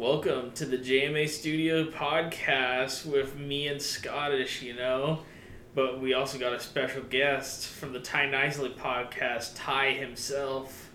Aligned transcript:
Welcome 0.00 0.52
to 0.52 0.64
the 0.64 0.78
JMA 0.78 1.28
Studio 1.28 1.84
podcast 1.90 3.04
with 3.04 3.36
me 3.36 3.68
and 3.68 3.82
Scottish, 3.82 4.62
you 4.62 4.74
know. 4.74 5.18
But 5.74 6.00
we 6.00 6.14
also 6.14 6.38
got 6.38 6.54
a 6.54 6.58
special 6.58 7.02
guest 7.02 7.66
from 7.66 7.92
the 7.92 8.00
Ty 8.00 8.28
Knisley 8.30 8.74
podcast, 8.74 9.52
Ty 9.56 9.90
himself. 9.90 10.88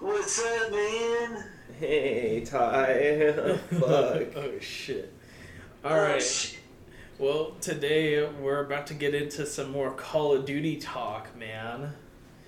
What's 0.00 0.44
up, 0.44 0.72
man? 0.72 1.44
Hey, 1.78 2.40
Ty. 2.44 3.58
Fuck. 3.70 3.80
oh, 4.38 4.58
shit. 4.60 5.14
Oh, 5.84 5.90
Alright. 5.90 6.20
sh- 6.20 6.56
Well, 7.20 7.52
today 7.60 8.28
we're 8.28 8.64
about 8.64 8.88
to 8.88 8.94
get 8.94 9.14
into 9.14 9.46
some 9.46 9.70
more 9.70 9.92
Call 9.92 10.34
of 10.34 10.44
Duty 10.44 10.78
talk, 10.78 11.36
man. 11.38 11.92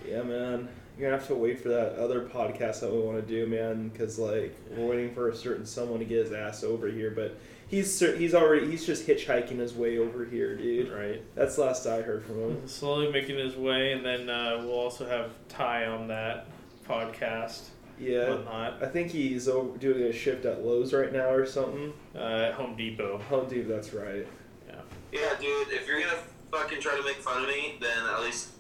yeah, 0.04 0.22
man. 0.24 0.68
You're 0.98 1.10
gonna 1.10 1.18
have 1.18 1.28
to 1.28 1.34
wait 1.34 1.60
for 1.60 1.68
that 1.68 1.96
other 1.96 2.22
podcast 2.22 2.80
that 2.80 2.90
we 2.90 2.98
want 3.00 3.18
to 3.18 3.22
do, 3.26 3.46
man, 3.46 3.88
because 3.88 4.18
like 4.18 4.56
we're 4.70 4.86
waiting 4.86 5.14
for 5.14 5.28
a 5.28 5.36
certain 5.36 5.66
someone 5.66 5.98
to 5.98 6.04
get 6.06 6.24
his 6.24 6.32
ass 6.32 6.64
over 6.64 6.88
here, 6.88 7.10
but 7.10 7.37
he's 7.68 8.00
he's 8.00 8.34
already 8.34 8.70
he's 8.70 8.87
just 8.87 9.06
hitchhiking 9.06 9.59
his 9.59 9.74
way 9.74 9.98
over 9.98 10.24
here, 10.24 10.56
dude. 10.56 10.90
Right. 10.90 11.23
That's 11.34 11.56
the 11.56 11.62
last 11.64 11.87
I 11.87 12.01
heard 12.01 12.24
from 12.24 12.40
him. 12.40 12.68
Slowly 12.68 13.12
making 13.12 13.37
his 13.38 13.56
way, 13.56 13.92
and 13.92 14.04
then 14.04 14.30
uh, 14.30 14.59
we'll 14.60 14.73
also 14.73 15.06
have 15.06 15.32
Ty 15.48 15.87
on 15.87 16.09
that 16.09 16.46
podcast. 16.88 17.68
Yeah. 17.98 18.30
Whatnot. 18.30 18.82
I 18.82 18.87
think 18.87 19.10
he's 19.10 19.48
over 19.48 19.76
doing 19.78 20.02
a 20.04 20.12
shift 20.12 20.45
at 20.45 20.65
Lowe's 20.65 20.92
right 20.92 21.12
now 21.12 21.30
or 21.30 21.46
something. 21.46 21.92
Uh, 22.15 22.48
at 22.48 22.54
Home 22.54 22.76
Depot. 22.76 23.18
Home 23.18 23.48
Depot. 23.48 23.68
that's 23.68 23.92
right. 23.92 24.26
Yeah. 24.68 24.80
Yeah, 25.12 25.34
dude, 25.40 25.68
if 25.70 25.87
you're 25.87 26.01
gonna 26.01 26.18
fucking 26.51 26.80
try 26.80 26.96
to 26.96 27.02
make 27.04 27.16
fun 27.16 27.42
of 27.42 27.48
me, 27.48 27.78
then 27.80 28.06
at 28.15 28.20
least 28.23 28.51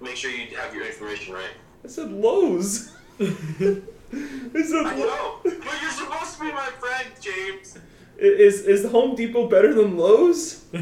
make 0.00 0.16
sure 0.16 0.30
you 0.30 0.56
have 0.56 0.74
your 0.74 0.86
information 0.86 1.34
right. 1.34 1.50
I 1.86 1.88
said 1.88 2.10
Lowe's. 2.10 2.92
I 3.20 3.24
said 3.24 3.86
I 4.12 4.96
know, 4.96 5.38
but 5.44 5.54
you're 5.54 5.90
supposed 5.92 6.34
to 6.34 6.40
be 6.40 6.50
my 6.50 6.68
friend, 6.80 7.06
James. 7.20 7.78
Is 8.18 8.62
is 8.62 8.90
Home 8.90 9.14
Depot 9.14 9.46
better 9.46 9.72
than 9.72 9.96
Lowe's? 9.96 10.64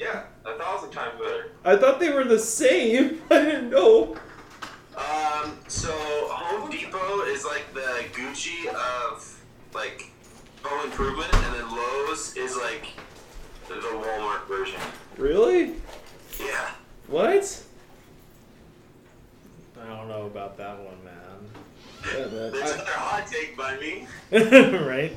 Yeah, 0.00 0.24
a 0.44 0.58
thousand 0.58 0.90
times 0.90 1.20
better. 1.20 1.52
I 1.64 1.76
thought 1.76 2.00
they 2.00 2.10
were 2.10 2.24
the 2.24 2.38
same. 2.38 3.20
I 3.30 3.44
didn't 3.44 3.70
know. 3.70 4.16
Um, 4.96 5.56
so 5.68 5.92
Home 5.92 6.68
Depot 6.68 7.20
is 7.24 7.44
like 7.44 7.72
the 7.74 8.04
Gucci 8.12 8.66
of 8.66 9.40
like 9.74 10.10
home 10.64 10.86
improvement, 10.86 11.32
and 11.32 11.54
then 11.54 11.70
Lowe's 11.70 12.36
is 12.36 12.56
like 12.56 12.86
the 13.68 13.74
Walmart 13.74 14.48
version. 14.48 14.80
Really? 15.16 15.74
Yeah. 16.40 16.70
What? 17.06 17.62
I 19.82 19.86
don't 19.86 20.08
know 20.08 20.26
about 20.26 20.56
that 20.58 20.78
one, 20.78 21.04
man. 21.04 21.14
Yeah, 22.14 22.26
man. 22.26 22.52
That's 22.52 22.72
another 22.72 22.90
hot 22.92 23.26
take 23.26 23.56
by 23.56 23.76
me. 23.78 24.06
right? 24.32 25.12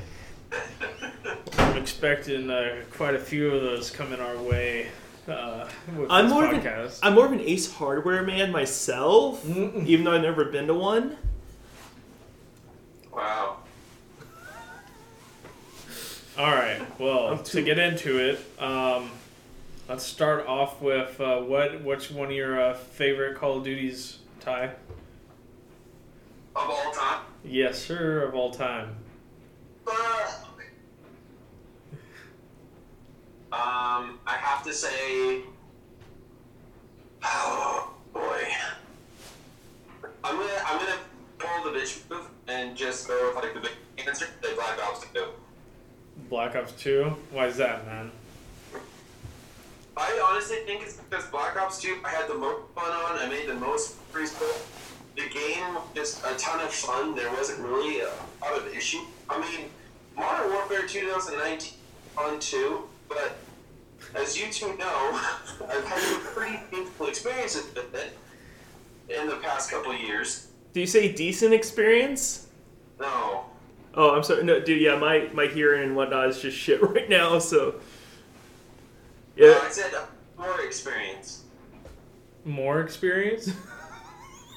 I'm 1.58 1.76
expecting 1.76 2.50
uh, 2.50 2.82
quite 2.90 3.14
a 3.14 3.18
few 3.18 3.50
of 3.54 3.62
those 3.62 3.90
coming 3.90 4.20
our 4.20 4.36
way 4.36 4.88
uh, 5.28 5.68
I'm 6.10 6.24
this 6.24 6.32
more 6.32 6.46
of 6.46 6.52
an- 6.52 6.90
I'm 7.02 7.14
more 7.14 7.26
of 7.26 7.32
an 7.32 7.40
Ace 7.40 7.72
Hardware 7.72 8.22
man 8.24 8.50
myself, 8.50 9.46
even 9.48 10.04
though 10.04 10.12
I've 10.12 10.22
never 10.22 10.46
been 10.46 10.66
to 10.66 10.74
one. 10.74 11.16
Wow. 13.12 13.58
All 16.36 16.50
right. 16.50 16.80
Well, 16.98 17.28
I'm 17.28 17.44
to 17.44 17.62
get 17.62 17.78
into 17.78 18.18
it, 18.18 18.40
um, 18.60 19.10
let's 19.88 20.04
start 20.04 20.46
off 20.46 20.80
with 20.80 21.20
uh, 21.20 21.40
what 21.40 21.82
what's 21.82 22.10
one 22.10 22.28
of 22.28 22.32
your 22.32 22.60
uh, 22.60 22.74
favorite 22.74 23.36
Call 23.36 23.58
of 23.58 23.64
Duties, 23.64 24.18
Ty? 24.42 24.72
Of 26.56 26.68
all 26.68 26.92
time. 26.92 27.20
Yes, 27.44 27.78
sir, 27.80 28.24
of 28.24 28.34
all 28.34 28.50
time. 28.50 28.96
Uh, 29.86 29.92
um, 33.52 34.18
I 34.26 34.36
have 34.36 34.64
to 34.64 34.72
say, 34.72 35.42
oh 37.24 37.94
boy, 38.12 38.20
I'm 40.24 40.36
gonna 40.36 40.50
I'm 40.66 40.78
gonna 40.78 40.98
pull 41.38 41.72
the 41.72 41.78
bitch 41.78 42.10
move 42.10 42.28
and 42.48 42.76
just 42.76 43.06
go 43.06 43.28
with 43.28 43.44
like 43.44 43.54
the 43.54 43.60
big 43.60 44.06
answer, 44.08 44.26
the 44.40 44.48
Black 44.56 44.84
Ops 44.84 45.06
2. 45.14 45.24
Black 46.28 46.56
Ops 46.56 46.72
Two. 46.72 47.14
Why 47.30 47.46
is 47.46 47.56
that, 47.58 47.86
man? 47.86 48.10
I 49.96 50.26
honestly 50.28 50.56
think 50.66 50.82
it's 50.82 50.96
because 50.96 51.26
Black 51.26 51.56
Ops 51.56 51.80
2 51.80 51.98
I 52.04 52.08
had 52.08 52.28
the 52.28 52.34
most 52.34 52.62
fun 52.74 52.90
on. 52.90 53.20
I 53.20 53.28
made 53.28 53.48
the 53.48 53.54
most 53.54 54.01
The 54.12 55.22
game 55.32 55.78
is 55.94 56.22
a 56.24 56.36
ton 56.36 56.60
of 56.60 56.70
fun. 56.70 57.14
There 57.14 57.30
wasn't 57.32 57.60
really 57.60 58.00
a 58.00 58.10
lot 58.42 58.58
of 58.58 58.66
issue. 58.76 58.98
I 59.30 59.40
mean, 59.40 59.70
Modern 60.16 60.52
Warfare 60.52 60.86
2019 60.86 61.72
on 62.18 62.38
two, 62.38 62.82
but 63.08 63.36
as 64.14 64.38
you 64.38 64.52
two 64.52 64.76
know, 64.76 64.86
I've 65.68 65.84
had 65.84 65.98
some 65.98 66.20
pretty 66.20 66.58
painful 66.70 67.06
experiences 67.06 67.74
with 67.74 67.94
it 67.94 68.12
in 69.08 69.28
the 69.28 69.36
past 69.36 69.70
couple 69.70 69.92
of 69.92 70.00
years. 70.00 70.48
Do 70.74 70.80
you 70.80 70.86
say 70.86 71.10
decent 71.10 71.54
experience? 71.54 72.48
No. 73.00 73.46
Oh, 73.94 74.10
I'm 74.14 74.22
sorry. 74.22 74.44
No, 74.44 74.60
dude. 74.60 74.80
Yeah, 74.80 74.96
my 74.96 75.30
my 75.32 75.46
hearing 75.46 75.84
and 75.84 75.96
whatnot 75.96 76.28
is 76.28 76.40
just 76.40 76.56
shit 76.64 76.82
right 76.82 77.08
now. 77.08 77.38
So. 77.38 77.70
Uh, 77.70 77.72
Yeah. 79.36 79.58
I 79.62 79.70
said 79.70 79.94
uh, 79.94 80.04
more 80.38 80.60
experience. 80.60 81.44
More 82.44 82.80
experience? 82.82 83.50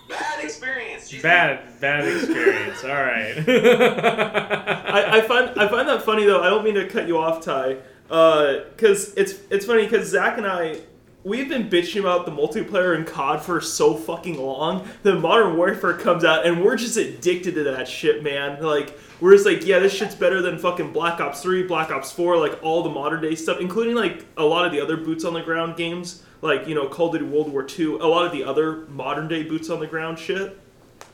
Bad 0.07 0.43
experience. 0.43 1.11
Bad, 1.21 1.79
bad 1.81 2.07
experience. 2.15 2.83
All 2.83 2.89
right. 2.89 3.37
I, 3.47 5.17
I 5.17 5.21
find 5.21 5.59
I 5.59 5.67
find 5.67 5.87
that 5.87 6.03
funny 6.03 6.25
though. 6.25 6.41
I 6.41 6.49
don't 6.49 6.63
mean 6.63 6.75
to 6.75 6.87
cut 6.87 7.07
you 7.07 7.17
off, 7.17 7.43
Ty, 7.43 7.77
uh, 8.09 8.59
because 8.75 9.13
it's 9.15 9.35
it's 9.49 9.65
funny 9.65 9.83
because 9.85 10.07
Zach 10.09 10.37
and 10.37 10.45
I 10.47 10.81
we've 11.25 11.49
been 11.49 11.67
bitching 11.67 11.99
about 11.99 12.25
the 12.25 12.31
multiplayer 12.31 12.95
in 12.95 13.03
COD 13.03 13.41
for 13.41 13.59
so 13.59 13.95
fucking 13.95 14.37
long. 14.37 14.87
Then 15.03 15.19
Modern 15.19 15.57
Warfare 15.57 15.93
comes 15.97 16.23
out 16.23 16.45
and 16.45 16.63
we're 16.63 16.75
just 16.77 16.95
addicted 16.97 17.55
to 17.55 17.63
that 17.63 17.87
shit, 17.87 18.23
man. 18.23 18.61
Like 18.61 18.97
we're 19.19 19.33
just 19.33 19.45
like, 19.45 19.65
yeah, 19.65 19.79
this 19.79 19.91
shit's 19.91 20.13
better 20.15 20.41
than 20.41 20.59
fucking 20.59 20.93
Black 20.93 21.19
Ops 21.19 21.41
Three, 21.41 21.63
Black 21.63 21.89
Ops 21.89 22.11
Four, 22.11 22.37
like 22.37 22.63
all 22.63 22.83
the 22.83 22.89
modern 22.89 23.21
day 23.21 23.33
stuff, 23.35 23.59
including 23.59 23.95
like 23.95 24.23
a 24.37 24.43
lot 24.43 24.65
of 24.65 24.71
the 24.71 24.79
other 24.79 24.95
boots 24.97 25.25
on 25.25 25.33
the 25.33 25.41
ground 25.41 25.75
games, 25.75 26.21
like 26.41 26.67
you 26.67 26.75
know 26.75 26.87
Call 26.87 27.07
of 27.07 27.13
Duty 27.13 27.25
World 27.25 27.51
War 27.51 27.63
Two, 27.63 27.97
a 27.97 28.05
lot 28.07 28.25
of 28.25 28.31
the 28.31 28.43
other 28.43 28.85
modern 28.89 29.27
day 29.27 29.43
boots 29.43 29.69
on 29.69 29.79
the 29.79 29.87
ground 29.87 30.19
shit. 30.19 30.57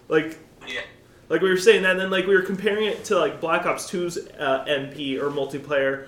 Like 0.10 0.38
Yeah. 0.68 0.82
like 1.30 1.42
we 1.42 1.50
were 1.50 1.56
saying 1.58 1.84
that, 1.84 1.92
and 1.92 2.00
then 2.02 2.10
like 2.12 2.28
we 2.28 2.36
were 2.36 2.42
comparing 2.42 2.86
it 2.86 3.06
to 3.06 3.18
like 3.18 3.40
Black 3.40 3.66
Ops 3.66 3.90
2's 3.90 4.18
uh, 4.38 4.66
MP 4.68 5.18
or 5.18 5.30
multiplayer. 5.32 6.08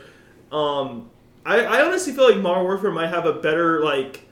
Um, 0.52 1.10
I, 1.46 1.60
I 1.62 1.86
honestly 1.86 2.14
feel 2.14 2.30
like 2.30 2.42
Modern 2.42 2.64
Warfare 2.64 2.92
might 2.92 3.10
have 3.10 3.26
a 3.26 3.34
better 3.34 3.84
like. 3.84 4.28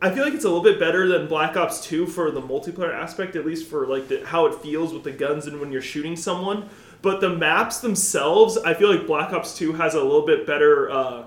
I 0.00 0.10
feel 0.10 0.24
like 0.24 0.34
it's 0.34 0.44
a 0.44 0.48
little 0.48 0.64
bit 0.64 0.80
better 0.80 1.06
than 1.06 1.28
Black 1.28 1.56
Ops 1.56 1.84
2 1.84 2.06
for 2.06 2.32
the 2.32 2.42
multiplayer 2.42 2.92
aspect, 2.92 3.36
at 3.36 3.46
least 3.46 3.68
for 3.68 3.86
like 3.86 4.08
the, 4.08 4.26
how 4.26 4.46
it 4.46 4.54
feels 4.56 4.92
with 4.92 5.04
the 5.04 5.12
guns 5.12 5.46
and 5.46 5.60
when 5.60 5.70
you're 5.70 5.80
shooting 5.80 6.16
someone. 6.16 6.68
But 7.02 7.20
the 7.20 7.30
maps 7.30 7.78
themselves, 7.78 8.58
I 8.58 8.74
feel 8.74 8.94
like 8.94 9.06
Black 9.06 9.32
Ops 9.32 9.56
2 9.56 9.74
has 9.74 9.94
a 9.94 10.02
little 10.02 10.26
bit 10.26 10.44
better. 10.44 10.90
Uh, 10.90 11.24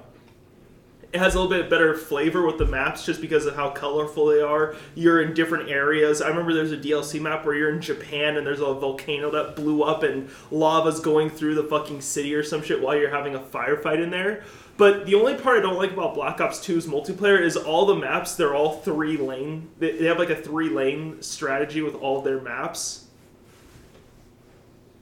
it 1.13 1.19
has 1.19 1.33
a 1.33 1.39
little 1.39 1.57
bit 1.57 1.69
better 1.69 1.95
flavor 1.95 2.45
with 2.45 2.57
the 2.57 2.65
maps 2.65 3.05
just 3.05 3.21
because 3.21 3.45
of 3.45 3.55
how 3.55 3.69
colorful 3.69 4.25
they 4.25 4.41
are. 4.41 4.75
You're 4.95 5.21
in 5.21 5.33
different 5.33 5.69
areas. 5.69 6.21
I 6.21 6.27
remember 6.27 6.53
there's 6.53 6.73
a 6.73 6.77
DLC 6.77 7.21
map 7.21 7.45
where 7.45 7.55
you're 7.55 7.69
in 7.69 7.79
Japan 7.79 8.35
and 8.35 8.45
there's 8.45 8.59
a 8.59 8.73
volcano 8.73 9.31
that 9.31 9.55
blew 9.55 9.83
up 9.83 10.03
and 10.03 10.29
lava's 10.51 10.99
going 10.99 11.29
through 11.29 11.55
the 11.55 11.63
fucking 11.63 12.01
city 12.01 12.35
or 12.35 12.43
some 12.43 12.61
shit 12.61 12.81
while 12.81 12.97
you're 12.97 13.11
having 13.11 13.33
a 13.33 13.39
firefight 13.39 14.03
in 14.03 14.09
there. 14.09 14.43
But 14.77 15.05
the 15.05 15.15
only 15.15 15.35
part 15.35 15.57
I 15.57 15.61
don't 15.61 15.77
like 15.77 15.91
about 15.91 16.13
Black 16.13 16.41
Ops 16.41 16.59
2's 16.59 16.85
multiplayer 16.85 17.39
is 17.41 17.55
all 17.55 17.85
the 17.85 17.95
maps, 17.95 18.35
they're 18.35 18.53
all 18.53 18.79
three 18.79 19.15
lane. 19.15 19.69
They 19.79 20.05
have 20.05 20.19
like 20.19 20.29
a 20.29 20.35
three 20.35 20.69
lane 20.69 21.21
strategy 21.21 21.81
with 21.81 21.95
all 21.95 22.21
their 22.21 22.41
maps. 22.41 23.05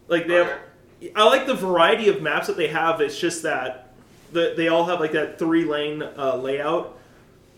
Like 0.07 0.27
they 0.27 0.35
have 0.35 0.59
I 1.15 1.25
like 1.25 1.47
the 1.47 1.55
variety 1.55 2.07
of 2.09 2.21
maps 2.21 2.47
that 2.47 2.57
they 2.57 2.67
have. 2.67 3.01
It's 3.01 3.19
just 3.19 3.43
that 3.43 3.93
the, 4.31 4.53
they 4.55 4.67
all 4.67 4.85
have 4.85 4.99
like 4.99 5.11
that 5.13 5.39
three 5.39 5.65
lane 5.65 6.03
uh, 6.03 6.37
layout. 6.37 6.97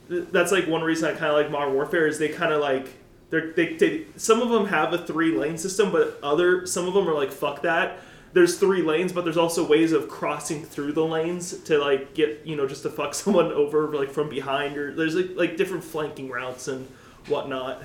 That's 0.07 0.51
like 0.51 0.67
one 0.67 0.81
reason 0.81 1.09
I 1.09 1.17
kind 1.17 1.31
of 1.31 1.33
like 1.33 1.51
Modern 1.51 1.73
Warfare 1.73 2.07
is 2.07 2.17
they 2.17 2.29
kind 2.29 2.53
of 2.53 2.61
like 2.61 2.87
they're, 3.29 3.51
they 3.51 3.73
they 3.73 4.05
some 4.17 4.41
of 4.41 4.49
them 4.49 4.67
have 4.67 4.93
a 4.93 4.97
three 4.99 5.31
lane 5.31 5.57
system, 5.57 5.91
but 5.91 6.19
other 6.23 6.65
some 6.65 6.87
of 6.87 6.93
them 6.93 7.07
are 7.09 7.13
like 7.13 7.31
fuck 7.31 7.61
that. 7.63 7.99
There's 8.35 8.59
three 8.59 8.81
lanes, 8.81 9.13
but 9.13 9.23
there's 9.23 9.37
also 9.37 9.65
ways 9.65 9.93
of 9.93 10.09
crossing 10.09 10.61
through 10.61 10.91
the 10.91 11.05
lanes 11.05 11.57
to 11.63 11.77
like 11.77 12.13
get 12.13 12.41
you 12.43 12.57
know 12.57 12.67
just 12.67 12.83
to 12.83 12.89
fuck 12.89 13.13
someone 13.21 13.53
over 13.53 13.87
like 13.95 14.11
from 14.11 14.27
behind 14.27 14.75
or 14.77 14.93
there's 14.93 15.15
like 15.15 15.29
like 15.35 15.55
different 15.55 15.85
flanking 15.85 16.27
routes 16.29 16.67
and 16.67 16.85
whatnot. 17.27 17.81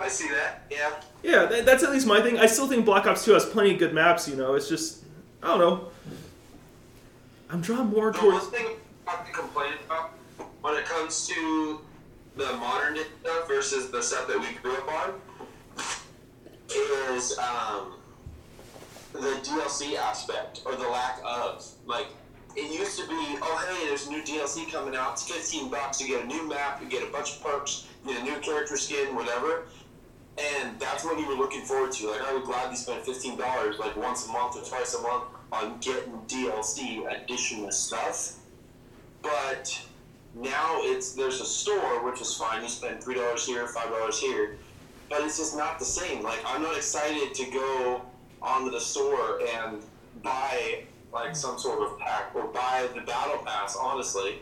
I 0.00 0.08
see 0.08 0.28
that. 0.30 0.64
Yeah. 0.68 0.90
Yeah, 1.22 1.46
that, 1.46 1.64
that's 1.64 1.84
at 1.84 1.92
least 1.92 2.08
my 2.08 2.20
thing. 2.20 2.38
I 2.40 2.46
still 2.46 2.66
think 2.66 2.84
Black 2.84 3.06
Ops 3.06 3.24
2 3.24 3.32
has 3.34 3.46
plenty 3.46 3.74
of 3.74 3.78
good 3.78 3.94
maps, 3.94 4.28
you 4.28 4.34
know. 4.34 4.54
It's 4.54 4.68
just, 4.68 5.04
I 5.40 5.46
don't 5.46 5.60
know. 5.60 5.88
I'm 7.48 7.60
drawn 7.60 7.90
more 7.90 8.12
towards 8.12 8.50
The 8.50 8.56
one 8.56 8.62
thing 8.66 8.76
I 9.06 9.10
have 9.12 9.26
to 9.26 9.32
complain 9.32 9.74
about 9.86 10.10
when 10.60 10.74
it 10.74 10.84
comes 10.84 11.28
to 11.28 11.80
the 12.36 12.52
modern 12.54 12.98
stuff 13.22 13.46
versus 13.46 13.92
the 13.92 14.02
stuff 14.02 14.26
that 14.26 14.40
we 14.40 14.52
grew 14.60 14.74
up 14.74 14.92
on 14.92 15.14
is 17.16 17.38
um, 17.38 17.92
the 19.14 19.40
DLC 19.42 19.96
aspect 19.96 20.62
or 20.66 20.74
the 20.74 20.88
lack 20.88 21.20
of. 21.24 21.64
Like, 21.86 22.08
it 22.56 22.72
used 22.72 22.98
to 22.98 23.06
be, 23.08 23.38
oh 23.42 23.66
hey, 23.68 23.88
there's 23.88 24.08
new 24.08 24.22
DLC 24.22 24.70
coming 24.70 24.94
out. 24.94 25.12
It's 25.12 25.30
15 25.30 25.70
bucks. 25.70 26.00
You 26.00 26.08
get 26.08 26.24
a 26.24 26.26
new 26.26 26.48
map. 26.48 26.80
You 26.82 26.88
get 26.88 27.02
a 27.02 27.10
bunch 27.10 27.36
of 27.36 27.42
perks. 27.42 27.86
You 28.04 28.14
get 28.14 28.22
a 28.22 28.24
new 28.24 28.38
character 28.40 28.76
skin, 28.76 29.14
whatever. 29.14 29.64
And 30.36 30.78
that's 30.80 31.04
what 31.04 31.18
you 31.18 31.28
were 31.28 31.34
looking 31.34 31.62
forward 31.62 31.92
to. 31.92 32.10
Like, 32.10 32.22
I 32.22 32.34
would 32.34 32.44
gladly 32.44 32.76
spend 32.76 33.02
fifteen 33.02 33.38
dollars 33.38 33.78
like 33.78 33.96
once 33.96 34.26
a 34.26 34.32
month 34.32 34.56
or 34.56 34.64
twice 34.64 34.94
a 34.94 35.02
month 35.02 35.24
on 35.52 35.78
getting 35.78 36.12
DLC 36.26 37.04
additional 37.22 37.70
stuff. 37.70 38.34
But 39.22 39.80
now 40.34 40.78
it's 40.80 41.12
there's 41.12 41.40
a 41.40 41.46
store, 41.46 42.04
which 42.04 42.20
is 42.20 42.34
fine. 42.34 42.62
You 42.62 42.68
spend 42.68 43.02
three 43.02 43.14
dollars 43.14 43.46
here, 43.46 43.68
five 43.68 43.90
dollars 43.90 44.18
here, 44.18 44.56
but 45.08 45.20
it's 45.20 45.38
just 45.38 45.56
not 45.56 45.78
the 45.78 45.84
same. 45.84 46.24
Like, 46.24 46.40
I'm 46.44 46.62
not 46.62 46.76
excited 46.76 47.32
to 47.34 47.50
go 47.52 48.02
onto 48.44 48.70
the 48.70 48.80
store 48.80 49.40
and 49.56 49.82
buy 50.22 50.84
like 51.12 51.34
some 51.34 51.58
sort 51.58 51.80
of 51.80 51.98
pack 51.98 52.34
or 52.34 52.44
buy 52.48 52.88
the 52.94 53.00
battle 53.00 53.38
pass. 53.44 53.76
Honestly, 53.76 54.38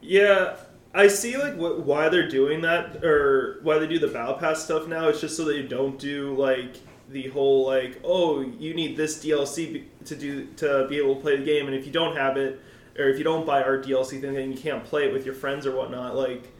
Yeah, 0.00 0.56
I 0.94 1.08
see 1.08 1.36
like 1.36 1.54
why 1.54 2.08
they're 2.08 2.28
doing 2.28 2.60
that 2.62 3.04
or 3.04 3.60
why 3.62 3.78
they 3.78 3.86
do 3.86 3.98
the 3.98 4.08
battle 4.08 4.34
pass 4.34 4.64
stuff 4.64 4.86
now. 4.86 5.08
It's 5.08 5.20
just 5.20 5.36
so 5.36 5.44
they 5.44 5.62
don't 5.62 5.98
do 5.98 6.34
like 6.36 6.76
the 7.08 7.28
whole 7.28 7.66
like 7.66 8.00
oh 8.04 8.40
you 8.40 8.74
need 8.74 8.96
this 8.96 9.22
DLC 9.22 9.84
to 10.04 10.16
do 10.16 10.46
to 10.56 10.86
be 10.88 10.98
able 10.98 11.16
to 11.16 11.20
play 11.20 11.36
the 11.36 11.44
game, 11.44 11.66
and 11.66 11.74
if 11.74 11.86
you 11.86 11.92
don't 11.92 12.16
have 12.16 12.36
it 12.36 12.60
or 12.98 13.08
if 13.08 13.16
you 13.16 13.24
don't 13.24 13.46
buy 13.46 13.62
our 13.62 13.78
DLC 13.78 14.20
thing, 14.20 14.34
then 14.34 14.52
you 14.52 14.58
can't 14.58 14.84
play 14.84 15.06
it 15.06 15.12
with 15.12 15.24
your 15.24 15.34
friends 15.34 15.66
or 15.66 15.74
whatnot. 15.74 16.14
Like 16.14 16.51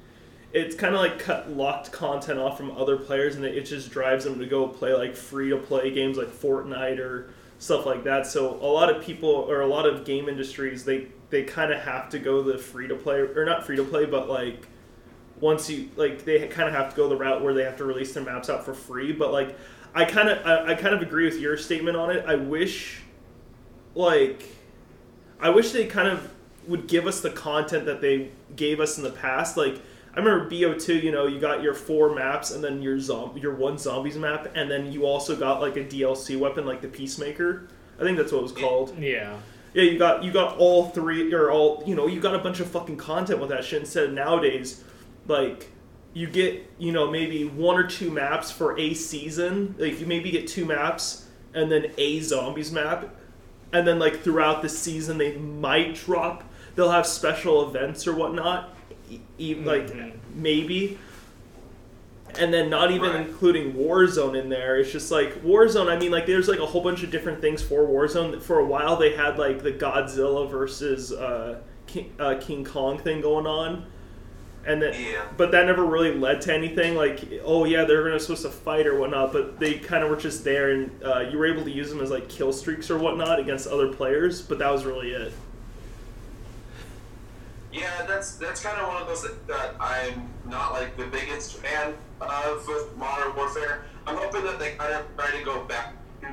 it's 0.52 0.76
kind 0.76 0.94
of 0.94 1.00
like 1.00 1.19
cut 1.19 1.50
locked 1.50 1.93
content 1.93 2.38
off 2.38 2.56
from 2.56 2.70
other 2.72 2.96
players, 2.96 3.37
and 3.37 3.44
it, 3.44 3.62
just 3.62 3.90
drives 3.90 4.25
them 4.25 4.38
to 4.38 4.46
go 4.46 4.69
play 4.69 4.93
like 4.93 5.16
free 5.16 5.50
to 5.50 5.56
play 5.56 5.90
games 5.90 6.19
like 6.19 6.28
Fortnite 6.28 6.99
or 6.99 7.31
stuff 7.58 7.87
like 7.87 8.04
that. 8.04 8.26
So 8.26 8.56
a 8.56 8.66
lot 8.66 8.94
of 8.94 9.02
people 9.02 9.31
or 9.31 9.60
a 9.60 9.66
lot 9.66 9.87
of 9.87 10.04
game 10.04 10.28
industries 10.28 10.84
they 10.84 11.08
they 11.31 11.44
kind 11.44 11.72
of 11.72 11.81
have 11.81 12.10
to 12.10 12.19
go 12.19 12.43
the 12.43 12.58
free 12.58 12.88
to 12.88 12.94
play 12.94 13.20
or 13.20 13.44
not 13.44 13.64
free 13.64 13.76
to 13.76 13.84
play, 13.84 14.04
but 14.04 14.28
like 14.28 14.66
once 15.40 15.70
you 15.70 15.88
like 15.96 16.25
they 16.25 16.46
kind 16.49 16.69
of 16.69 16.75
have 16.75 16.90
to 16.90 16.96
go 16.96 17.08
the 17.08 17.16
route 17.16 17.43
where 17.43 17.54
they 17.54 17.64
have 17.64 17.78
to 17.78 17.84
release 17.84 18.12
their 18.12 18.22
maps 18.22 18.50
out 18.50 18.64
for 18.64 18.75
free. 18.75 19.12
But 19.12 19.32
like 19.32 19.56
I 19.94 20.04
kind 20.04 20.28
of 20.28 20.46
I, 20.46 20.72
I 20.72 20.75
kind 20.75 20.94
of 20.94 21.00
agree 21.00 21.25
with 21.25 21.38
your 21.38 21.56
statement 21.56 21.96
on 21.96 22.10
it. 22.10 22.25
I 22.26 22.34
wish 22.34 23.00
like 23.94 24.44
I 25.40 25.49
wish 25.49 25.72
they 25.72 25.87
kind 25.87 26.08
of 26.08 26.31
would 26.69 26.87
give 26.87 27.06
us 27.06 27.20
the 27.20 27.31
content 27.31 27.87
that 27.87 28.00
they 28.00 28.31
gave 28.54 28.81
us 28.81 28.99
in 28.99 29.02
the 29.02 29.10
past. 29.10 29.56
Like 29.56 29.81
I 30.14 30.20
remember 30.20 30.50
BO2, 30.50 31.03
you 31.03 31.11
know, 31.11 31.26
you 31.26 31.41
got 31.41 31.62
your 31.62 31.73
four 31.73 32.14
maps 32.14 32.50
and 32.50 32.62
then 32.62 32.82
your 32.82 33.00
zom- 33.00 33.37
your 33.38 33.55
one 33.55 33.79
zombies 33.79 34.17
map, 34.17 34.53
and 34.55 34.70
then 34.70 34.93
you 34.93 35.06
also 35.06 35.35
got 35.37 35.61
like 35.61 35.76
a 35.76 35.85
DLC 35.85 36.38
weapon 36.38 36.67
like 36.67 36.82
the 36.82 36.88
Peacemaker. 36.88 37.69
I 37.99 38.03
think 38.03 38.19
that's 38.19 38.32
what 38.32 38.41
it 38.41 38.43
was 38.43 38.53
called. 38.53 38.99
Yeah. 38.99 39.37
Yeah, 39.75 39.85
you 39.85 39.99
got 39.99 40.23
you 40.23 40.31
got 40.31 40.59
all 40.59 40.91
three 40.91 41.32
or 41.32 41.50
all 41.50 41.82
you 41.87 41.94
know 41.94 42.06
you 42.06 42.20
got 42.20 42.35
a 42.35 42.38
bunch 42.38 42.61
of 42.61 42.70
fucking 42.70 42.99
content 42.99 43.41
with 43.41 43.49
that 43.49 43.64
shit. 43.64 43.81
Instead 43.81 44.05
of 44.05 44.12
nowadays, 44.12 44.85
like 45.26 45.70
you 46.12 46.26
get 46.26 46.70
you 46.79 46.93
know 46.93 47.11
maybe 47.11 47.47
one 47.47 47.76
or 47.76 47.87
two 47.87 48.11
maps 48.11 48.50
for 48.50 48.79
a 48.79 48.93
season. 48.93 49.75
Like 49.79 49.99
you 49.99 50.06
maybe 50.06 50.31
get 50.31 50.47
two 50.47 50.67
maps 50.67 51.26
and 51.55 51.73
then 51.73 51.93
a 51.97 52.20
zombies 52.20 52.70
map, 52.70 53.14
and 53.73 53.87
then 53.87 53.99
like 53.99 54.20
throughout 54.20 54.61
the 54.61 54.69
season 54.69 55.17
they 55.17 55.37
might 55.38 55.94
drop. 55.94 56.44
They'll 56.75 56.91
have 56.91 57.06
special 57.06 57.67
events 57.67 58.06
or 58.06 58.14
whatnot. 58.14 58.71
E- 59.12 59.20
e- 59.38 59.55
like 59.55 59.88
Mhm. 59.91 60.12
maybe. 60.35 60.99
And 62.38 62.53
then 62.53 62.70
not 62.70 62.91
even 62.91 63.11
Right. 63.11 63.26
including 63.26 63.75
Warzone 63.75 64.38
in 64.41 64.49
there. 64.49 64.76
It's 64.79 64.91
just 64.91 65.11
like 65.12 65.44
Warzone. 65.44 65.88
I 65.91 65.99
mean, 65.99 66.11
like 66.11 66.25
there's 66.26 66.49
like 66.49 66.61
a 66.61 66.67
whole 66.67 66.81
bunch 66.82 67.03
of 67.03 67.11
different 67.11 67.43
things 67.43 67.62
for 67.62 67.87
Warzone. 67.87 68.41
For 68.41 68.59
a 68.59 68.64
while, 68.64 68.97
they 68.97 69.11
had 69.11 69.38
like 69.38 69.62
the 69.62 69.73
Godzilla 69.73 70.50
versus 70.50 71.12
uh, 71.12 71.56
King, 71.87 72.11
uh, 72.19 72.37
King 72.41 72.64
Kong 72.64 72.97
thing 72.99 73.20
going 73.20 73.47
on, 73.47 73.85
and 74.64 74.81
then 74.81 74.94
Yeah. 74.94 75.20
but 75.37 75.50
that 75.53 75.67
never 75.67 75.85
really 75.85 76.14
led 76.14 76.41
to 76.43 76.55
anything. 76.55 76.94
Like, 76.97 77.20
oh 77.44 77.67
yeah, 77.67 77.85
they're 77.85 78.03
gonna 78.03 78.19
supposed 78.19 78.43
to 78.44 78.50
fight 78.50 78.87
or 78.87 78.97
whatnot, 78.99 79.35
but 79.35 79.61
they 79.61 79.75
kind 79.75 80.03
of 80.03 80.09
were 80.09 80.17
just 80.17 80.43
there, 80.43 80.70
and 80.70 80.91
uh, 81.05 81.25
you 81.31 81.37
were 81.37 81.44
able 81.47 81.64
to 81.64 81.70
use 81.70 81.91
them 81.91 82.00
as 82.00 82.11
like 82.11 82.31
kill 82.31 82.53
streaks 82.55 82.91
or 82.91 82.97
whatnot 82.97 83.41
against 83.41 83.67
other 83.67 83.88
players. 83.88 84.41
But 84.41 84.59
that 84.61 84.73
was 84.73 84.87
really 84.87 85.11
it. 85.11 85.32
Yeah, 87.72 88.04
that's 88.06 88.36
that's 88.36 88.62
kind 88.62 88.78
of 88.78 88.88
one 88.88 89.00
of 89.00 89.08
those 89.08 89.22
that, 89.46 89.74
I'm 89.80 90.28
not 90.46 90.72
like 90.72 90.96
the 90.96 91.06
biggest 91.06 91.56
fan 91.56 91.94
of 92.20 92.69
with 92.69 92.94
Modern 92.96 93.34
Warfare. 93.34 93.84
I'm 94.06 94.16
hoping 94.16 94.44
that 94.44 94.58
they 94.58 94.72
kind 94.72 94.92
of 94.92 95.06
try 95.16 95.30
to 95.38 95.44
go 95.44 95.64
back 95.64 95.94
to 96.20 96.28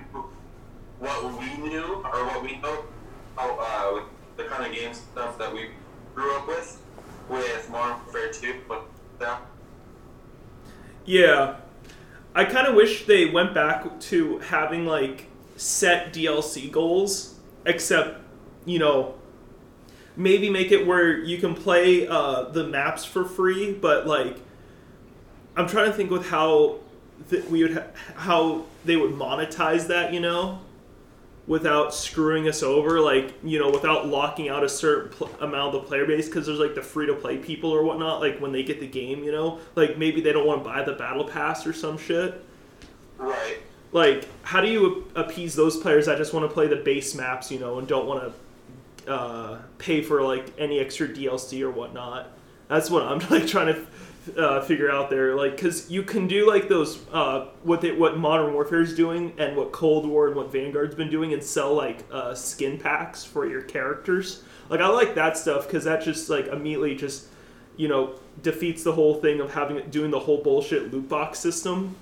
what 1.00 1.40
we 1.40 1.70
knew 1.70 2.04
or 2.04 2.26
what 2.26 2.44
we 2.44 2.58
know, 2.58 2.84
uh, 3.38 4.02
the 4.36 4.44
kind 4.46 4.66
of 4.66 4.78
game 4.78 4.94
stuff 4.94 5.38
that 5.38 5.54
we 5.54 5.70
grew 6.14 6.36
up 6.36 6.48
with, 6.48 6.82
with 7.30 7.70
Modern 7.70 7.98
Warfare 8.04 8.34
2. 8.34 8.56
But 8.68 8.84
that, 9.20 9.42
Yeah. 11.06 11.56
I 12.36 12.46
kind 12.46 12.68
of 12.68 12.76
wish 12.76 13.06
they 13.06 13.26
went 13.26 13.54
back 13.54 14.00
to 14.02 14.40
having 14.40 14.86
like 14.86 15.28
set 15.56 16.14
DLC 16.14 16.72
goals, 16.72 17.36
except, 17.66 18.22
you 18.66 18.80
know, 18.80 19.16
maybe 20.20 20.50
make 20.50 20.72
it 20.72 20.86
where 20.86 21.18
you 21.18 21.38
can 21.38 21.56
play 21.56 22.06
uh, 22.06 22.44
the 22.44 22.66
maps 22.66 23.06
for 23.06 23.24
free, 23.24 23.72
but 23.72 24.06
like, 24.06 24.38
I'm 25.56 25.66
trying 25.66 25.90
to 25.90 25.94
think 25.94 26.12
with 26.12 26.28
how 26.28 26.80
th- 27.30 27.46
we 27.46 27.64
would 27.64 27.74
ha- 27.74 27.88
how 28.16 28.66
they 28.84 28.98
would 28.98 29.12
monetize 29.12 29.88
that, 29.88 30.14
you 30.14 30.20
know, 30.20 30.60
without 31.48 31.94
screwing 31.96 32.50
us 32.50 32.62
over, 32.62 33.00
like 33.00 33.34
you 33.44 33.58
know, 33.58 33.72
without 33.72 34.08
locking 34.08 34.50
out 34.50 34.64
a 34.64 34.70
certain 34.70 35.10
pl- 35.10 35.32
amount 35.40 35.74
of 35.74 35.82
the 35.82 35.88
player 35.88 36.06
base, 36.06 36.28
because 36.28 36.46
there's 36.46 36.60
like 36.60 36.76
the 36.76 36.82
free 36.82 37.08
to 37.08 37.14
play 37.14 37.38
people 37.38 37.72
or 37.72 37.84
whatnot, 37.84 38.20
like 38.20 38.40
when 38.40 38.52
they 38.52 38.62
get 38.62 38.82
the 38.82 38.88
game, 38.88 39.24
you 39.24 39.32
know, 39.32 39.60
like 39.76 39.98
maybe 39.98 40.20
they 40.20 40.34
don't 40.34 40.46
want 40.46 40.62
to 40.64 40.70
buy 40.70 40.84
the 40.84 40.94
battle 40.94 41.24
pass 41.24 41.66
or 41.66 41.72
some 41.72 41.98
shit. 41.98 42.44
right. 43.18 43.60
Like, 43.92 44.28
how 44.44 44.62
do 44.62 44.68
you 44.68 45.10
appease 45.16 45.56
those 45.56 45.76
players 45.78 46.06
that 46.06 46.18
just 46.20 46.32
want 46.32 46.48
to 46.48 46.54
play 46.54 46.68
the 46.68 46.76
base 46.76 47.16
maps, 47.16 47.50
you 47.50 47.58
know, 47.58 47.80
and 47.80 47.88
don't 47.88 48.06
want 48.06 48.22
to 48.22 48.34
uh, 49.10 49.60
pay 49.78 50.02
for 50.02 50.22
like 50.22 50.54
any 50.58 50.80
extra 50.80 51.08
DLC 51.08 51.62
or 51.62 51.72
whatnot? 51.72 52.32
That's 52.68 52.90
what 52.90 53.04
I'm 53.04 53.20
like 53.30 53.48
trying 53.48 53.74
to 53.74 53.86
uh, 54.38 54.62
figure 54.62 54.92
out 54.92 55.10
there, 55.10 55.36
like, 55.36 55.56
because 55.56 55.90
you 55.90 56.04
can 56.04 56.28
do 56.28 56.48
like 56.48 56.70
those 56.70 57.00
uh, 57.12 57.48
what 57.64 57.82
they 57.82 57.92
what 57.92 58.18
Modern 58.18 58.54
Warfare 58.54 58.82
is 58.82 58.96
doing 58.96 59.34
and 59.38 59.56
what 59.56 59.72
Cold 59.72 60.06
War 60.06 60.28
and 60.28 60.36
what 60.36 60.52
Vanguard's 60.52 60.96
been 60.96 61.10
doing, 61.10 61.34
and 61.34 61.44
sell 61.44 61.74
like 61.74 62.06
uh, 62.12 62.34
skin 62.36 62.78
packs 62.78 63.24
for 63.24 63.48
your 63.48 63.62
characters. 63.62 64.44
Like, 64.70 64.82
I 64.82 64.88
like 64.88 65.16
that 65.16 65.38
stuff 65.38 65.66
because 65.66 65.86
that 65.86 66.04
just 66.04 66.30
like 66.30 66.48
immediately 66.48 66.96
just 66.96 67.28
you 67.78 67.88
know 67.88 68.16
defeats 68.42 68.84
the 68.84 68.92
whole 68.92 69.16
thing 69.16 69.40
of 69.40 69.54
having 69.54 69.90
doing 69.90 70.12
the 70.12 70.20
whole 70.20 70.42
bullshit 70.44 70.94
loot 70.94 71.10
box 71.10 71.40
system 71.40 71.96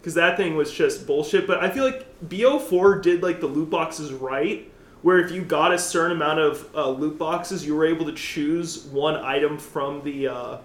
because 0.00 0.14
that 0.14 0.36
thing 0.36 0.56
was 0.56 0.72
just 0.72 1.06
bullshit. 1.06 1.46
But 1.46 1.62
I 1.62 1.70
feel 1.70 1.84
like 1.84 2.06
BO4 2.28 3.02
did 3.02 3.22
like 3.22 3.40
the 3.40 3.46
loot 3.46 3.70
boxes 3.70 4.12
right, 4.12 4.69
where 5.02 5.18
if 5.18 5.30
you 5.30 5.42
got 5.42 5.72
a 5.72 5.78
certain 5.78 6.12
amount 6.12 6.40
of 6.40 6.68
uh, 6.74 6.90
loot 6.90 7.18
boxes, 7.18 7.64
you 7.64 7.74
were 7.74 7.86
able 7.86 8.06
to 8.06 8.12
choose 8.12 8.84
one 8.84 9.16
item 9.16 9.58
from 9.58 10.02
the 10.02 10.28
uh, 10.28 10.58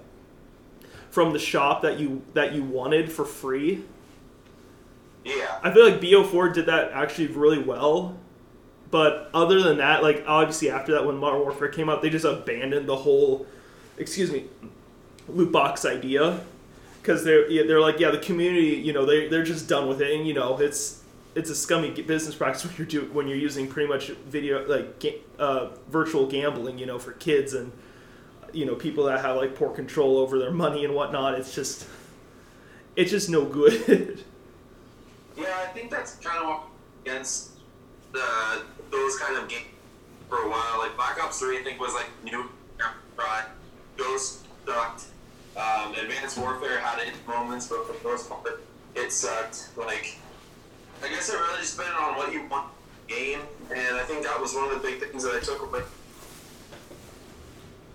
from 1.09 1.31
the 1.33 1.39
shop 1.39 1.81
that 1.81 1.99
you 1.99 2.21
that 2.33 2.53
you 2.53 2.63
wanted 2.63 3.11
for 3.11 3.25
free. 3.25 3.83
Yeah. 5.23 5.59
I 5.63 5.73
feel 5.73 5.89
like 5.89 5.99
BO4 5.99 6.53
did 6.53 6.67
that 6.67 6.91
actually 6.91 7.27
really 7.27 7.59
well. 7.59 8.17
But 8.91 9.29
other 9.33 9.61
than 9.61 9.77
that, 9.77 10.03
like 10.03 10.23
obviously 10.27 10.69
after 10.69 10.91
that, 10.93 11.05
when 11.05 11.17
Modern 11.17 11.41
Warfare 11.41 11.69
came 11.69 11.89
out, 11.89 12.01
they 12.01 12.09
just 12.09 12.25
abandoned 12.25 12.87
the 12.87 12.95
whole, 12.95 13.47
excuse 13.97 14.31
me, 14.31 14.45
loot 15.27 15.51
box 15.51 15.85
idea 15.85 16.39
because 17.01 17.23
they're 17.23 17.47
they're 17.67 17.81
like 17.81 17.99
yeah 17.99 18.09
the 18.09 18.17
community 18.17 18.75
you 18.75 18.91
know 18.93 19.05
they 19.05 19.27
they're 19.27 19.43
just 19.43 19.67
done 19.67 19.87
with 19.87 20.01
it 20.01 20.11
and 20.15 20.27
you 20.27 20.33
know 20.33 20.57
it's 20.57 21.01
it's 21.35 21.49
a 21.49 21.55
scummy 21.55 21.91
business 21.91 22.33
practice 22.33 22.65
when 22.65 22.89
you're 22.89 23.03
when 23.05 23.27
you're 23.27 23.37
using 23.37 23.67
pretty 23.67 23.87
much 23.89 24.07
video 24.07 24.65
like 24.67 25.23
uh, 25.37 25.69
virtual 25.89 26.25
gambling 26.25 26.77
you 26.77 26.85
know 26.85 26.97
for 26.97 27.11
kids 27.13 27.53
and 27.53 27.71
you 28.53 28.65
know 28.65 28.75
people 28.75 29.03
that 29.03 29.19
have 29.19 29.35
like 29.35 29.55
poor 29.55 29.69
control 29.69 30.17
over 30.17 30.39
their 30.39 30.51
money 30.51 30.85
and 30.85 30.95
whatnot 30.95 31.33
it's 31.33 31.53
just 31.53 31.87
it's 32.95 33.11
just 33.11 33.29
no 33.29 33.43
good 33.45 34.23
Yeah, 35.37 35.53
I 35.57 35.65
think 35.67 35.91
that's 35.91 36.15
kind 36.15 36.43
of 36.45 36.63
against 37.01 37.51
the 38.13 38.25
those 38.89 39.17
kind 39.19 39.37
of 39.37 39.49
games 39.49 39.65
for 40.29 40.37
a 40.37 40.49
while. 40.49 40.79
Like 40.79 40.95
Black 40.95 41.21
Ops 41.21 41.39
Three, 41.39 41.59
I 41.59 41.63
think 41.63 41.79
was 41.79 41.93
like 41.93 42.07
new, 42.23 42.49
right? 43.17 43.45
Ghost 43.97 44.45
sucked. 44.65 45.05
Um, 45.57 45.93
Advanced 45.93 46.37
Warfare 46.37 46.79
had 46.79 47.05
its 47.05 47.17
moments, 47.27 47.67
but 47.67 47.85
for 47.85 47.93
the 47.93 48.09
most 48.09 48.29
part, 48.29 48.61
it 48.95 49.11
sucked. 49.11 49.69
Like, 49.77 50.17
I 51.03 51.09
guess 51.09 51.29
it 51.29 51.33
really 51.33 51.65
depended 51.65 51.95
on 51.95 52.15
what 52.15 52.33
you 52.33 52.47
want 52.47 52.71
game, 53.07 53.41
and 53.69 53.95
I 53.95 54.03
think 54.03 54.23
that 54.23 54.39
was 54.39 54.53
one 54.53 54.71
of 54.71 54.81
the 54.81 54.87
big 54.87 54.99
things 54.99 55.23
that 55.23 55.35
I 55.35 55.39
took 55.39 55.61
away. 55.61 55.81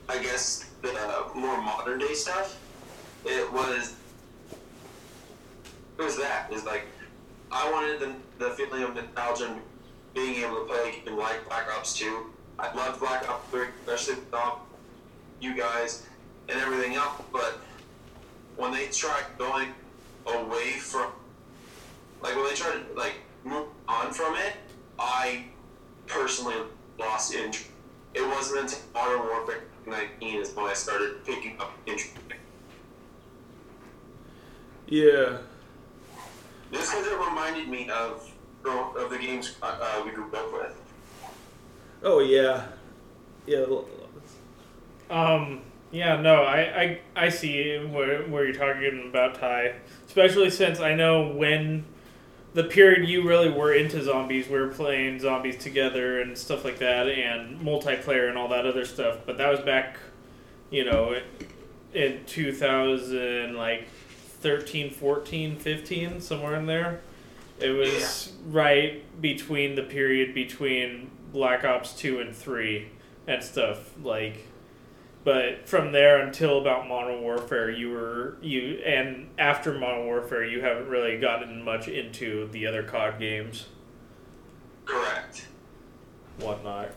I 0.09 0.23
guess 0.23 0.71
the 0.83 0.92
uh, 0.92 1.28
more 1.35 1.61
modern 1.61 1.99
day 1.99 2.14
stuff. 2.14 2.59
It 3.25 3.52
was 3.52 3.95
it 5.99 6.02
was 6.02 6.16
that. 6.16 6.49
It's 6.50 6.64
like 6.64 6.87
I 7.52 7.71
wanted 7.71 8.00
the, 8.00 8.45
the 8.45 8.50
feeling 8.54 8.83
of 8.83 8.95
nostalgia 8.95 9.50
and 9.50 9.61
being 10.14 10.42
able 10.42 10.61
to 10.61 10.64
play 10.64 11.02
a 11.07 11.11
like 11.11 11.47
Black 11.49 11.69
Ops 11.76 11.97
2. 11.99 12.26
I 12.59 12.75
loved 12.75 13.00
Black 13.00 13.28
Ops 13.28 13.50
3, 13.50 13.66
especially 13.87 14.14
with 14.14 14.35
all 14.35 14.66
you 15.40 15.57
guys 15.57 16.07
and 16.49 16.61
everything 16.61 16.95
else, 16.95 17.23
but 17.33 17.59
when 18.57 18.73
they 18.73 18.87
tried 18.87 19.25
going 19.38 19.69
away 20.26 20.73
from, 20.73 21.12
like 22.23 22.37
when 22.37 22.45
they 22.45 22.55
tried 22.55 22.87
to 22.87 22.95
like 22.95 23.15
move 23.45 23.69
on 23.89 24.12
from 24.12 24.37
it, 24.37 24.55
I 24.99 25.45
personally 26.07 26.57
lost 26.99 27.35
interest. 27.35 27.69
It 28.15 28.27
wasn't 28.27 28.61
until 28.61 28.79
Modern 28.93 29.21
Warfare 29.21 29.62
19 29.87 30.41
is 30.41 30.55
when 30.55 30.67
I 30.67 30.75
started 30.75 31.25
picking 31.25 31.59
up 31.61 31.73
interest. 31.87 32.15
Yeah. 34.87 35.39
This 36.73 36.91
because 36.91 37.07
it 37.07 37.17
reminded 37.17 37.69
me 37.69 37.89
of 37.91 38.29
of 38.65 39.11
the 39.11 39.19
games 39.19 39.57
uh, 39.62 39.79
uh, 39.81 40.03
we 40.05 40.11
grew 40.11 40.27
up 40.35 40.53
with. 40.53 40.77
Oh 42.03 42.19
yeah. 42.19 42.67
Yeah. 43.47 43.65
Um, 45.09 45.62
yeah, 45.91 46.21
no, 46.21 46.43
I, 46.43 46.61
I, 46.61 47.00
I 47.17 47.29
see 47.31 47.79
where, 47.79 48.23
where 48.23 48.45
you're 48.45 48.55
talking 48.55 49.09
about 49.09 49.35
Ty, 49.35 49.75
especially 50.07 50.50
since 50.50 50.79
I 50.79 50.95
know 50.95 51.29
when 51.29 51.85
the 52.52 52.64
period 52.64 53.09
you 53.09 53.26
really 53.26 53.50
were 53.50 53.73
into 53.73 54.02
zombies, 54.02 54.49
we 54.49 54.59
were 54.59 54.69
playing 54.69 55.21
zombies 55.21 55.57
together 55.57 56.21
and 56.21 56.37
stuff 56.37 56.64
like 56.64 56.78
that, 56.78 57.09
and 57.09 57.61
multiplayer 57.61 58.28
and 58.28 58.37
all 58.37 58.49
that 58.49 58.66
other 58.66 58.85
stuff. 58.85 59.19
But 59.25 59.38
that 59.38 59.49
was 59.49 59.61
back, 59.61 59.99
you 60.71 60.85
know, 60.85 61.16
in 61.95 62.25
2000, 62.26 63.54
like 63.54 63.88
13, 64.40 64.90
14, 64.90 65.57
15, 65.57 66.21
somewhere 66.21 66.57
in 66.57 66.66
there. 66.66 67.00
It 67.61 67.71
was 67.71 68.33
right 68.49 69.21
between 69.21 69.75
the 69.75 69.83
period 69.83 70.35
between 70.35 71.11
Black 71.33 71.64
Ops 71.64 71.92
2 71.92 72.21
and 72.21 72.35
3 72.35 72.88
and 73.26 73.42
stuff 73.45 73.90
like 74.02 74.47
but 75.25 75.69
from 75.69 75.93
there 75.93 76.21
until 76.21 76.59
about 76.61 76.89
Modern 76.89 77.21
Warfare, 77.23 77.71
you 77.71 77.91
were 77.91 78.37
you 78.41 78.81
and 78.85 79.29
after 79.39 79.73
Modern 79.79 80.07
Warfare, 80.07 80.45
you 80.45 80.61
haven't 80.62 80.89
really 80.89 81.19
gotten 81.19 81.62
much 81.62 81.89
into 81.89 82.49
the 82.53 82.67
other 82.67 82.83
COD 82.83 83.19
games, 83.19 83.67
Correct. 84.85 85.47
whatnot. 86.39 86.91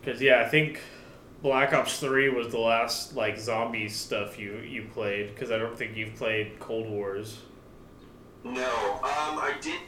Because 0.00 0.20
yeah, 0.20 0.40
I 0.40 0.48
think 0.48 0.80
Black 1.42 1.72
Ops 1.72 1.98
Three 2.00 2.28
was 2.28 2.48
the 2.48 2.58
last 2.58 3.14
like 3.14 3.38
zombie 3.38 3.88
stuff 3.88 4.38
you 4.38 4.56
you 4.58 4.88
played. 4.92 5.34
Because 5.34 5.50
I 5.50 5.58
don't 5.58 5.76
think 5.76 5.96
you've 5.96 6.14
played 6.14 6.58
Cold 6.58 6.88
Wars. 6.88 7.38
No. 8.44 8.62
Um, 8.62 9.38
I 9.38 9.54
did. 9.60 9.80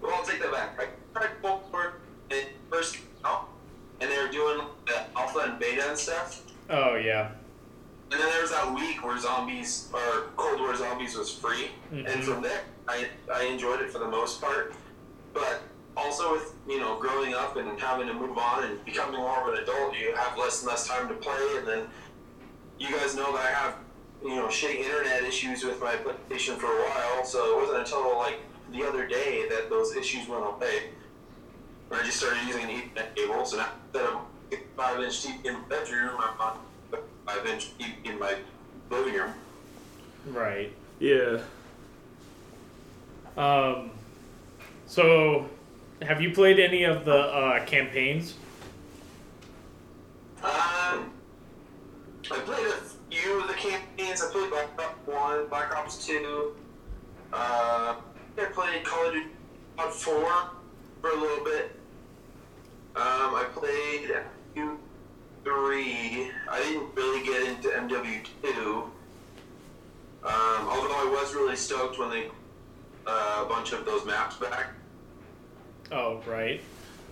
Well, 0.00 0.14
I'll 0.14 0.24
take 0.24 0.40
that 0.40 0.50
back. 0.50 0.80
I 0.80 0.86
tried 1.18 1.30
Cold 1.42 1.62
War 1.72 1.94
in 2.30 2.46
first 2.70 2.98
and 4.00 4.10
they 4.10 4.18
were 4.20 4.28
doing 4.28 4.66
the 4.86 5.00
alpha 5.16 5.38
and 5.40 5.58
beta 5.58 5.88
and 5.88 5.98
stuff. 5.98 6.42
Oh 6.68 6.94
yeah, 6.96 7.32
And 8.12 8.20
then 8.20 8.28
there 8.28 8.42
was 8.42 8.50
that 8.50 8.74
week 8.74 9.04
where 9.04 9.18
zombies 9.18 9.88
or 9.92 10.30
Cold 10.36 10.60
War 10.60 10.74
Zombies 10.76 11.16
was 11.16 11.32
free, 11.32 11.70
and 11.92 12.06
Mhm. 12.06 12.22
from 12.24 12.42
there 12.42 12.62
I 12.88 13.08
I 13.32 13.42
enjoyed 13.44 13.80
it 13.80 13.90
for 13.90 13.98
the 13.98 14.08
most 14.08 14.40
part. 14.40 14.74
But 15.32 15.62
also 15.96 16.32
with 16.32 16.54
you 16.66 16.80
know 16.80 16.96
growing 16.98 17.34
up 17.34 17.56
and 17.56 17.78
having 17.78 18.06
to 18.08 18.14
move 18.14 18.36
on 18.38 18.64
and 18.64 18.84
becoming 18.84 19.20
more 19.20 19.40
of 19.42 19.54
an 19.54 19.62
adult, 19.62 19.94
you 19.96 20.14
have 20.14 20.36
less 20.38 20.62
and 20.62 20.68
less 20.70 20.86
time 20.88 21.08
to 21.08 21.14
play, 21.14 21.56
and 21.58 21.66
then 21.66 21.88
you 22.78 22.90
guys 22.96 23.14
know 23.14 23.30
that 23.36 23.44
I 23.46 23.50
have 23.50 23.74
you 24.22 24.34
know 24.36 24.46
shitty 24.46 24.76
internet 24.80 25.22
issues 25.24 25.64
with 25.64 25.80
my 25.80 25.94
PlayStation 25.96 26.56
for 26.58 26.66
a 26.66 26.82
while. 26.88 27.24
So 27.24 27.38
it 27.52 27.56
wasn't 27.62 27.78
until 27.80 28.16
like 28.18 28.40
the 28.72 28.84
other 28.88 29.06
day 29.06 29.48
that 29.48 29.68
those 29.70 29.94
issues 29.96 30.26
went 30.28 30.44
away. 30.44 30.90
And 31.90 32.00
I 32.00 32.04
just 32.04 32.18
started 32.18 32.46
using 32.46 32.62
an 32.62 32.70
Ethernet 32.70 33.16
cable. 33.16 33.44
So 33.44 33.56
now 33.56 33.70
instead 33.92 34.06
of 34.10 34.20
five 34.76 35.00
inch 35.00 35.24
TV 35.24 35.44
in 35.44 35.54
my 35.54 35.60
bedroom, 35.68 36.16
I'm 36.18 36.40
on 36.40 36.58
a 36.92 36.98
five 37.26 37.46
inch 37.46 37.76
TV 37.78 38.04
in 38.04 38.18
my 38.18 38.36
living 38.90 39.14
room. 39.14 39.34
right. 40.26 40.72
Yeah. 40.98 41.40
Um, 43.36 43.90
so 44.86 45.48
have 46.02 46.20
you 46.20 46.32
played 46.32 46.58
any 46.58 46.84
of 46.84 47.04
the 47.04 47.16
uh, 47.16 47.64
campaigns? 47.64 48.34
Um, 50.42 51.12
I 52.30 52.38
played 52.44 52.66
a 52.66 52.80
few 53.10 53.40
of 53.40 53.48
the 53.48 53.54
campaigns. 53.54 54.22
I 54.22 54.30
played 54.30 54.50
Black 54.50 54.68
Ops 54.78 55.06
1, 55.06 55.48
Black 55.48 55.76
Ops 55.76 56.06
2. 56.06 56.54
Uh, 57.32 57.96
I 58.38 58.44
played 58.52 58.84
Call 58.84 59.06
of 59.06 59.12
Duty 59.14 59.28
4 59.76 59.90
for 61.00 61.10
a 61.10 61.14
little 61.14 61.44
bit. 61.44 61.79
Um, 63.00 63.34
I 63.34 63.44
played 63.54 64.12
MW3. 64.54 66.30
I 66.50 66.58
didn't 66.62 66.94
really 66.94 67.24
get 67.24 67.48
into 67.48 67.68
MW2. 67.68 68.56
Um, 68.62 68.92
although 70.22 70.92
I 70.92 71.08
was 71.10 71.34
really 71.34 71.56
stoked 71.56 71.98
when 71.98 72.10
they 72.10 72.26
uh, 73.06 73.42
a 73.42 73.48
bunch 73.48 73.72
of 73.72 73.86
those 73.86 74.04
maps 74.04 74.36
back. 74.36 74.74
Oh 75.90 76.20
right. 76.26 76.60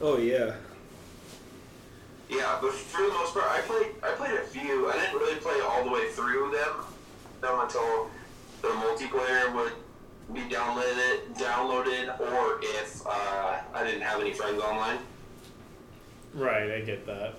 Oh 0.02 0.18
yeah. 0.18 0.56
Yeah, 2.28 2.58
but 2.60 2.74
for 2.74 3.06
the 3.06 3.08
most 3.08 3.32
part, 3.32 3.46
I 3.50 3.62
played 3.62 3.94
I 4.02 4.10
played 4.10 4.34
a 4.34 4.42
few. 4.42 4.90
I 4.90 4.92
didn't 4.92 5.14
really 5.14 5.40
play 5.40 5.58
all 5.62 5.84
the 5.84 5.90
way 5.90 6.10
through 6.10 6.50
them, 6.50 6.84
them 7.40 7.60
until 7.60 8.10
the 8.60 8.68
multiplayer 8.68 9.54
would 9.54 9.72
be 10.34 10.42
downloaded, 10.54 11.34
downloaded, 11.38 12.20
or 12.20 12.60
if 12.62 13.06
uh, 13.06 13.60
I 13.72 13.84
didn't 13.84 14.02
have 14.02 14.20
any 14.20 14.34
friends 14.34 14.60
online. 14.60 14.98
Right, 16.34 16.70
I 16.70 16.80
get 16.80 17.06
that. 17.06 17.34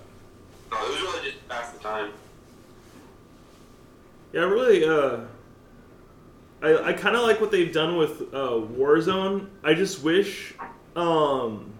No, 0.72 0.78
it 0.86 0.90
was 0.90 1.02
really 1.02 1.32
just 1.32 1.48
pass 1.48 1.72
the 1.72 1.80
time. 1.80 2.12
Yeah, 4.34 4.42
I 4.42 4.46
really. 4.46 4.86
Uh, 4.86 5.22
I 6.62 6.90
I 6.90 6.94
kind 6.94 7.16
of 7.16 7.24
like 7.24 7.42
what 7.42 7.52
they've 7.52 7.74
done 7.74 7.98
with 7.98 8.22
uh, 8.34 8.52
Warzone. 8.52 9.48
I 9.64 9.74
just 9.74 10.04
wish, 10.04 10.54
um, 10.96 11.74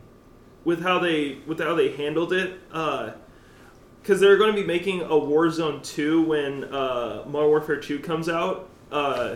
with 0.64 0.82
how 0.82 1.00
they 1.00 1.40
with 1.46 1.60
how 1.60 1.76
they 1.76 1.92
handled 1.92 2.34
it, 2.34 2.60
because 2.70 4.20
they're 4.20 4.38
going 4.38 4.56
to 4.56 4.60
be 4.60 4.66
making 4.66 5.02
a 5.02 5.10
Warzone 5.10 5.84
two 5.84 6.24
when 6.24 6.64
uh, 6.66 7.24
Modern 7.28 7.50
Warfare 7.50 7.80
two 7.80 8.00
comes 8.00 8.30
out. 8.30 8.70
Uh, 8.92 9.36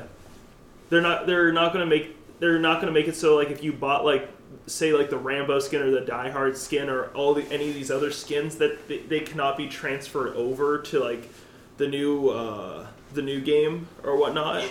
they're 0.90 1.02
not 1.02 1.28
they're 1.28 1.52
not 1.52 1.74
going 1.74 1.88
to 1.88 1.90
make 1.90 2.16
they're 2.40 2.60
not 2.60 2.82
going 2.82 2.92
to 2.92 3.00
make 3.00 3.08
it 3.08 3.16
so 3.16 3.36
like 3.36 3.50
if 3.50 3.64
you 3.64 3.74
bought 3.74 4.06
like 4.06 4.30
say 4.68 4.94
like 4.94 5.10
the 5.10 5.18
Rambo 5.18 5.60
skin 5.60 5.82
or 5.82 5.92
the 5.92 6.02
Die 6.02 6.30
Hard 6.30 6.58
skin 6.58 6.90
or 6.90 7.06
all 7.08 7.34
the 7.34 7.44
any 7.52 7.70
of 7.70 7.76
these 7.76 7.92
other 7.92 8.12
skins 8.12 8.58
that 8.58 8.88
they, 8.88 9.00
they 9.00 9.20
cannot 9.20 9.58
be 9.58 9.68
transferred 9.68 10.36
over 10.36 10.80
to 10.80 11.00
like 11.00 11.30
the 11.78 11.88
new 11.88 12.30
uh, 12.30 12.88
the 13.14 13.22
new 13.22 13.42
game 13.42 13.88
or 14.04 14.18
whatnot, 14.18 14.64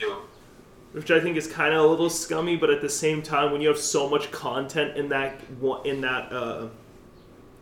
Ew. 0.00 0.16
which 0.92 1.10
I 1.10 1.20
think 1.20 1.36
is 1.36 1.46
kind 1.46 1.74
of 1.74 1.84
a 1.84 1.86
little 1.86 2.10
scummy. 2.10 2.56
But 2.56 2.70
at 2.70 2.80
the 2.80 2.88
same 2.88 3.22
time, 3.22 3.52
when 3.52 3.60
you 3.60 3.68
have 3.68 3.78
so 3.78 4.08
much 4.08 4.30
content 4.30 4.96
in 4.96 5.08
that 5.10 5.40
in 5.84 6.00
that 6.02 6.32
uh, 6.32 6.68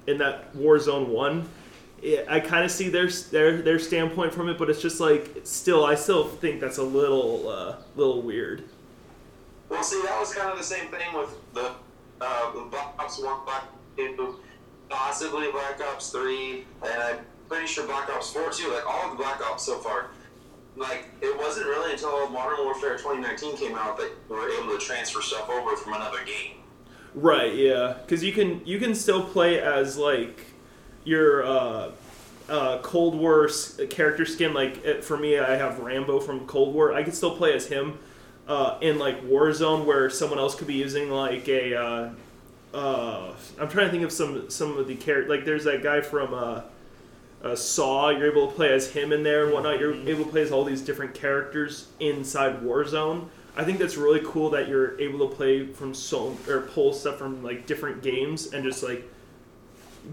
in 0.06 0.18
that 0.18 0.54
Warzone 0.56 1.08
one, 1.08 1.48
it, 2.02 2.26
I 2.28 2.40
kind 2.40 2.64
of 2.64 2.70
see 2.70 2.88
their 2.88 3.08
their 3.08 3.62
their 3.62 3.78
standpoint 3.78 4.32
from 4.32 4.48
it. 4.48 4.58
But 4.58 4.70
it's 4.70 4.82
just 4.82 5.00
like 5.00 5.36
it's 5.36 5.50
still, 5.50 5.84
I 5.84 5.94
still 5.94 6.28
think 6.28 6.60
that's 6.60 6.78
a 6.78 6.82
little 6.82 7.48
uh, 7.48 7.76
little 7.96 8.22
weird. 8.22 8.64
Well, 9.68 9.82
see, 9.82 10.00
that 10.02 10.18
was 10.18 10.34
kind 10.34 10.50
of 10.50 10.58
the 10.58 10.64
same 10.64 10.88
thing 10.88 11.14
with 11.14 11.36
the 11.52 11.72
uh, 12.20 12.64
Black 12.70 12.94
Ops 12.98 13.18
One, 13.18 13.44
Black 13.44 13.64
Two, 13.96 14.36
possibly 14.88 15.50
Black 15.50 15.80
Ops 15.80 16.10
Three, 16.10 16.64
and 16.82 17.02
I'm 17.02 17.18
pretty 17.48 17.66
sure 17.66 17.86
Black 17.86 18.08
Ops 18.10 18.32
Four 18.32 18.50
too. 18.50 18.72
Like 18.72 18.86
all 18.86 19.04
of 19.04 19.16
the 19.16 19.22
Black 19.22 19.40
Ops 19.46 19.64
so 19.64 19.78
far. 19.78 20.10
Like 20.76 21.08
it 21.20 21.36
wasn't 21.36 21.66
really 21.66 21.92
until 21.92 22.28
Modern 22.30 22.64
Warfare 22.64 22.96
2019 22.96 23.56
came 23.56 23.76
out 23.76 23.96
that 23.98 24.10
we 24.28 24.36
were 24.36 24.48
able 24.48 24.78
to 24.78 24.78
transfer 24.78 25.20
stuff 25.20 25.48
over 25.50 25.76
from 25.76 25.94
another 25.94 26.24
game. 26.24 26.58
Right, 27.14 27.54
yeah, 27.54 27.94
because 28.02 28.22
you 28.22 28.32
can 28.32 28.64
you 28.64 28.78
can 28.78 28.94
still 28.94 29.24
play 29.24 29.60
as 29.60 29.98
like 29.98 30.46
your 31.04 31.44
uh, 31.44 31.90
uh, 32.48 32.78
Cold 32.78 33.16
War 33.16 33.50
character 33.90 34.24
skin. 34.24 34.54
Like 34.54 34.84
it, 34.84 35.04
for 35.04 35.16
me, 35.16 35.38
I 35.38 35.56
have 35.56 35.80
Rambo 35.80 36.20
from 36.20 36.46
Cold 36.46 36.74
War. 36.74 36.94
I 36.94 37.02
can 37.02 37.12
still 37.12 37.36
play 37.36 37.54
as 37.54 37.66
him 37.66 37.98
uh, 38.48 38.78
in 38.80 38.98
like 38.98 39.22
Warzone, 39.24 39.84
where 39.84 40.10
someone 40.10 40.38
else 40.38 40.54
could 40.54 40.66
be 40.66 40.74
using 40.74 41.10
like 41.10 41.48
a. 41.48 41.74
Uh, 41.76 42.10
uh, 42.74 43.34
I'm 43.58 43.68
trying 43.68 43.86
to 43.86 43.90
think 43.90 44.04
of 44.04 44.12
some 44.12 44.50
some 44.50 44.76
of 44.76 44.88
the 44.88 44.96
character. 44.96 45.28
Like 45.28 45.44
there's 45.44 45.64
that 45.64 45.82
guy 45.82 46.00
from 46.00 46.34
uh, 46.34 46.62
uh, 47.42 47.54
Saw. 47.54 48.08
You're 48.10 48.30
able 48.30 48.48
to 48.48 48.54
play 48.54 48.72
as 48.72 48.90
him 48.90 49.12
in 49.12 49.22
there 49.22 49.44
and 49.44 49.52
whatnot. 49.52 49.78
You're 49.78 49.94
able 49.94 50.24
to 50.24 50.30
play 50.30 50.42
as 50.42 50.50
all 50.50 50.64
these 50.64 50.80
different 50.80 51.14
characters 51.14 51.88
inside 52.00 52.62
Warzone. 52.62 53.28
I 53.56 53.64
think 53.64 53.78
that's 53.78 53.96
really 53.96 54.20
cool 54.24 54.50
that 54.50 54.68
you're 54.68 54.98
able 55.00 55.28
to 55.28 55.34
play 55.34 55.66
from 55.66 55.92
so 55.92 56.36
or 56.48 56.62
pull 56.62 56.92
stuff 56.92 57.18
from 57.18 57.42
like 57.42 57.66
different 57.66 58.02
games 58.02 58.52
and 58.52 58.64
just 58.64 58.82
like 58.82 59.08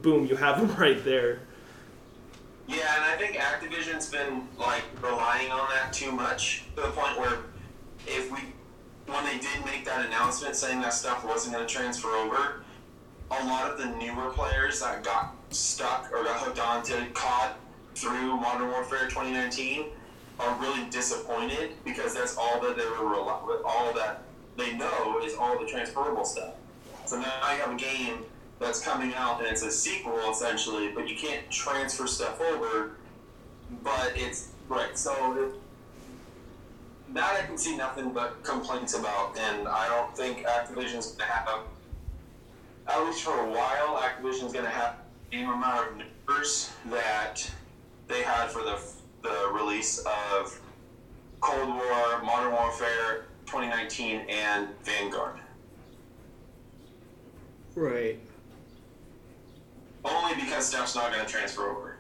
boom, 0.02 0.26
you 0.26 0.36
have 0.36 0.60
them 0.68 0.76
right 0.78 1.04
there. 1.06 1.40
Yeah, 2.68 2.96
and 2.96 3.04
I 3.04 3.16
think 3.16 3.38
Activision's 3.38 4.10
been 4.10 4.48
like 4.58 4.84
relying 5.02 5.52
on 5.52 5.70
that 5.70 5.94
too 5.94 6.12
much 6.12 6.64
to 6.76 6.82
the 6.82 6.88
point 6.90 7.20
where 7.20 7.38
if 8.08 8.32
we 8.32 8.40
when 9.08 9.24
they 9.24 9.38
did 9.38 9.64
make 9.66 9.86
that 9.86 10.06
announcement 10.06 10.56
saying 10.56 10.82
that 10.82 10.94
stuff 10.94 11.24
wasn't 11.24 11.54
going 11.54 11.66
to 11.66 11.72
transfer 11.72 12.10
over, 12.10 12.64
a 13.32 13.46
lot 13.46 13.70
of 13.70 13.78
the 13.78 13.86
newer 13.86 14.32
players 14.32 14.82
that 14.82 15.04
got 15.04 15.36
stuck 15.52 16.12
or 16.12 16.24
got 16.24 16.40
hooked 16.40 16.60
on 16.60 16.84
to 16.84 17.06
COD 17.14 17.52
through 17.94 18.38
Modern 18.38 18.70
Warfare 18.70 19.08
2019 19.08 19.86
are 20.40 20.60
really 20.60 20.90
disappointed 20.90 21.74
because 21.86 22.14
that's 22.14 22.38
all 22.38 22.60
that 22.62 22.76
they 22.76 22.86
were 22.86 23.16
all 23.66 23.94
that 23.94 24.24
they 24.58 24.74
know 24.74 25.20
is 25.24 25.36
all 25.36 25.60
the 25.60 25.66
transferable 25.66 26.26
stuff. 26.26 26.56
So 27.06 27.20
now 27.20 27.52
you 27.52 27.62
have 27.62 27.72
a 27.72 27.76
game 27.76 28.26
that's 28.60 28.82
coming 28.82 29.14
out 29.16 29.40
and 29.40 29.48
it's 29.48 29.64
a 29.64 29.72
sequel 29.72 30.20
essentially, 30.30 30.90
but 30.90 31.08
you 31.08 31.16
can't 31.16 31.50
transfer 31.50 32.08
stuff 32.08 32.42
over. 32.42 32.92
But 33.84 34.14
it's 34.16 34.50
right, 34.70 34.98
so 34.98 35.54
that 37.16 37.42
I 37.42 37.46
can 37.46 37.58
see 37.58 37.76
nothing 37.78 38.12
but 38.12 38.44
complaints 38.44 38.94
about, 38.94 39.38
and 39.38 39.68
I 39.68 39.88
don't 39.88 40.16
think 40.16 40.46
Activision's 40.46 41.14
gonna 41.14 41.32
have, 41.32 41.62
at 42.88 43.06
least 43.06 43.24
for 43.24 43.40
a 43.40 43.50
while, 43.50 43.98
Activision's 43.98 44.54
gonna 44.54 44.70
have 44.70 44.98
the 45.32 45.38
same 45.38 45.50
amount 45.50 45.92
of 45.92 45.98
numbers 45.98 46.72
that 46.90 47.50
they 48.08 48.22
had 48.22 48.50
for 48.50 48.62
the 48.62 48.80
the 49.24 49.52
release 49.54 50.06
of 50.06 50.60
Cold 51.42 51.68
War, 51.68 52.22
Modern 52.24 52.54
Warfare 52.54 53.26
2019, 53.46 54.22
and 54.30 54.68
Vanguard. 54.84 55.38
Right. 57.76 58.20
Only 60.04 60.36
because 60.36 60.68
stuff's 60.68 60.96
not 60.96 61.12
going 61.12 61.26
to 61.26 61.32
transfer 61.32 61.70
over. 61.70 61.98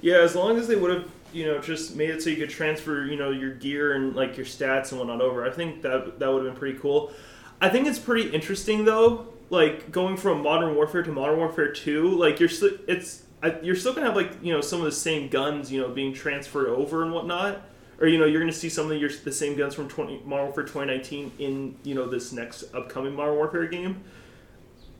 Yeah, 0.00 0.18
as 0.18 0.36
long 0.36 0.56
as 0.56 0.68
they 0.68 0.76
would 0.76 0.90
have, 0.90 1.10
you 1.32 1.46
know, 1.46 1.58
just 1.58 1.96
made 1.96 2.10
it 2.10 2.22
so 2.22 2.30
you 2.30 2.36
could 2.36 2.50
transfer, 2.50 3.04
you 3.04 3.16
know, 3.16 3.30
your 3.30 3.54
gear 3.54 3.94
and 3.94 4.14
like 4.14 4.36
your 4.36 4.46
stats 4.46 4.90
and 4.90 4.98
whatnot 4.98 5.20
over, 5.20 5.46
I 5.46 5.50
think 5.50 5.82
that 5.82 6.18
that 6.18 6.32
would 6.32 6.44
have 6.44 6.52
been 6.52 6.58
pretty 6.58 6.78
cool. 6.78 7.12
I 7.60 7.68
think 7.68 7.86
it's 7.86 7.98
pretty 7.98 8.30
interesting 8.30 8.84
though, 8.84 9.26
like 9.50 9.90
going 9.90 10.16
from 10.16 10.42
Modern 10.42 10.74
Warfare 10.74 11.02
to 11.02 11.12
Modern 11.12 11.38
Warfare 11.38 11.72
Two. 11.72 12.10
Like 12.10 12.40
you're, 12.40 12.48
st- 12.48 12.80
it's 12.86 13.24
you're 13.62 13.76
still 13.76 13.94
gonna 13.94 14.06
have 14.06 14.16
like 14.16 14.32
you 14.42 14.52
know 14.52 14.60
some 14.60 14.80
of 14.80 14.84
the 14.84 14.92
same 14.92 15.28
guns, 15.28 15.70
you 15.70 15.80
know, 15.80 15.88
being 15.88 16.12
transferred 16.12 16.68
over 16.68 17.02
and 17.02 17.12
whatnot. 17.12 17.62
Or 18.00 18.06
you 18.06 18.18
know 18.18 18.26
you're 18.26 18.40
gonna 18.40 18.52
see 18.52 18.68
some 18.68 18.90
of 18.90 19.00
your 19.00 19.10
the 19.10 19.32
same 19.32 19.56
guns 19.56 19.74
from 19.74 19.88
20 19.88 20.22
Modern 20.24 20.46
Warfare 20.46 20.64
2019 20.64 21.32
in 21.38 21.76
you 21.82 21.94
know 21.94 22.06
this 22.06 22.32
next 22.32 22.72
upcoming 22.74 23.14
Modern 23.14 23.34
Warfare 23.34 23.66
game. 23.66 24.02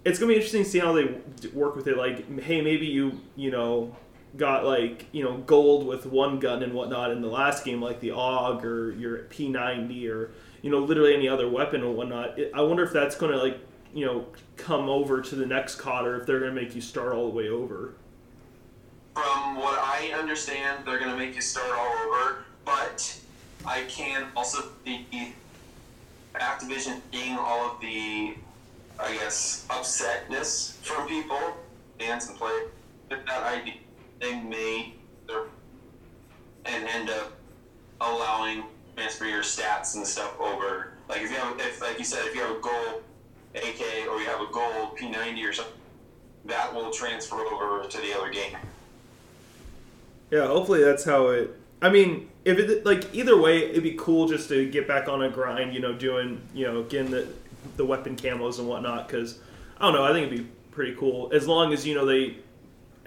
It's 0.05 0.19
gonna 0.19 0.31
be 0.31 0.35
interesting 0.35 0.65
to 0.65 0.69
see 0.69 0.79
how 0.81 0.93
they 0.93 1.15
work 1.53 1.77
with 1.77 1.87
it. 1.87 1.97
Like, 1.97 2.41
hey, 2.41 2.61
maybe 2.61 2.87
you 2.87 3.21
you 3.37 3.51
know 3.53 3.95
got 4.37 4.65
like 4.65 5.07
you 5.13 5.25
know 5.25 5.39
gold 5.39 5.87
with 5.87 6.07
one 6.07 6.39
gun 6.39 6.63
and 6.63 6.73
whatnot 6.73 7.11
in 7.11 7.21
the 7.23 7.29
last 7.29 7.65
game, 7.65 7.81
like 7.81 8.01
the 8.01 8.11
AUG 8.11 8.65
or 8.65 8.93
your 8.93 9.19
P90 9.25 10.11
or 10.11 10.31
you 10.63 10.71
know 10.71 10.79
literally 10.79 11.15
any 11.15 11.29
other 11.29 11.49
weapon 11.49 11.83
or 11.83 11.93
whatnot. 11.93 12.39
It, 12.39 12.53
I 12.55 12.63
wonder 12.63 12.83
if 12.83 12.93
that's 12.93 13.17
gonna 13.17 13.37
like 13.37 13.59
you 13.95 14.05
know 14.05 14.27
come 14.57 14.89
over 14.89 15.21
to 15.21 15.35
the 15.35 15.47
next 15.47 15.77
COD 15.77 16.07
or 16.07 16.21
if 16.21 16.27
they're 16.27 16.41
gonna 16.41 16.53
make 16.53 16.75
you 16.75 16.81
start 16.81 17.13
all 17.13 17.25
the 17.31 17.35
way 17.35 17.49
over. 17.49 17.95
From 19.15 19.57
what 19.57 19.79
I 19.81 20.13
understand, 20.17 20.87
they're 20.87 21.01
going 21.01 21.11
to 21.11 21.17
make 21.17 21.35
you 21.35 21.41
start 21.41 21.73
all 21.77 21.93
over, 22.07 22.45
but 22.65 23.19
I 23.67 23.83
can 23.89 24.29
also 24.37 24.63
see 24.85 25.35
Activision 26.37 27.01
being 27.11 27.37
all 27.37 27.73
of 27.73 27.81
the, 27.81 28.37
I 29.01 29.13
guess, 29.15 29.67
upsetness 29.71 30.75
from 30.83 31.09
people, 31.09 31.41
and 31.99 32.21
players, 32.37 32.69
with 33.11 33.27
that 33.27 33.43
idea. 33.43 33.75
They 34.21 34.41
may 34.41 34.95
and 36.69 36.87
end 36.89 37.11
up 37.11 37.33
allowing 38.01 38.65
transfer 38.97 39.25
your 39.25 39.43
stats 39.43 39.97
and 39.97 40.07
stuff 40.07 40.39
over. 40.41 40.93
Like 41.09 41.23
if 41.23 41.31
you 41.31 41.37
have, 41.37 41.59
if 41.61 41.81
like 41.81 41.99
you 41.99 42.05
said, 42.05 42.27
if 42.27 42.35
you 42.35 42.43
have 42.43 42.57
a 42.57 42.61
gold 42.61 43.03
AK 43.55 44.09
or 44.09 44.19
you 44.19 44.27
have 44.27 44.41
a 44.41 44.53
gold 44.53 44.99
P90 44.99 45.49
or 45.49 45.53
something, 45.53 45.75
that 46.45 46.75
will 46.75 46.91
transfer 46.91 47.37
over 47.37 47.89
to 47.89 47.99
the 47.99 48.17
other 48.17 48.31
game. 48.31 48.57
Yeah, 50.31 50.47
hopefully 50.47 50.83
that's 50.83 51.05
how 51.05 51.29
it. 51.29 51.59
I 51.81 51.91
mean, 51.91 52.29
if 52.45 52.59
it 52.59 52.85
like 52.85 53.15
either 53.15 53.41
way, 53.41 53.71
it'd 53.71 53.83
be 53.83 53.95
cool 53.95 54.29
just 54.29 54.49
to 54.49 54.69
get 54.69 54.87
back 54.87 55.09
on 55.09 55.23
a 55.23 55.31
grind. 55.31 55.73
You 55.73 55.81
know, 55.81 55.95
doing 55.95 56.43
you 56.53 56.67
know 56.67 56.83
getting 56.83 57.11
the 57.11 57.29
the 57.77 57.85
weapon 57.85 58.17
camos 58.17 58.59
and 58.59 58.69
whatnot. 58.69 59.09
Because 59.09 59.39
I 59.79 59.87
don't 59.87 59.95
know, 59.95 60.05
I 60.05 60.13
think 60.13 60.27
it'd 60.27 60.39
be 60.45 60.51
pretty 60.71 60.95
cool 60.97 61.31
as 61.33 61.49
long 61.49 61.73
as 61.73 61.87
you 61.87 61.95
know 61.95 62.05
they 62.05 62.37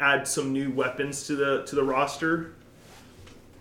add 0.02 0.28
some 0.28 0.52
new 0.52 0.70
weapons 0.72 1.26
to 1.28 1.36
the 1.36 1.64
to 1.66 1.76
the 1.76 1.84
roster. 1.84 2.54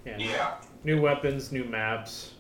Yeah. 0.05 0.17
Yeah. 0.19 0.55
New 0.83 1.01
weapons, 1.01 1.53
new 1.53 1.65
maps. 1.65 2.33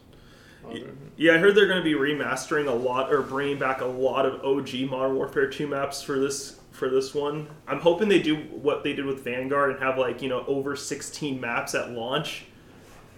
Yeah, 1.16 1.34
I 1.34 1.38
heard 1.38 1.54
they're 1.54 1.66
going 1.66 1.82
to 1.82 1.84
be 1.84 1.94
remastering 1.94 2.68
a 2.68 2.72
lot 2.72 3.12
or 3.12 3.22
bringing 3.22 3.58
back 3.58 3.80
a 3.80 3.86
lot 3.86 4.26
of 4.26 4.44
OG 4.44 4.90
Modern 4.90 5.14
Warfare 5.16 5.48
2 5.48 5.66
maps 5.66 6.02
for 6.02 6.18
this 6.18 6.56
for 6.72 6.88
this 6.88 7.14
one. 7.14 7.48
I'm 7.66 7.80
hoping 7.80 8.08
they 8.08 8.20
do 8.20 8.36
what 8.36 8.82
they 8.84 8.92
did 8.94 9.04
with 9.04 9.22
Vanguard 9.24 9.70
and 9.70 9.80
have 9.80 9.98
like, 9.98 10.22
you 10.22 10.28
know, 10.28 10.44
over 10.46 10.76
16 10.76 11.40
maps 11.40 11.74
at 11.74 11.90
launch. 11.90 12.44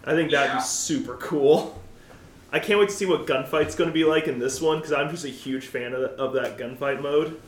I 0.04 0.14
think 0.14 0.30
that'd 0.30 0.50
Yeah. 0.52 0.56
be 0.58 0.62
super 0.62 1.16
cool. 1.16 1.80
I 2.52 2.58
can't 2.58 2.78
wait 2.80 2.88
to 2.90 2.94
see 2.94 3.06
what 3.06 3.26
gunfight's 3.26 3.74
going 3.74 3.88
to 3.88 3.94
be 3.94 4.04
like 4.04 4.26
in 4.28 4.38
this 4.38 4.60
one 4.60 4.78
because 4.78 4.92
I'm 4.92 5.10
just 5.10 5.24
a 5.24 5.28
huge 5.28 5.66
fan 5.66 5.92
of, 5.94 6.02
of 6.18 6.32
that 6.34 6.58
gunfight 6.58 7.00
mode. 7.00 7.40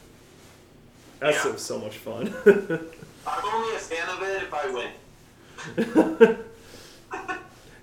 That's 1.20 1.36
Yeah. 1.36 1.42
so, 1.52 1.56
so 1.56 1.78
much 1.78 1.96
fun. 1.98 2.32
I'm 3.26 3.44
only 3.54 3.74
a 3.74 3.78
fan 3.78 4.08
of 4.08 4.22
it 4.22 4.42
if 4.42 4.54
I 4.54 4.70
win. 4.70 6.38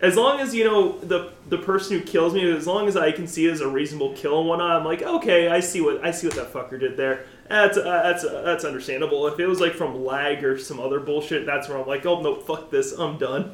as 0.02 0.16
long 0.16 0.40
as 0.40 0.54
you 0.54 0.64
know 0.64 0.98
the 1.00 1.32
the 1.50 1.58
person 1.58 2.00
who 2.00 2.04
kills 2.04 2.34
me, 2.34 2.52
as 2.52 2.68
long 2.68 2.88
as 2.88 2.98
I 2.98 3.12
can 3.12 3.28
see 3.28 3.48
it 3.48 3.52
as 3.52 3.62
a 3.62 3.68
reasonable 3.68 4.14
kill 4.14 4.40
and 4.40 4.50
whatnot, 4.50 4.72
I'm 4.72 4.86
like, 4.86 5.02
okay, 5.02 5.48
I 5.48 5.60
see 5.60 5.82
what 5.82 6.04
I 6.04 6.12
see 6.12 6.28
what 6.28 6.36
that 6.36 6.52
fucker 6.52 6.80
did 6.80 6.98
there. 6.98 7.26
That's 7.48 7.78
uh, 7.78 7.84
that's 7.84 8.24
uh, 8.24 8.42
that's 8.44 8.66
understandable. 8.66 9.28
If 9.28 9.40
it 9.40 9.48
was 9.48 9.60
like 9.60 9.74
from 9.74 10.04
lag 10.04 10.44
or 10.44 10.58
some 10.58 10.80
other 10.80 11.00
bullshit, 11.00 11.46
that's 11.46 11.70
where 11.70 11.78
I'm 11.78 11.88
like, 11.88 12.06
oh 12.06 12.22
no, 12.22 12.36
fuck 12.36 12.72
this, 12.72 12.94
I'm 12.94 13.18
done. 13.18 13.54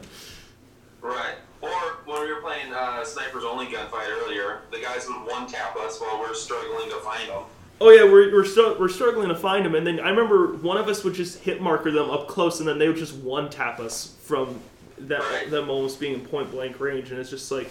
Right. 1.02 1.36
Or 1.62 1.69
when 2.06 2.21
we 2.21 2.32
were 2.32 2.41
playing 2.41 2.71
uh, 2.73 3.04
Snipers 3.04 3.43
Only 3.43 3.65
Gunfight 3.65 4.10
earlier, 4.10 4.62
the 4.71 4.80
guys 4.80 5.08
would 5.08 5.26
one 5.26 5.47
tap 5.47 5.76
us 5.78 6.00
while 6.00 6.19
we're 6.19 6.36
struggling 6.36 6.89
to 6.89 6.97
find 6.97 7.28
them. 7.30 7.43
Oh 7.80 7.92
yeah, 7.92 8.04
we're 8.06 8.32
we're, 8.34 8.44
stru- 8.44 8.80
we're 8.80 8.90
struggling 8.90 9.30
to 9.30 9.36
find 9.36 9.63
them, 9.66 9.76
and 9.76 9.86
then 9.86 10.00
I 10.00 10.10
remember 10.10 10.54
one 10.58 10.78
of 10.78 10.88
us 10.88 11.04
would 11.04 11.13
just 11.13 11.40
hit 11.40 11.62
marker 11.62 11.92
them 11.92 12.10
up 12.10 12.28
close, 12.28 12.60
and 12.60 12.68
then 12.68 12.80
they 12.80 12.88
would 12.88 12.98
just 12.98 13.13
one 13.16 13.50
tap 13.50 13.80
us 13.80 14.16
from 14.24 14.60
that 15.00 15.20
Right. 15.22 15.50
them 15.52 15.70
almost 15.70 16.00
being 16.00 16.13
in 16.16 16.22
point 16.22 16.50
blank 16.50 16.80
range, 16.80 17.12
and 17.12 17.20
it's 17.20 17.30
just 17.30 17.52
like, 17.52 17.70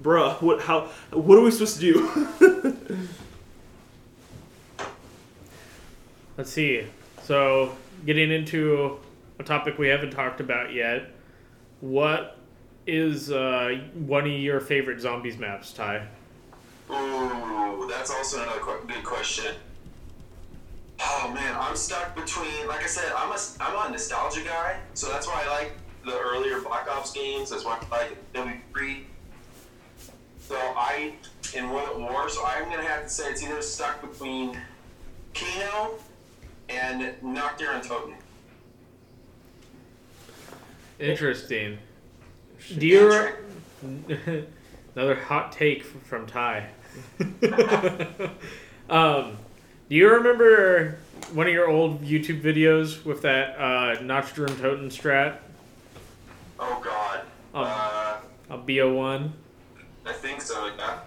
bruh, 0.00 0.40
what 0.40 0.60
how 0.62 0.82
what 1.10 1.38
are 1.38 1.42
we 1.42 1.50
supposed 1.50 1.80
to 1.80 1.92
do? 1.92 2.76
Let's 6.38 6.50
see. 6.50 6.86
So, 7.24 7.74
getting 8.06 8.30
into 8.30 8.98
a 9.38 9.42
topic 9.42 9.76
we 9.78 9.88
haven't 9.88 10.10
talked 10.12 10.40
about 10.40 10.72
yet, 10.72 11.10
what 11.80 12.38
is 12.86 13.30
uh, 13.30 13.80
one 13.94 14.24
of 14.26 14.32
your 14.32 14.60
favorite 14.60 15.00
zombies 15.00 15.36
maps, 15.36 15.72
Ty? 15.72 16.06
Ooh, 16.92 17.88
that's 17.88 18.10
also 18.10 18.42
another 18.42 18.60
qu- 18.60 18.86
good 18.86 19.04
question. 19.04 19.54
Oh 21.00 21.30
man, 21.34 21.56
I'm 21.58 21.74
stuck 21.76 22.14
between. 22.14 22.66
Like 22.66 22.82
I 22.82 22.86
said, 22.86 23.12
I'm 23.16 23.32
a 23.32 23.38
I'm 23.60 23.88
a 23.88 23.90
nostalgia 23.90 24.42
guy, 24.44 24.78
so 24.94 25.08
that's 25.08 25.26
why 25.26 25.42
I 25.44 25.50
like 25.50 25.72
the 26.04 26.18
earlier 26.18 26.60
Black 26.60 26.88
Ops 26.88 27.12
games. 27.12 27.50
That's 27.50 27.64
why 27.64 27.78
I 27.90 27.96
like 27.96 28.32
W3. 28.34 29.04
So 30.40 30.56
I 30.56 31.14
in 31.56 31.70
World 31.70 31.88
at 31.88 31.98
War. 31.98 32.28
So 32.28 32.44
I'm 32.44 32.68
gonna 32.68 32.82
have 32.84 33.04
to 33.04 33.08
say 33.08 33.30
it's 33.30 33.42
either 33.42 33.62
stuck 33.62 34.00
between 34.02 34.58
Kino 35.32 35.94
and 36.68 37.14
Nocturne 37.22 37.80
Totem. 37.82 38.14
Interesting. 40.98 41.78
Do 42.78 42.86
you 42.86 43.10
re- 43.10 44.44
another 44.94 45.16
hot 45.16 45.52
take 45.52 45.82
from 45.82 46.26
Ty? 46.26 46.68
um, 48.90 49.36
do 49.88 49.96
you 49.96 50.10
remember 50.10 50.98
one 51.32 51.46
of 51.46 51.52
your 51.52 51.68
old 51.68 52.02
YouTube 52.02 52.40
videos 52.42 53.04
with 53.04 53.22
that 53.22 53.58
uh, 53.58 54.00
Nacht 54.02 54.34
der 54.34 54.46
Untoten 54.46 54.90
strat? 54.90 55.38
Oh 56.58 56.80
God. 56.82 57.20
Um, 57.54 57.64
Uh, 57.66 58.16
a 58.50 58.58
BO1? 58.58 59.30
I 60.04 60.12
think 60.12 60.40
so. 60.40 60.70
Yeah. 60.76 60.98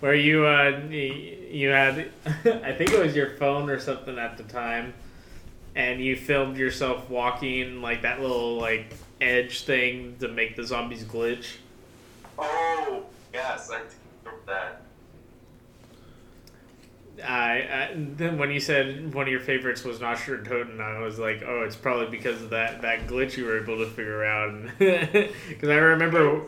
Where 0.00 0.14
you 0.14 0.44
uh, 0.46 0.80
you 0.90 1.68
had, 1.68 2.10
I 2.26 2.72
think 2.72 2.92
it 2.92 2.98
was 2.98 3.14
your 3.14 3.30
phone 3.36 3.70
or 3.70 3.78
something 3.78 4.18
at 4.18 4.36
the 4.36 4.42
time, 4.44 4.94
and 5.74 6.00
you 6.00 6.16
filmed 6.16 6.56
yourself 6.56 7.08
walking 7.08 7.80
like 7.82 8.02
that 8.02 8.20
little 8.20 8.56
like 8.56 8.94
edge 9.20 9.62
thing 9.62 10.16
to 10.20 10.28
make 10.28 10.56
the 10.56 10.64
zombies 10.64 11.04
glitch. 11.04 11.56
Oh 12.38 13.04
yes, 13.32 13.70
I 13.70 13.80
of 14.28 14.46
that. 14.46 14.82
I, 17.22 17.30
I 17.30 17.90
then 17.94 18.38
when 18.38 18.50
you 18.50 18.60
said 18.60 19.12
one 19.14 19.26
of 19.26 19.30
your 19.30 19.40
favorites 19.40 19.84
was 19.84 20.00
Nacht 20.00 20.26
der 20.26 20.38
Untoten, 20.38 20.80
I 20.80 21.00
was 21.00 21.18
like, 21.18 21.42
oh, 21.46 21.62
it's 21.62 21.76
probably 21.76 22.06
because 22.06 22.40
of 22.42 22.50
that 22.50 22.82
that 22.82 23.06
glitch 23.06 23.36
you 23.36 23.44
were 23.44 23.60
able 23.60 23.78
to 23.78 23.86
figure 23.86 24.24
out. 24.24 24.52
Because 24.78 25.68
I 25.68 25.76
remember 25.76 26.46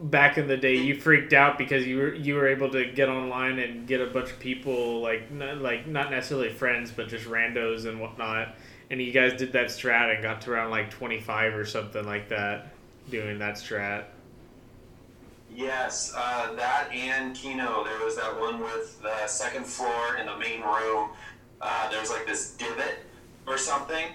back 0.00 0.38
in 0.38 0.48
the 0.48 0.56
day 0.56 0.76
you 0.76 1.00
freaked 1.00 1.32
out 1.32 1.56
because 1.56 1.86
you 1.86 1.96
were 1.96 2.14
you 2.14 2.34
were 2.34 2.48
able 2.48 2.68
to 2.70 2.84
get 2.86 3.08
online 3.08 3.58
and 3.58 3.86
get 3.86 4.00
a 4.00 4.06
bunch 4.06 4.30
of 4.30 4.38
people 4.38 5.00
like 5.00 5.30
not, 5.30 5.58
like 5.58 5.86
not 5.86 6.10
necessarily 6.10 6.50
friends 6.50 6.90
but 6.90 7.08
just 7.08 7.26
randos 7.26 7.86
and 7.86 8.00
whatnot 8.00 8.54
and 8.90 9.00
you 9.00 9.12
guys 9.12 9.32
did 9.34 9.52
that 9.52 9.66
strat 9.66 10.12
and 10.12 10.22
got 10.22 10.40
to 10.40 10.50
around 10.50 10.70
like 10.70 10.90
25 10.90 11.54
or 11.54 11.64
something 11.64 12.04
like 12.04 12.28
that 12.28 12.74
doing 13.08 13.38
that 13.38 13.54
strat 13.54 14.04
Yes, 15.54 16.12
uh, 16.16 16.52
that 16.54 16.90
and 16.92 17.34
Kino. 17.34 17.84
There 17.84 18.04
was 18.04 18.16
that 18.16 18.38
one 18.40 18.58
with 18.58 19.00
the 19.02 19.26
second 19.28 19.64
floor 19.64 20.16
in 20.16 20.26
the 20.26 20.36
main 20.36 20.62
room. 20.62 21.10
Uh, 21.60 21.88
there 21.90 22.00
was 22.00 22.10
like 22.10 22.26
this 22.26 22.54
divot 22.54 22.96
or 23.46 23.56
something. 23.56 24.06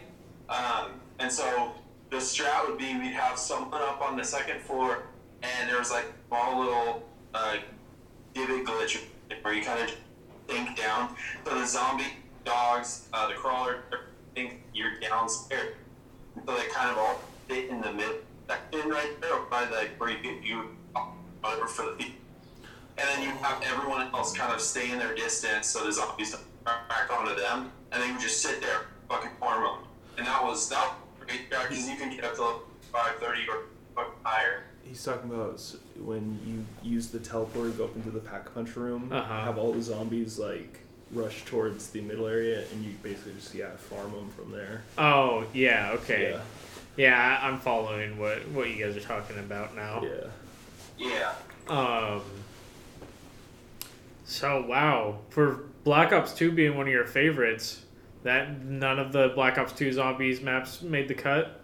Um, 0.49 0.99
and 1.19 1.32
so 1.32 1.71
the 2.10 2.17
strat 2.17 2.67
would 2.67 2.78
be 2.78 2.93
we'd 2.97 3.13
have 3.13 3.39
someone 3.39 3.82
up 3.82 4.02
on 4.02 4.17
the 4.17 4.23
second 4.23 4.60
floor, 4.62 5.04
and 5.41 5.69
there 5.69 5.80
was 5.80 5.91
like 5.91 6.06
small 6.28 6.60
little 6.60 7.10
uh, 7.34 7.56
divot 8.34 8.65
glitch 8.65 9.02
where 9.41 9.54
you 9.54 9.63
kind 9.63 9.82
of 9.82 9.95
think 10.47 10.75
down. 10.78 11.15
So 11.45 11.58
the 11.58 11.65
zombie 11.65 12.17
dogs, 12.43 13.08
uh, 13.13 13.30
the 13.30 13.36
crawler, 13.36 13.84
think 14.36 14.62
you're 14.73 14.99
downstairs. 14.99 15.75
So 16.45 16.56
they 16.56 16.67
kind 16.67 16.89
of 16.89 16.97
all 16.97 17.21
fit 17.47 17.69
in 17.69 17.80
the 17.80 17.93
mid 17.93 18.15
section 18.49 18.89
right 18.89 19.21
there, 19.21 19.39
by 19.49 19.63
the 19.65 19.88
where 19.97 20.10
you 20.10 20.32
you 20.43 20.69
whatever 21.41 21.67
for 21.67 21.86
the 21.86 21.91
feet. 22.04 22.13
And 22.97 23.08
then 23.08 23.23
you 23.23 23.30
have 23.41 23.62
everyone 23.63 24.08
else 24.13 24.36
kind 24.36 24.54
of 24.54 24.60
stay 24.62 24.91
in 24.91 24.99
their 24.99 25.15
distance 25.15 25.67
so 25.67 25.86
the 25.86 25.91
zombies 25.91 26.32
don't 26.32 26.43
back 26.65 27.10
onto 27.12 27.36
them, 27.39 27.71
and 27.91 28.04
they 28.04 28.12
would 28.12 28.19
just 28.21 28.41
sit 28.41 28.62
there, 28.62 28.88
fucking 29.08 29.32
farm 29.39 29.63
them. 29.63 29.88
And 30.17 30.28
that 30.28 30.43
was 30.43 30.67
that 30.69 30.91
great 31.19 31.49
because 31.49 31.88
you 31.89 31.95
can 31.95 32.13
get 32.13 32.25
up 32.25 32.36
to 32.36 32.56
five 32.91 33.15
thirty 33.19 33.41
or 33.95 34.06
higher. 34.23 34.63
He's 34.84 35.04
talking 35.04 35.30
about 35.32 35.62
when 36.04 36.39
you 36.45 36.65
use 36.89 37.08
the 37.10 37.19
teleporter, 37.19 37.71
to 37.71 37.78
go 37.78 37.84
up 37.86 37.95
into 37.95 38.10
the 38.12 38.19
pack 38.19 38.54
punch 38.54 38.75
room, 38.75 39.10
Uh-huh. 39.12 39.41
have 39.45 39.58
all 39.58 39.71
the 39.71 39.82
zombies 39.82 40.38
like 40.39 40.80
rush 41.13 41.43
towards 41.45 41.89
the 41.91 42.02
middle 42.02 42.28
area, 42.28 42.63
and 42.73 42.84
you 42.84 42.91
basically 43.02 43.34
just 43.34 43.56
yeah 43.56 43.69
farm 43.78 44.12
them 44.12 44.30
from 44.30 44.52
there. 44.52 44.84
oh 44.97 45.45
yeah 45.54 45.91
okay 45.93 46.32
Yeah, 46.32 46.41
yeah, 46.97 47.39
I- 47.41 47.47
i'm 47.47 47.60
following 47.60 48.19
what 48.19 48.45
what 48.49 48.69
you 48.69 48.84
guys 48.84 48.95
are 48.97 48.99
talking 49.02 49.39
about 49.39 49.75
now 49.75 50.02
yeah. 50.04 50.28
Yeah. 51.00 51.34
Um. 51.68 52.22
So 54.26 54.66
wow, 54.68 55.20
for 55.30 55.64
Black 55.84 56.12
Ops 56.12 56.34
Two 56.34 56.52
being 56.52 56.78
one 56.78 56.88
of 56.88 56.94
your 56.94 57.06
favorites, 57.06 57.84
that 58.24 58.64
none 58.64 59.00
of 59.00 59.12
the 59.12 59.30
Black 59.30 59.58
Ops 59.58 59.74
Two 59.74 59.92
zombies 59.92 60.42
maps 60.42 60.82
made 60.82 61.08
the 61.08 61.16
cut. 61.16 61.62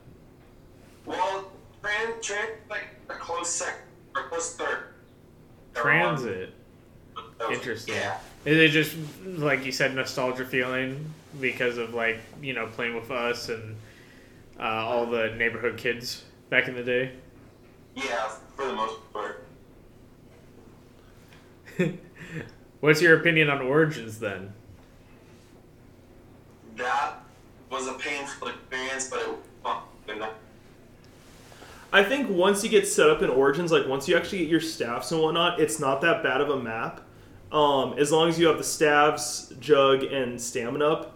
Well, 1.05 1.51
Tran, 1.83 2.17
Tran, 2.19 2.49
like 2.69 2.87
a 3.09 3.13
close 3.13 3.49
second 3.49 3.81
or 4.15 4.23
close 4.29 4.55
third. 4.55 4.85
Transit. 5.75 6.53
Interesting. 7.51 7.95
Yeah. 7.95 8.17
Is 8.45 8.57
it 8.57 8.69
just 8.69 8.95
like 9.25 9.65
you 9.65 9.71
said, 9.71 9.93
nostalgia 9.93 10.45
feeling 10.45 11.13
because 11.41 11.77
of 11.77 11.93
like 11.93 12.19
you 12.41 12.53
know 12.53 12.67
playing 12.67 12.95
with 12.95 13.11
us 13.11 13.49
and 13.49 13.75
uh, 14.59 14.63
all 14.63 15.05
the 15.05 15.33
neighborhood 15.37 15.77
kids 15.77 16.23
back 16.49 16.67
in 16.67 16.75
the 16.75 16.83
day? 16.83 17.11
Yeah, 17.95 18.29
for 18.55 18.65
the 18.67 18.73
most 18.73 18.97
part. 19.13 19.45
What's 22.81 23.01
your 23.01 23.19
opinion 23.19 23.49
on 23.49 23.61
Origins 23.61 24.19
then? 24.19 24.53
That 26.75 27.13
was 27.69 27.87
a 27.87 27.93
painful 27.93 28.49
experience, 28.49 29.09
but 29.09 29.21
it 29.21 29.27
was. 29.29 29.39
I 31.95 32.03
think 32.03 32.29
once 32.29 32.61
you 32.61 32.69
get 32.69 32.85
set 32.85 33.09
up 33.09 33.21
in 33.21 33.29
Origins, 33.29 33.71
like 33.71 33.87
once 33.87 34.05
you 34.09 34.17
actually 34.17 34.39
get 34.39 34.49
your 34.49 34.59
staffs 34.59 35.13
and 35.13 35.21
whatnot, 35.21 35.61
it's 35.61 35.79
not 35.79 36.01
that 36.01 36.21
bad 36.23 36.41
of 36.41 36.49
a 36.49 36.61
map. 36.61 36.99
Um, 37.53 37.93
as 37.97 38.11
long 38.11 38.27
as 38.27 38.37
you 38.37 38.47
have 38.47 38.57
the 38.57 38.65
staves, 38.65 39.53
jug, 39.61 40.03
and 40.03 40.39
stamina 40.41 40.85
up, 40.85 41.13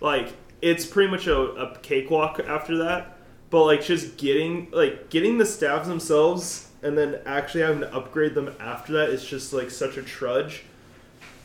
like 0.00 0.32
it's 0.62 0.86
pretty 0.86 1.10
much 1.10 1.26
a, 1.26 1.38
a 1.38 1.78
cakewalk 1.80 2.40
after 2.48 2.78
that. 2.78 3.11
But 3.52 3.66
like 3.66 3.84
just 3.84 4.16
getting 4.16 4.70
like 4.72 5.10
getting 5.10 5.36
the 5.36 5.44
staves 5.44 5.86
themselves 5.86 6.70
and 6.82 6.96
then 6.96 7.20
actually 7.26 7.60
having 7.60 7.80
to 7.80 7.94
upgrade 7.94 8.34
them 8.34 8.54
after 8.58 8.94
that 8.94 9.10
is 9.10 9.22
just 9.22 9.52
like 9.52 9.70
such 9.70 9.98
a 9.98 10.02
trudge. 10.02 10.64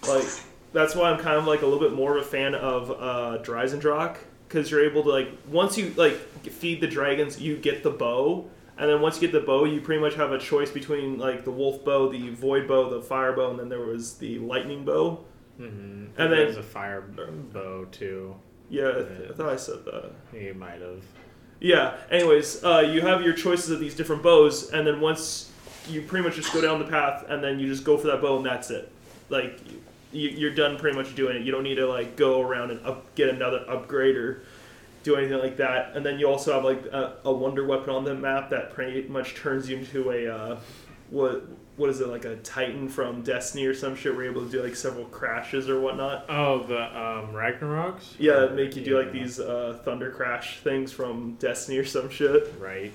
Like 0.07 0.23
that's 0.71 0.95
why 0.95 1.11
I'm 1.11 1.19
kind 1.19 1.35
of 1.35 1.45
like 1.45 1.63
a 1.63 1.65
little 1.65 1.81
bit 1.81 1.93
more 1.93 2.17
of 2.17 2.23
a 2.23 2.25
fan 2.25 2.55
of 2.55 2.91
uh, 2.91 3.37
Der 3.39 3.55
Eisendrache 3.55 4.15
because 4.47 4.71
you're 4.71 4.89
able 4.89 5.03
to 5.03 5.09
like 5.09 5.27
once 5.49 5.77
you 5.77 5.93
like 5.97 6.15
feed 6.43 6.79
the 6.79 6.87
dragons, 6.87 7.41
you 7.41 7.57
get 7.57 7.83
the 7.83 7.91
bow, 7.91 8.49
and 8.77 8.89
then 8.89 9.01
once 9.01 9.21
you 9.21 9.27
get 9.27 9.37
the 9.37 9.45
bow, 9.45 9.65
you 9.65 9.81
pretty 9.81 9.99
much 9.99 10.15
have 10.15 10.31
a 10.31 10.39
choice 10.39 10.71
between 10.71 11.17
like 11.17 11.43
the 11.43 11.51
wolf 11.51 11.83
bow, 11.83 12.09
the 12.09 12.29
void 12.29 12.69
bow, 12.69 12.89
the 12.89 13.01
fire 13.01 13.33
bow, 13.33 13.49
and 13.49 13.59
then 13.59 13.67
there 13.67 13.81
was 13.81 14.13
the 14.13 14.39
lightning 14.39 14.85
bow. 14.85 15.25
Mm-hmm. 15.59 16.21
And 16.21 16.31
then 16.31 16.31
there's 16.31 16.55
a 16.55 16.63
fire 16.63 17.01
bow 17.01 17.85
too. 17.91 18.33
Yeah, 18.69 18.89
I, 18.89 18.93
th- 18.93 19.31
I 19.31 19.33
thought 19.33 19.49
I 19.49 19.57
said 19.57 19.83
that. 19.83 20.11
You 20.33 20.53
might 20.53 20.79
have. 20.79 21.03
Yeah. 21.59 21.97
Anyways, 22.11 22.63
uh, 22.63 22.79
you 22.79 23.01
have 23.01 23.21
your 23.21 23.33
choices 23.33 23.71
of 23.71 23.79
these 23.79 23.95
different 23.95 24.23
bows, 24.23 24.69
and 24.71 24.85
then 24.85 25.01
once 25.01 25.51
you 25.89 26.01
pretty 26.01 26.23
much 26.25 26.35
just 26.35 26.53
go 26.53 26.61
down 26.61 26.79
the 26.79 26.85
path, 26.85 27.25
and 27.27 27.43
then 27.43 27.59
you 27.59 27.67
just 27.67 27.83
go 27.83 27.97
for 27.97 28.07
that 28.07 28.21
bow, 28.21 28.37
and 28.37 28.45
that's 28.45 28.69
it. 28.69 28.91
Like 29.29 29.59
you, 30.11 30.29
you're 30.29 30.53
done 30.53 30.77
pretty 30.77 30.97
much 30.97 31.15
doing 31.15 31.37
it. 31.37 31.43
You 31.43 31.51
don't 31.51 31.63
need 31.63 31.75
to 31.75 31.87
like 31.87 32.15
go 32.15 32.41
around 32.41 32.71
and 32.71 32.85
up, 32.85 33.13
get 33.15 33.29
another 33.29 33.65
upgrade 33.69 34.15
or 34.15 34.43
do 35.03 35.15
anything 35.15 35.39
like 35.39 35.57
that. 35.57 35.95
And 35.95 36.05
then 36.05 36.19
you 36.19 36.27
also 36.27 36.53
have 36.53 36.63
like 36.63 36.85
a, 36.87 37.15
a 37.25 37.31
wonder 37.31 37.65
weapon 37.65 37.89
on 37.89 38.03
the 38.03 38.15
map 38.15 38.49
that 38.49 38.73
pretty 38.73 39.07
much 39.07 39.35
turns 39.35 39.69
you 39.69 39.77
into 39.77 40.11
a 40.11 40.27
uh, 40.27 40.59
what 41.09 41.47
what 41.77 41.91
is 41.91 42.01
it 42.01 42.07
like 42.07 42.25
a 42.25 42.35
Titan 42.37 42.89
from 42.89 43.21
Destiny 43.21 43.65
or 43.65 43.73
some 43.73 43.95
shit? 43.95 44.13
Where 44.15 44.25
you're 44.25 44.33
able 44.33 44.45
to 44.45 44.51
do 44.51 44.63
like 44.63 44.75
several 44.75 45.05
crashes 45.05 45.69
or 45.69 45.79
whatnot. 45.79 46.25
Oh, 46.27 46.63
the 46.63 46.81
um, 46.81 47.33
Ragnaroks. 47.33 48.15
Yeah, 48.17 48.39
that 48.39 48.55
make 48.55 48.75
you 48.75 48.83
do 48.83 48.97
like 48.97 49.11
these 49.11 49.39
uh, 49.39 49.79
thunder 49.85 50.09
crash 50.11 50.59
things 50.59 50.91
from 50.91 51.35
Destiny 51.35 51.77
or 51.77 51.85
some 51.85 52.09
shit. 52.09 52.53
Right. 52.59 52.91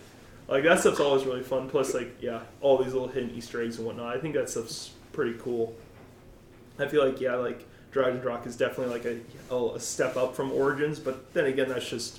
Like 0.48 0.64
that 0.64 0.80
stuff's 0.80 0.98
always 1.00 1.24
really 1.24 1.42
fun. 1.42 1.70
Plus, 1.70 1.94
like 1.94 2.20
yeah, 2.20 2.40
all 2.60 2.76
these 2.76 2.92
little 2.92 3.08
hidden 3.08 3.30
Easter 3.30 3.62
eggs 3.62 3.78
and 3.78 3.86
whatnot. 3.86 4.16
I 4.16 4.20
think 4.20 4.34
that 4.34 4.50
stuff's 4.50 4.90
pretty 5.12 5.38
cool. 5.38 5.76
I 6.78 6.88
feel 6.88 7.06
like 7.06 7.20
yeah, 7.20 7.36
like 7.36 7.64
Dragon 7.92 8.20
Rock 8.22 8.46
is 8.46 8.56
definitely 8.56 8.92
like 8.92 9.04
a, 9.50 9.56
a 9.74 9.80
step 9.80 10.16
up 10.16 10.34
from 10.34 10.50
Origins, 10.50 10.98
but 10.98 11.32
then 11.34 11.44
again, 11.44 11.68
that's 11.68 11.88
just 11.88 12.18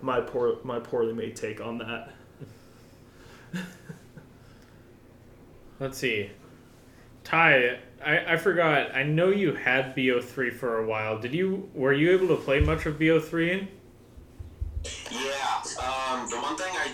my 0.00 0.20
poor 0.20 0.58
my 0.62 0.78
poorly 0.78 1.12
made 1.12 1.34
take 1.34 1.60
on 1.60 1.78
that. 1.78 2.12
Let's 5.80 5.98
see. 5.98 6.30
Ty, 7.24 7.78
I, 8.04 8.34
I 8.34 8.36
forgot. 8.36 8.94
I 8.94 9.02
know 9.02 9.28
you 9.28 9.54
had 9.54 9.94
BO3 9.94 10.52
for 10.52 10.78
a 10.78 10.86
while. 10.86 11.18
Did 11.18 11.34
you 11.34 11.68
were 11.74 11.92
you 11.92 12.12
able 12.12 12.28
to 12.28 12.36
play 12.36 12.60
much 12.60 12.86
of 12.86 12.98
BO3? 12.98 13.66
Yeah, 15.10 15.18
um, 15.78 16.28
the 16.30 16.36
one 16.36 16.56
thing 16.56 16.72
I 16.72 16.92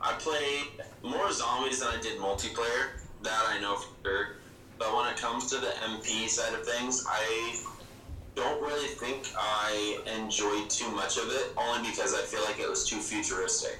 I 0.00 0.12
played 0.12 0.84
more 1.02 1.32
zombies 1.32 1.80
than 1.80 1.88
I 1.88 2.00
did 2.00 2.18
multiplayer. 2.18 3.00
That 3.22 3.44
I 3.48 3.60
know 3.60 3.76
for 3.76 3.88
sure. 4.04 4.28
But 4.78 4.94
when 4.94 5.08
it 5.08 5.16
comes 5.16 5.50
to 5.50 5.56
the 5.56 5.72
MP 5.84 6.28
side 6.28 6.54
of 6.54 6.64
things, 6.64 7.04
I 7.08 7.56
don't 8.34 8.62
really 8.62 8.88
think 8.88 9.26
I 9.36 9.98
enjoyed 10.18 10.68
too 10.68 10.90
much 10.92 11.16
of 11.16 11.30
it. 11.30 11.52
Only 11.56 11.88
because 11.90 12.14
I 12.14 12.18
feel 12.18 12.44
like 12.44 12.60
it 12.60 12.68
was 12.68 12.86
too 12.86 12.98
futuristic. 12.98 13.78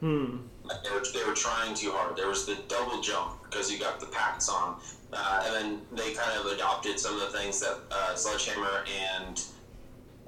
Hmm. 0.00 0.36
They 0.68 0.90
were, 0.90 1.02
they 1.12 1.24
were 1.24 1.34
trying 1.34 1.74
too 1.74 1.90
hard. 1.92 2.16
There 2.16 2.28
was 2.28 2.46
the 2.46 2.56
double 2.68 3.00
jump 3.00 3.42
because 3.44 3.70
you 3.72 3.78
got 3.78 4.00
the 4.00 4.06
packs 4.06 4.48
on, 4.48 4.76
uh, 5.12 5.42
and 5.46 5.54
then 5.54 5.80
they 5.92 6.12
kind 6.12 6.38
of 6.38 6.46
adopted 6.46 6.98
some 7.00 7.14
of 7.14 7.20
the 7.20 7.38
things 7.38 7.60
that 7.60 7.78
uh, 7.90 8.14
Sledgehammer 8.14 8.84
and 9.10 9.42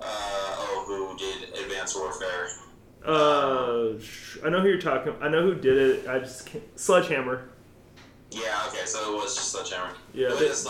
uh, 0.01 0.05
oh, 0.07 0.85
who 0.87 1.19
did 1.19 1.65
Advanced 1.65 1.97
Warfare? 1.97 2.49
Uh, 3.05 3.95
I 4.45 4.51
know 4.51 4.61
who 4.61 4.69
you're 4.69 4.81
talking. 4.81 5.15
I 5.21 5.29
know 5.29 5.43
who 5.43 5.55
did 5.55 5.77
it. 5.77 6.09
I 6.09 6.19
just 6.19 6.47
can't. 6.47 6.65
Sledgehammer. 6.79 7.49
Yeah, 8.31 8.63
okay, 8.69 8.85
so 8.85 9.13
it 9.13 9.17
was 9.17 9.35
just 9.35 9.53
Sledgehammer. 9.53 9.95
Yeah, 10.15 10.29
it 10.29 10.33
was 10.33 10.41
just 10.41 10.69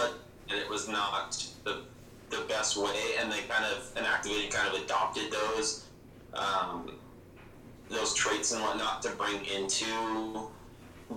and 0.50 0.59
it 0.59 0.68
was 0.68 0.88
not 0.88 1.46
the 1.64 1.83
the 2.30 2.44
best 2.48 2.76
way, 2.76 3.14
and 3.20 3.30
they 3.30 3.40
kind 3.42 3.64
of 3.64 3.92
and 3.96 4.06
inactivated, 4.06 4.50
kind 4.50 4.74
of 4.74 4.83
adopted 4.83 5.33
those 5.33 5.87
um, 6.35 6.92
those 7.90 8.14
traits 8.14 8.53
and 8.53 8.62
whatnot 8.62 9.03
to 9.03 9.11
bring 9.11 9.44
into 9.46 9.87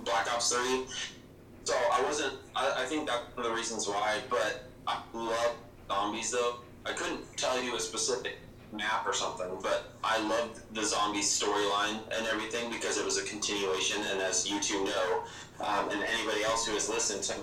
Black 0.04 0.32
Ops 0.34 0.52
Three. 0.52 0.86
So 1.64 1.74
I 1.74 2.02
wasn't. 2.02 2.34
I, 2.56 2.84
I 2.84 2.86
think 2.86 3.08
that's 3.08 3.36
one 3.36 3.46
of 3.46 3.52
the 3.52 3.56
reasons 3.56 3.88
why. 3.88 4.20
But 4.30 4.64
I 4.88 5.00
love 5.14 5.56
zombies 5.88 6.32
though. 6.32 6.58
I 6.86 6.92
couldn't 6.92 7.22
tell 7.38 7.62
you 7.62 7.76
a 7.76 7.80
specific 7.80 8.38
map 8.74 9.06
or 9.08 9.14
something, 9.14 9.48
but 9.62 9.94
I 10.04 10.20
loved 10.28 10.62
the 10.74 10.84
zombie 10.84 11.20
storyline 11.20 12.00
and 12.18 12.28
everything 12.28 12.72
because 12.72 12.98
it 12.98 13.06
was 13.06 13.18
a 13.18 13.24
continuation. 13.24 14.02
And 14.12 14.20
as 14.22 14.50
you 14.50 14.60
two 14.60 14.84
know, 14.84 15.24
um, 15.62 15.90
and 15.90 16.04
anybody 16.04 16.44
else 16.44 16.66
who 16.66 16.74
has 16.74 16.90
listened 16.90 17.24
to 17.24 17.36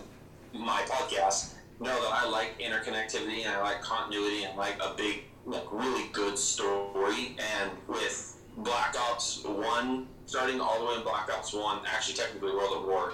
my 0.58 0.82
podcast 0.82 1.54
know 1.78 1.94
that 2.02 2.12
I 2.12 2.28
like 2.28 2.58
interconnectivity 2.58 3.46
and 3.46 3.48
I 3.48 3.62
like 3.62 3.80
continuity 3.80 4.44
and 4.44 4.56
like 4.58 4.76
a 4.82 4.94
big, 4.94 5.24
like 5.46 5.64
really 5.72 6.08
good 6.12 6.36
story. 6.36 7.36
And 7.38 7.70
with 7.88 8.39
Black 8.58 8.94
Ops 8.98 9.44
One 9.44 10.06
starting 10.26 10.60
all 10.60 10.78
the 10.78 10.86
way 10.86 10.94
in 10.94 11.02
Black 11.02 11.28
Ops 11.32 11.52
One, 11.52 11.80
actually 11.86 12.14
technically 12.14 12.52
World 12.52 12.82
at 12.82 12.86
War, 12.86 13.12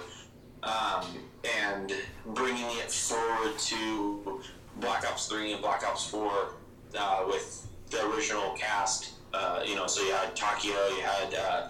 um, 0.61 1.05
and 1.65 1.93
bringing 2.27 2.65
it 2.77 2.91
forward 2.91 3.57
to 3.57 4.41
Black 4.79 5.09
Ops 5.09 5.27
Three 5.27 5.53
and 5.53 5.61
Black 5.61 5.83
Ops 5.83 6.07
Four 6.07 6.53
uh, 6.95 7.23
with 7.27 7.67
the 7.89 8.05
original 8.11 8.51
cast. 8.51 9.13
Uh, 9.33 9.63
you 9.65 9.75
know, 9.75 9.87
so 9.87 10.03
you 10.03 10.11
had 10.13 10.35
Takeo, 10.35 10.87
you 10.89 11.01
had 11.01 11.33
uh, 11.33 11.69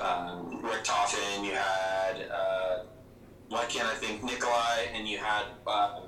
um, 0.00 0.60
Richtofen, 0.62 1.44
you 1.44 1.52
had 1.52 2.28
uh, 2.30 2.82
why 3.48 3.64
can't 3.66 3.86
I 3.86 3.94
think 3.94 4.22
Nikolai, 4.24 4.86
and 4.92 5.08
you 5.08 5.18
had 5.18 5.44
uh, 5.66 6.00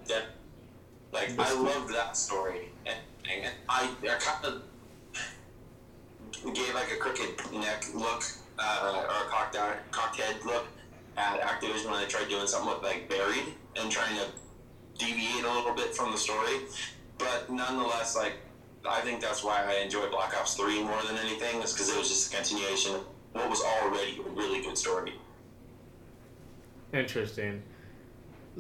like 1.13 1.39
I 1.39 1.55
loved 1.55 1.95
that 1.95 2.17
story, 2.17 2.71
and, 2.87 2.97
and 3.31 3.53
I, 3.69 3.89
I 4.03 4.15
kind 4.19 4.45
of 4.45 4.63
gave 6.45 6.75
like 6.75 6.91
a 6.93 6.97
crooked 6.97 7.53
neck 7.53 7.85
look 7.95 8.25
uh, 8.59 9.05
or 9.09 9.27
a 9.27 9.29
cocked 9.29 9.57
cocked 9.91 10.17
head 10.21 10.37
look 10.45 10.67
at 11.17 11.41
Activision 11.41 11.91
when 11.91 12.01
they 12.01 12.07
tried 12.07 12.29
doing 12.29 12.47
something 12.47 12.73
with 12.73 12.83
like 12.83 13.09
Buried 13.09 13.55
and 13.77 13.91
trying 13.91 14.17
to 14.17 14.27
deviate 14.99 15.45
a 15.45 15.53
little 15.53 15.75
bit 15.75 15.95
from 15.95 16.13
the 16.13 16.19
story. 16.19 16.61
But 17.19 17.51
nonetheless, 17.51 18.17
like 18.17 18.35
I 18.89 19.01
think 19.01 19.21
that's 19.21 19.45
why 19.45 19.65
I 19.67 19.83
enjoy 19.83 20.09
Black 20.11 20.37
Ops 20.37 20.55
Three 20.55 20.83
more 20.83 21.03
than 21.07 21.17
anything, 21.19 21.61
is 21.63 21.73
because 21.73 21.91
it 21.91 21.99
was 21.99 22.09
just 22.09 22.33
a 22.33 22.37
continuation 22.37 22.95
of 22.95 23.05
what 23.33 23.49
was 23.51 23.63
already 23.63 24.21
a 24.27 24.31
really 24.31 24.63
good 24.63 24.79
story. 24.79 25.13
Interesting. 26.93 27.63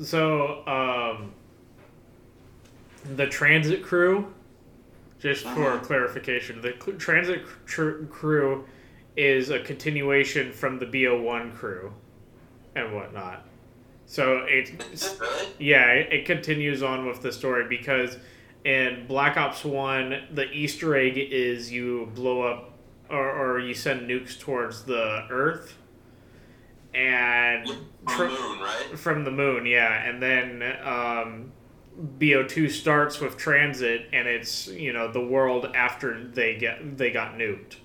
So, 0.03 0.66
um, 0.66 1.33
the 3.16 3.27
transit 3.27 3.83
crew, 3.83 4.33
just 5.20 5.44
for 5.44 5.72
Uh-huh. 5.74 5.85
clarification, 5.85 6.61
the 6.61 6.72
transit 6.72 7.42
cr- 7.66 8.04
crew 8.11 8.64
is 9.16 9.50
a 9.50 9.61
continuation 9.61 10.52
from 10.52 10.78
the 10.78 10.87
BO1 10.87 11.54
crew 11.54 11.92
and 12.74 12.94
whatnot. 12.94 13.46
So 14.06 14.38
it, 14.48 14.70
really? 15.20 15.46
yeah, 15.59 15.87
it, 15.92 16.12
it 16.12 16.24
continues 16.26 16.83
on 16.83 17.06
with 17.06 17.20
the 17.22 17.30
story 17.30 17.66
because 17.68 18.16
in 18.64 19.06
Black 19.06 19.37
Ops 19.37 19.64
1, 19.64 20.28
the 20.33 20.50
Easter 20.50 20.96
egg 20.96 21.16
is 21.16 21.70
you 21.70 22.11
blow 22.14 22.42
up 22.42 22.72
or, 23.09 23.30
or 23.30 23.61
you 23.61 23.74
send 23.74 24.09
nukes 24.09 24.38
towards 24.38 24.85
the 24.85 25.26
Earth. 25.30 25.76
And 26.94 27.68
On 27.68 28.16
fr- 28.16 28.24
the 28.24 28.28
moon, 28.30 28.59
right? 28.61 28.98
from 28.98 29.24
the 29.24 29.30
moon, 29.30 29.64
yeah, 29.66 30.09
and 30.09 30.20
then 30.20 30.62
um, 30.85 31.52
BO2 32.00 32.70
starts 32.70 33.20
with 33.20 33.36
transit, 33.36 34.08
and 34.12 34.26
it's 34.26 34.68
you 34.68 34.92
know 34.92 35.10
the 35.10 35.20
world 35.20 35.66
after 35.74 36.24
they 36.24 36.56
get 36.56 36.96
they 36.96 37.10
got 37.10 37.34
nuked, 37.34 37.76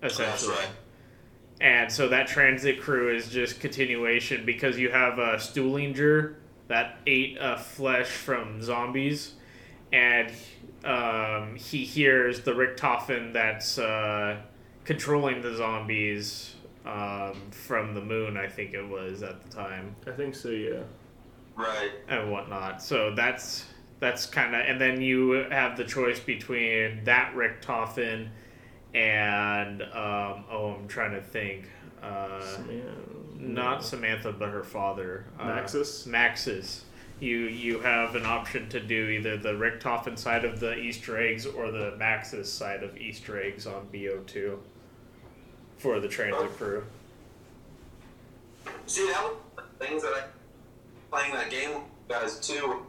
That's 0.00 0.14
essentially. 0.14 0.56
right. 0.56 0.68
And 1.60 1.92
so 1.92 2.08
that 2.08 2.28
transit 2.28 2.80
crew 2.80 3.14
is 3.14 3.28
just 3.28 3.58
continuation 3.60 4.46
because 4.46 4.78
you 4.78 4.90
have 4.90 5.18
a 5.18 5.34
Stuhlinger 5.36 6.36
that 6.68 6.98
ate 7.06 7.38
uh, 7.38 7.56
flesh 7.56 8.06
from 8.06 8.62
zombies, 8.62 9.34
and 9.92 10.32
um, 10.84 11.56
he 11.56 11.84
hears 11.84 12.42
the 12.42 12.52
Richtofen 12.52 13.32
that's 13.32 13.78
uh, 13.78 14.40
controlling 14.84 15.42
the 15.42 15.56
zombies 15.56 16.54
um, 16.86 17.34
from 17.50 17.94
the 17.94 18.00
moon. 18.00 18.36
I 18.36 18.46
think 18.46 18.72
it 18.72 18.86
was 18.86 19.22
at 19.22 19.44
the 19.44 19.50
time 19.54 19.96
I 20.06 20.12
think 20.12 20.34
so. 20.34 20.50
Yeah. 20.50 20.80
Right. 21.58 21.90
and 22.08 22.30
whatnot. 22.30 22.80
So 22.82 23.14
that's 23.14 23.64
that's 24.00 24.26
kind 24.26 24.54
of, 24.54 24.60
and 24.64 24.80
then 24.80 25.00
you 25.00 25.32
have 25.50 25.76
the 25.76 25.84
choice 25.84 26.20
between 26.20 27.02
that 27.04 27.34
Richtofen 27.34 28.28
and 28.94 29.82
um, 29.82 30.44
oh, 30.50 30.76
I'm 30.78 30.88
trying 30.88 31.12
to 31.12 31.20
think. 31.20 31.68
Uh, 32.02 32.40
not 33.36 33.84
Samantha, 33.84 34.32
but 34.32 34.50
her 34.50 34.62
father, 34.62 35.24
uh, 35.38 35.46
Maxis? 35.46 36.06
Maxis. 36.06 36.82
You 37.20 37.38
you 37.38 37.80
have 37.80 38.14
an 38.14 38.24
option 38.24 38.68
to 38.68 38.78
do 38.78 39.08
either 39.08 39.36
the 39.36 39.54
Richtofen 39.54 40.16
side 40.16 40.44
of 40.44 40.60
the 40.60 40.76
Easter 40.76 41.18
eggs 41.20 41.44
or 41.44 41.72
the 41.72 41.96
Maxis 41.98 42.46
side 42.46 42.84
of 42.84 42.96
Easter 42.96 43.42
eggs 43.42 43.66
on 43.66 43.88
BO 43.92 44.22
two 44.26 44.60
for 45.76 45.98
the 45.98 46.06
transit 46.06 46.56
crew. 46.56 46.84
See, 48.86 49.06
that 49.10 49.24
was 49.24 49.36
the 49.56 49.84
things 49.84 50.02
that 50.02 50.12
I 50.12 50.22
playing 51.10 51.32
that 51.32 51.50
game, 51.50 51.82
guys, 52.08 52.38
too. 52.40 52.82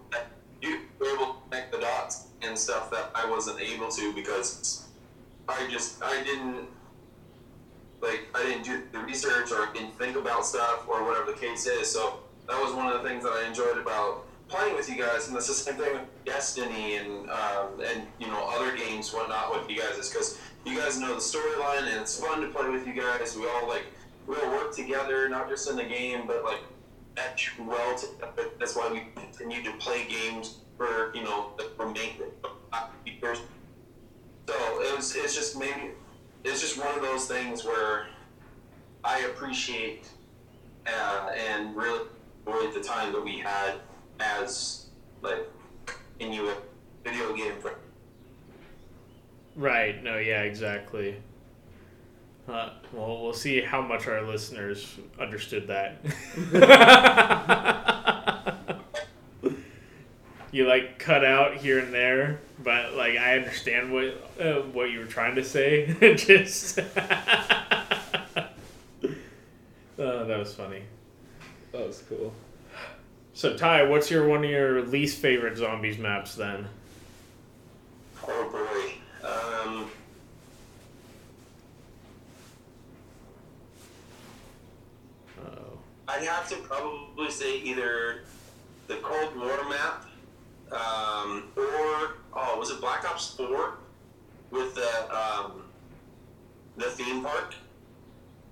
You 0.61 0.81
were 0.99 1.07
able 1.07 1.25
to 1.25 1.33
connect 1.49 1.71
the 1.71 1.79
dots 1.79 2.27
and 2.41 2.57
stuff 2.57 2.91
that 2.91 3.11
I 3.15 3.29
wasn't 3.29 3.61
able 3.61 3.89
to 3.89 4.13
because 4.13 4.87
I 5.47 5.67
just 5.69 6.01
I 6.03 6.21
didn't 6.23 6.67
like 8.01 8.27
I 8.35 8.43
didn't 8.43 8.63
do 8.63 8.81
the 8.91 8.99
research 8.99 9.51
or 9.51 9.69
didn't 9.73 9.97
think 9.97 10.15
about 10.15 10.45
stuff 10.45 10.85
or 10.87 11.03
whatever 11.03 11.31
the 11.31 11.37
case 11.37 11.65
is. 11.65 11.89
So 11.89 12.19
that 12.47 12.61
was 12.61 12.73
one 12.73 12.87
of 12.87 13.01
the 13.01 13.07
things 13.07 13.23
that 13.23 13.31
I 13.31 13.47
enjoyed 13.47 13.77
about 13.77 14.25
playing 14.47 14.75
with 14.75 14.89
you 14.89 14.97
guys, 14.97 15.27
and 15.27 15.35
that's 15.35 15.47
the 15.47 15.53
same 15.53 15.75
thing 15.75 15.93
with 15.93 16.25
Destiny 16.25 16.95
and 16.95 17.29
um, 17.29 17.81
and 17.85 18.07
you 18.19 18.27
know 18.27 18.49
other 18.53 18.75
games, 18.75 19.13
whatnot 19.13 19.51
with 19.51 19.69
you 19.69 19.81
guys, 19.81 19.97
is 19.97 20.09
because 20.09 20.39
you 20.65 20.77
guys 20.77 20.99
know 20.99 21.13
the 21.13 21.21
storyline 21.21 21.87
and 21.91 22.01
it's 22.01 22.19
fun 22.19 22.41
to 22.41 22.47
play 22.47 22.69
with 22.69 22.85
you 22.85 22.93
guys. 22.93 23.35
We 23.35 23.47
all 23.47 23.67
like 23.67 23.85
we 24.27 24.35
all 24.35 24.49
work 24.51 24.75
together, 24.75 25.29
not 25.29 25.49
just 25.49 25.69
in 25.69 25.75
the 25.75 25.83
game, 25.83 26.23
but 26.27 26.43
like 26.43 26.61
well 27.59 27.97
together. 27.97 28.49
That's 28.59 28.75
why 28.75 28.91
we 28.91 29.03
continue 29.15 29.63
to 29.63 29.71
play 29.73 30.05
games 30.07 30.59
for 30.77 31.13
you 31.13 31.23
know 31.23 31.51
the 31.57 31.69
remaining 31.77 32.31
years. 33.05 33.39
So 34.47 34.81
it 34.81 34.95
was 34.95 35.15
it's 35.15 35.35
just 35.35 35.57
maybe 35.57 35.91
it's 36.43 36.61
just 36.61 36.77
one 36.77 36.95
of 36.95 37.01
those 37.01 37.27
things 37.27 37.63
where 37.65 38.07
I 39.03 39.19
appreciate 39.19 40.09
uh, 40.87 41.31
and 41.35 41.75
really 41.75 42.07
enjoyed 42.45 42.73
the 42.73 42.81
time 42.81 43.11
that 43.13 43.23
we 43.23 43.37
had 43.37 43.75
as 44.19 44.87
like 45.21 45.47
in 46.19 46.33
you 46.33 46.51
video 47.03 47.35
game 47.35 47.53
for 47.59 47.75
Right. 49.55 50.01
No. 50.01 50.17
Yeah. 50.17 50.43
Exactly. 50.43 51.17
Uh, 52.49 52.69
well, 52.93 53.21
we'll 53.21 53.33
see 53.33 53.61
how 53.61 53.79
much 53.79 54.07
our 54.07 54.23
listeners 54.23 54.97
understood 55.19 55.67
that. 55.67 56.01
you 60.51 60.67
like 60.67 60.97
cut 60.97 61.23
out 61.23 61.57
here 61.57 61.77
and 61.77 61.93
there, 61.93 62.39
but 62.63 62.95
like 62.95 63.17
I 63.17 63.37
understand 63.37 63.93
what 63.93 64.15
uh, 64.39 64.61
what 64.61 64.89
you 64.89 64.97
were 64.99 65.05
trying 65.05 65.35
to 65.35 65.43
say. 65.43 65.95
Just 66.15 66.79
oh, 66.79 66.83
that 69.99 70.39
was 70.39 70.55
funny. 70.55 70.81
That 71.71 71.85
was 71.85 72.01
cool. 72.09 72.33
So 73.33 73.55
Ty, 73.55 73.83
what's 73.83 74.09
your 74.09 74.27
one 74.27 74.43
of 74.43 74.49
your 74.49 74.81
least 74.81 75.19
favorite 75.19 75.55
zombies 75.55 75.99
maps 75.99 76.33
then? 76.33 76.67
oh 78.27 78.49
boy. 78.49 79.27
Um, 79.27 79.91
Oh. 85.45 85.77
I'd 86.19 86.25
have 86.27 86.49
to 86.49 86.55
probably 86.57 87.29
say 87.31 87.59
either 87.59 88.21
the 88.87 88.95
Cold 88.95 89.35
War 89.37 89.57
map, 89.69 90.05
um, 90.71 91.43
or 91.55 92.15
oh, 92.33 92.55
was 92.57 92.71
it 92.71 92.81
Black 92.81 93.09
Ops 93.09 93.33
Four 93.35 93.75
with 94.51 94.75
the 94.75 95.15
um, 95.15 95.63
the 96.77 96.85
theme 96.85 97.23
park? 97.23 97.53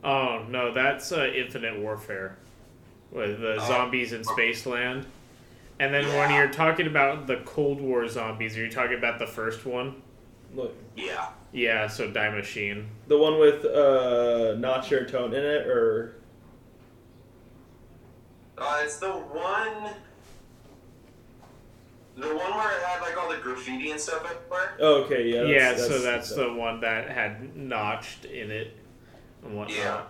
Oh 0.03 0.45
no, 0.49 0.73
that's 0.73 1.11
uh, 1.11 1.25
Infinite 1.35 1.79
Warfare 1.79 2.37
with 3.11 3.39
the 3.41 3.55
Oh. 3.55 3.67
zombies 3.67 4.13
in 4.13 4.21
Spaceland. 4.21 5.05
And 5.79 5.93
then 5.93 6.07
when 6.17 6.33
you're 6.33 6.49
talking 6.49 6.87
about 6.87 7.27
the 7.27 7.37
Cold 7.45 7.79
War 7.81 8.07
zombies, 8.07 8.57
are 8.57 8.61
you 8.65 8.71
talking 8.71 8.97
about 8.97 9.19
the 9.19 9.27
first 9.27 9.65
one? 9.65 10.01
Look, 10.55 10.73
Yeah. 10.95 11.27
Yeah, 11.51 11.87
so 11.87 12.09
Die 12.09 12.27
Maschine. 12.29 12.85
the 13.07 13.17
one 13.17 13.39
with 13.39 13.63
uh, 13.65 14.55
Nacht 14.57 14.89
der 14.89 15.05
Untoten 15.05 15.33
in 15.33 15.43
it, 15.43 15.67
or 15.67 16.15
Uh, 18.57 18.81
it's 18.83 18.97
the 18.97 19.11
one. 19.11 19.93
The 22.15 22.27
one 22.27 22.55
where 22.55 22.77
it 22.77 22.83
had 22.83 23.01
like 23.01 23.15
all 23.15 23.29
the 23.29 23.37
graffiti 23.37 23.91
and 23.91 23.99
stuff 23.99 24.25
everywhere. 24.25 24.75
oh, 24.79 25.03
okay, 25.03 25.29
yeah. 25.29 25.43
Yeah, 25.43 25.75
so 25.75 25.99
that's 25.99 26.33
the 26.33 26.51
one 26.51 26.79
that 26.81 27.09
had 27.09 27.55
notched 27.55 28.25
in 28.25 28.49
it 28.49 28.75
and 29.43 29.55
whatnot. 29.55 29.77
Yeah. 29.77 30.01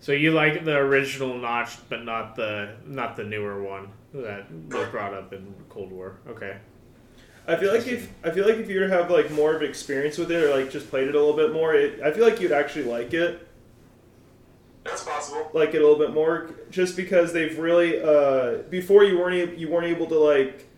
So 0.00 0.12
you 0.12 0.32
like 0.32 0.64
the 0.64 0.76
original 0.76 1.38
notched, 1.38 1.88
but 1.88 2.04
not 2.04 2.34
the 2.34 2.74
not 2.84 3.16
the 3.16 3.24
newer 3.24 3.62
one 3.62 3.88
that 4.12 4.50
was 4.68 4.88
brought 4.88 5.14
up 5.14 5.32
in 5.32 5.54
Cold 5.68 5.92
War. 5.92 6.18
Okay. 6.28 6.56
I 7.46 7.56
feel 7.56 7.72
like 7.72 7.86
if 7.86 8.10
I 8.24 8.30
feel 8.30 8.46
like 8.46 8.56
if 8.56 8.68
you 8.68 8.82
have 8.82 9.10
like 9.10 9.30
more 9.30 9.54
of 9.54 9.62
experience 9.62 10.18
with 10.18 10.30
it, 10.30 10.42
or 10.42 10.54
like 10.54 10.70
just 10.70 10.90
played 10.90 11.08
it 11.08 11.14
a 11.14 11.18
little 11.18 11.36
bit 11.36 11.52
more, 11.52 11.74
it, 11.74 12.02
I 12.02 12.10
feel 12.10 12.24
like 12.24 12.40
you'd 12.40 12.52
actually 12.52 12.86
like 12.86 13.14
it. 13.14 13.46
That's 14.84 15.02
possible. 15.02 15.50
like 15.54 15.70
it 15.74 15.78
a 15.78 15.80
little 15.80 15.98
bit 15.98 16.12
more 16.12 16.50
just 16.70 16.96
because 16.96 17.32
they've 17.32 17.58
really 17.58 18.00
uh, 18.02 18.58
before 18.68 19.04
you 19.04 19.18
weren't 19.18 19.58
you 19.58 19.68
weren't 19.68 19.86
able 19.86 20.06
to 20.06 20.18
like 20.18 20.68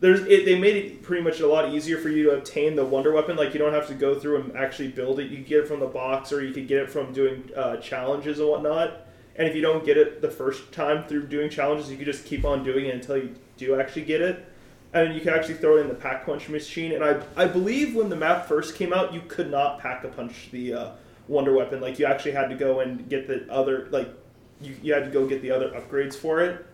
there's 0.00 0.20
it, 0.20 0.44
they 0.44 0.58
made 0.58 0.76
it 0.76 1.02
pretty 1.02 1.22
much 1.22 1.40
a 1.40 1.46
lot 1.46 1.72
easier 1.72 1.98
for 1.98 2.08
you 2.08 2.24
to 2.24 2.30
obtain 2.30 2.76
the 2.76 2.84
wonder 2.84 3.12
weapon. 3.12 3.36
Like 3.36 3.52
you 3.52 3.58
don't 3.58 3.72
have 3.72 3.88
to 3.88 3.94
go 3.94 4.18
through 4.18 4.42
and 4.42 4.56
actually 4.56 4.88
build 4.88 5.18
it. 5.18 5.30
You 5.30 5.38
get 5.38 5.60
it 5.60 5.68
from 5.68 5.80
the 5.80 5.86
box, 5.86 6.32
or 6.32 6.44
you 6.44 6.52
could 6.52 6.68
get 6.68 6.78
it 6.78 6.90
from 6.90 7.12
doing 7.12 7.50
uh, 7.56 7.78
challenges 7.78 8.38
and 8.38 8.48
whatnot. 8.48 9.06
And 9.36 9.48
if 9.48 9.54
you 9.54 9.62
don't 9.62 9.84
get 9.84 9.96
it 9.96 10.20
the 10.20 10.30
first 10.30 10.72
time 10.72 11.04
through 11.04 11.26
doing 11.28 11.48
challenges, 11.50 11.90
you 11.90 11.96
can 11.96 12.04
just 12.04 12.24
keep 12.24 12.44
on 12.44 12.64
doing 12.64 12.86
it 12.86 12.94
until 12.94 13.16
you 13.16 13.34
do 13.56 13.80
actually 13.80 14.02
get 14.02 14.20
it. 14.20 14.44
And 14.92 15.14
you 15.14 15.20
can 15.20 15.34
actually 15.34 15.54
throw 15.54 15.76
it 15.76 15.82
in 15.82 15.88
the 15.88 15.94
pack 15.94 16.24
punch 16.24 16.48
machine. 16.48 16.92
And 16.92 17.04
I 17.04 17.20
I 17.36 17.46
believe 17.46 17.96
when 17.96 18.08
the 18.08 18.16
map 18.16 18.46
first 18.46 18.76
came 18.76 18.92
out, 18.92 19.12
you 19.12 19.22
could 19.26 19.50
not 19.50 19.80
pack 19.80 20.04
a 20.04 20.08
punch 20.08 20.48
the 20.52 20.74
uh, 20.74 20.90
wonder 21.28 21.52
weapon. 21.52 21.80
Like 21.80 21.98
you 21.98 22.06
actually 22.06 22.32
had 22.32 22.48
to 22.48 22.56
go 22.56 22.80
and 22.80 23.08
get 23.08 23.28
the 23.28 23.50
other 23.52 23.88
like 23.90 24.08
you, 24.60 24.76
you 24.82 24.92
had 24.94 25.04
to 25.04 25.10
go 25.10 25.26
get 25.26 25.42
the 25.42 25.50
other 25.50 25.70
upgrades 25.70 26.14
for 26.14 26.40
it. 26.40 26.66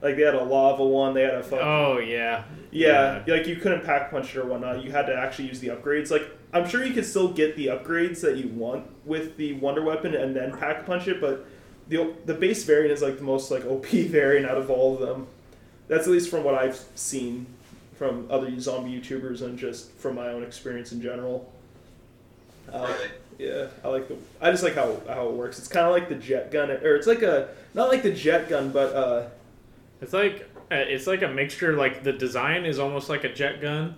Like 0.00 0.16
they 0.16 0.22
had 0.22 0.34
a 0.34 0.44
lava 0.44 0.84
one, 0.84 1.14
they 1.14 1.22
had 1.22 1.34
a 1.34 1.42
fuck. 1.42 1.60
Oh 1.62 1.98
yeah. 1.98 2.44
Yeah, 2.70 3.22
like 3.26 3.46
you 3.46 3.56
couldn't 3.56 3.84
pack 3.84 4.10
punch 4.10 4.34
it 4.34 4.38
or 4.38 4.46
whatnot. 4.46 4.82
You 4.82 4.90
had 4.90 5.06
to 5.06 5.16
actually 5.16 5.48
use 5.48 5.60
the 5.60 5.68
upgrades. 5.68 6.10
Like 6.10 6.28
I'm 6.52 6.68
sure 6.68 6.84
you 6.84 6.92
could 6.92 7.06
still 7.06 7.28
get 7.28 7.56
the 7.56 7.66
upgrades 7.68 8.20
that 8.20 8.36
you 8.36 8.48
want 8.48 8.86
with 9.06 9.36
the 9.36 9.54
wonder 9.54 9.82
weapon 9.82 10.14
and 10.14 10.34
then 10.34 10.56
pack 10.56 10.86
punch 10.86 11.08
it, 11.08 11.20
but 11.20 11.46
the 11.88 12.14
the 12.26 12.34
base 12.34 12.64
variant 12.64 12.92
is 12.92 13.02
like 13.02 13.18
the 13.18 13.24
most 13.24 13.50
like 13.50 13.64
OP 13.64 13.86
variant 13.86 14.46
out 14.46 14.58
of 14.58 14.70
all 14.70 14.94
of 14.94 15.00
them. 15.00 15.26
That's 15.88 16.06
at 16.06 16.12
least 16.12 16.30
from 16.30 16.44
what 16.44 16.54
I've 16.54 16.82
seen 16.94 17.46
from 17.94 18.26
other 18.30 18.58
zombie 18.58 18.98
YouTubers 18.98 19.42
and 19.42 19.58
just 19.58 19.92
from 19.92 20.16
my 20.16 20.28
own 20.28 20.42
experience 20.42 20.92
in 20.92 21.00
general. 21.00 21.52
I 23.84 23.88
like 23.88 24.08
the. 24.08 24.16
I 24.40 24.50
just 24.50 24.62
like 24.62 24.74
how 24.74 25.00
how 25.08 25.28
it 25.28 25.34
works. 25.34 25.58
It's 25.58 25.68
kind 25.68 25.86
of 25.86 25.92
like 25.92 26.08
the 26.08 26.14
jet 26.14 26.50
gun, 26.50 26.70
or 26.70 26.94
it's 26.96 27.06
like 27.06 27.22
a 27.22 27.48
not 27.74 27.88
like 27.88 28.02
the 28.02 28.12
jet 28.12 28.48
gun, 28.48 28.70
but 28.70 28.94
uh, 28.94 29.28
It's 30.00 30.12
like 30.12 30.48
uh, 30.72 30.76
it's 30.76 31.06
like 31.06 31.22
a 31.22 31.28
mixture. 31.28 31.74
Like 31.76 32.02
the 32.02 32.12
design 32.12 32.64
is 32.64 32.78
almost 32.78 33.08
like 33.10 33.24
a 33.24 33.32
jet 33.32 33.60
gun, 33.60 33.96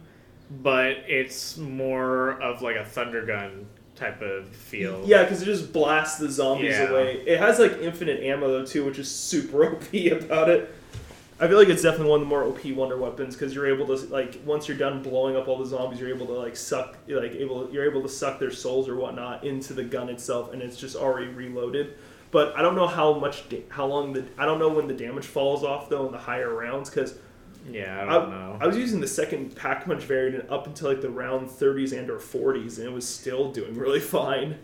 but 0.51 0.91
it's 1.07 1.57
more 1.57 2.33
of 2.43 2.63
like 2.63 2.77
a 2.77 2.85
thunder 2.85 3.25
gun 3.25 3.67
type 3.95 4.21
of 4.23 4.49
feel. 4.49 5.03
Yeah, 5.07 5.23
because 5.23 5.41
it 5.41 5.47
just 5.47 5.73
blasts 5.73 6.19
the 6.19 6.31
zombies 6.31 6.73
Yeah. 6.73 6.89
away. 6.91 7.23
It 7.27 7.39
has 7.39 7.59
like 7.59 7.79
infinite 7.79 8.23
ammo 8.23 8.49
though 8.49 8.67
too, 8.67 8.85
which 8.85 8.99
is 8.99 9.11
super 9.11 9.65
OP 9.73 9.95
about 10.11 10.49
it. 10.51 10.75
I 11.39 11.49
feel 11.49 11.59
like 11.59 11.69
it's 11.69 11.83
definitely 11.83 12.09
one 12.11 12.21
of 12.23 12.27
the 12.27 12.31
more 12.31 12.45
OP 12.45 12.65
wonder 12.75 12.97
weapons 12.97 13.35
because 13.35 13.55
you're 13.55 13.67
able 13.67 13.87
to 13.89 14.07
like 14.07 14.41
once 14.45 14.69
you're 14.69 14.77
done 14.79 15.03
blowing 15.03 15.37
up 15.37 15.49
all 15.49 15.59
the 15.59 15.67
zombies, 15.67 16.01
you're 16.01 16.09
able 16.15 16.27
to 16.27 16.33
like 16.33 16.57
suck 16.57 16.97
like 17.07 17.33
able 17.33 17.71
you're 17.71 17.85
able 17.85 18.03
to 18.03 18.09
suck 18.09 18.39
their 18.39 18.51
souls 18.51 18.89
or 18.89 18.97
whatnot 18.97 19.45
into 19.45 19.75
the 19.75 19.85
gun 19.85 20.09
itself, 20.09 20.53
and 20.53 20.63
it's 20.63 20.77
just 20.79 20.97
already 20.97 21.29
reloaded. 21.29 21.95
But 22.31 22.57
I 22.57 22.63
don't 22.63 22.75
know 22.75 22.87
how 22.87 23.19
much 23.19 23.49
da- 23.51 23.65
how 23.69 23.87
long 23.87 24.15
the 24.15 24.25
I 24.39 24.47
don't 24.47 24.59
know 24.59 24.71
when 24.71 24.87
the 24.89 24.95
damage 24.95 25.27
falls 25.27 25.63
off 25.63 25.91
though 25.91 26.07
in 26.07 26.13
the 26.13 26.19
higher 26.19 26.55
rounds 26.55 26.89
because 26.89 27.19
Yeah, 27.65 28.01
I 28.01 28.07
I, 28.09 28.15
don't 28.15 28.31
know. 28.31 28.59
I 28.61 28.67
was 28.67 28.77
using 28.77 29.01
the 29.01 29.09
second 29.09 29.57
pack 29.57 29.85
punch 29.87 30.05
variant 30.05 30.49
up 30.51 30.67
until 30.67 30.89
like 30.89 31.01
the 31.01 31.11
round 31.11 31.49
30s 31.51 31.93
and 31.93 32.11
or 32.11 32.19
40s, 32.19 32.79
and 32.79 32.87
it 32.87 32.93
was 32.93 33.09
still 33.09 33.53
doing 33.53 33.77
really 33.77 34.01
fine. 34.19 34.59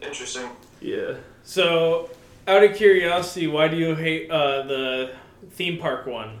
Interesting. 0.00 0.48
Yeah. 0.80 1.14
so, 1.42 2.10
out 2.48 2.64
of 2.64 2.74
curiosity, 2.74 3.46
why 3.46 3.68
do 3.68 3.76
you 3.76 3.94
hate 3.94 4.30
uh, 4.30 4.62
the 4.62 5.12
theme 5.50 5.78
park 5.78 6.06
one? 6.06 6.38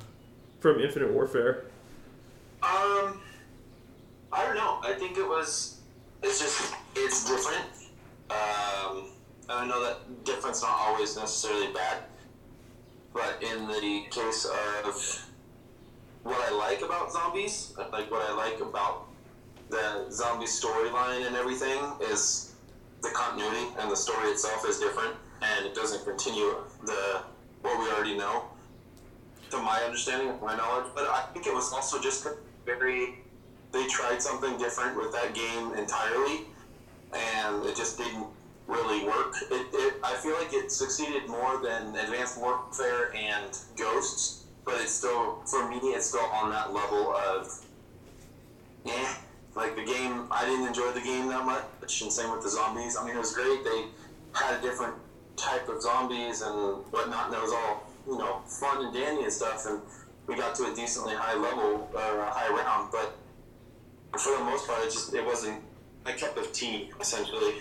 From 0.60 0.80
Infinite 0.80 1.12
Warfare. 1.12 1.66
Um, 2.62 3.20
I 4.32 4.44
don't 4.44 4.56
know. 4.56 4.80
I 4.82 4.94
think 4.98 5.16
it 5.16 5.28
was. 5.28 5.78
It's 6.22 6.40
just 6.40 6.74
it's 6.96 7.28
different. 7.28 7.64
Um, 8.30 9.10
I 9.48 9.66
know 9.68 9.80
that 9.84 10.24
difference 10.24 10.62
not 10.62 10.72
always 10.72 11.16
necessarily 11.16 11.72
bad, 11.72 12.02
but 13.12 13.40
in 13.40 13.68
the 13.68 14.06
case 14.10 14.46
of 14.84 15.28
what 16.24 16.40
I 16.50 16.52
like 16.56 16.82
about 16.82 17.12
zombies, 17.12 17.72
like 17.92 18.10
what 18.10 18.28
I 18.28 18.34
like 18.34 18.60
about 18.60 19.06
the 19.70 20.10
zombie 20.10 20.46
storyline 20.46 21.26
and 21.26 21.36
everything 21.36 21.78
is 22.10 22.54
the 23.02 23.10
continuity 23.10 23.66
and 23.78 23.90
the 23.90 23.96
story 23.96 24.28
itself 24.30 24.66
is 24.68 24.80
different 24.80 25.14
and 25.42 25.66
it 25.66 25.74
doesn't 25.74 26.04
continue 26.04 26.56
the 26.84 27.22
what 27.62 27.78
we 27.78 27.90
already 27.90 28.16
know 28.16 28.44
to 29.50 29.58
my 29.58 29.80
understanding, 29.80 30.32
my 30.42 30.56
knowledge. 30.56 30.90
But 30.94 31.04
I 31.04 31.26
think 31.32 31.46
it 31.46 31.54
was 31.54 31.72
also 31.72 32.00
just 32.00 32.26
very. 32.64 33.18
They 33.70 33.86
tried 33.86 34.22
something 34.22 34.56
different 34.56 34.96
with 34.96 35.12
that 35.12 35.34
game 35.34 35.74
entirely, 35.74 36.46
and 37.12 37.64
it 37.66 37.76
just 37.76 37.98
didn't 37.98 38.26
really 38.66 39.04
work. 39.04 39.34
It, 39.50 39.66
it 39.72 39.94
I 40.02 40.14
feel 40.14 40.34
like 40.34 40.52
it 40.52 40.72
succeeded 40.72 41.28
more 41.28 41.60
than 41.62 41.94
Advanced 41.96 42.38
Warfare 42.38 43.14
and 43.14 43.58
Ghosts, 43.76 44.44
but 44.64 44.74
it's 44.80 44.92
still 44.92 45.42
for 45.46 45.68
me. 45.68 45.76
It's 45.76 46.06
still 46.06 46.24
on 46.32 46.50
that 46.50 46.72
level 46.72 47.14
of, 47.14 47.64
yeah. 48.84 49.14
Like 49.54 49.74
the 49.74 49.84
game, 49.84 50.28
I 50.30 50.44
didn't 50.44 50.68
enjoy 50.68 50.92
the 50.92 51.00
game 51.00 51.26
that 51.28 51.44
much, 51.44 52.02
and 52.02 52.12
same 52.12 52.30
with 52.30 52.42
the 52.42 52.50
zombies. 52.50 52.96
I 52.96 53.04
mean, 53.04 53.16
it 53.16 53.18
was 53.18 53.34
great. 53.34 53.64
They 53.64 53.86
had 54.32 54.58
a 54.58 54.62
different 54.62 54.94
type 55.38 55.68
of 55.68 55.80
zombies 55.80 56.42
and 56.42 56.84
whatnot, 56.90 57.26
and 57.26 57.34
it 57.34 57.42
was 57.42 57.52
all 57.52 57.90
you 58.06 58.18
know 58.18 58.40
fun 58.46 58.84
and 58.84 58.94
dandy 58.94 59.22
and 59.22 59.32
stuff. 59.32 59.64
And 59.66 59.80
we 60.26 60.36
got 60.36 60.54
to 60.56 60.70
a 60.70 60.74
decently 60.74 61.14
high 61.14 61.34
level 61.34 61.88
or 61.94 62.18
a 62.20 62.30
high 62.30 62.48
round, 62.50 62.92
but 62.92 63.16
for 64.20 64.36
the 64.36 64.44
most 64.44 64.66
part, 64.66 64.84
it 64.84 64.90
just 64.90 65.14
it 65.14 65.24
wasn't 65.24 65.62
my 66.04 66.12
cup 66.12 66.36
of 66.36 66.52
tea 66.52 66.90
essentially. 67.00 67.54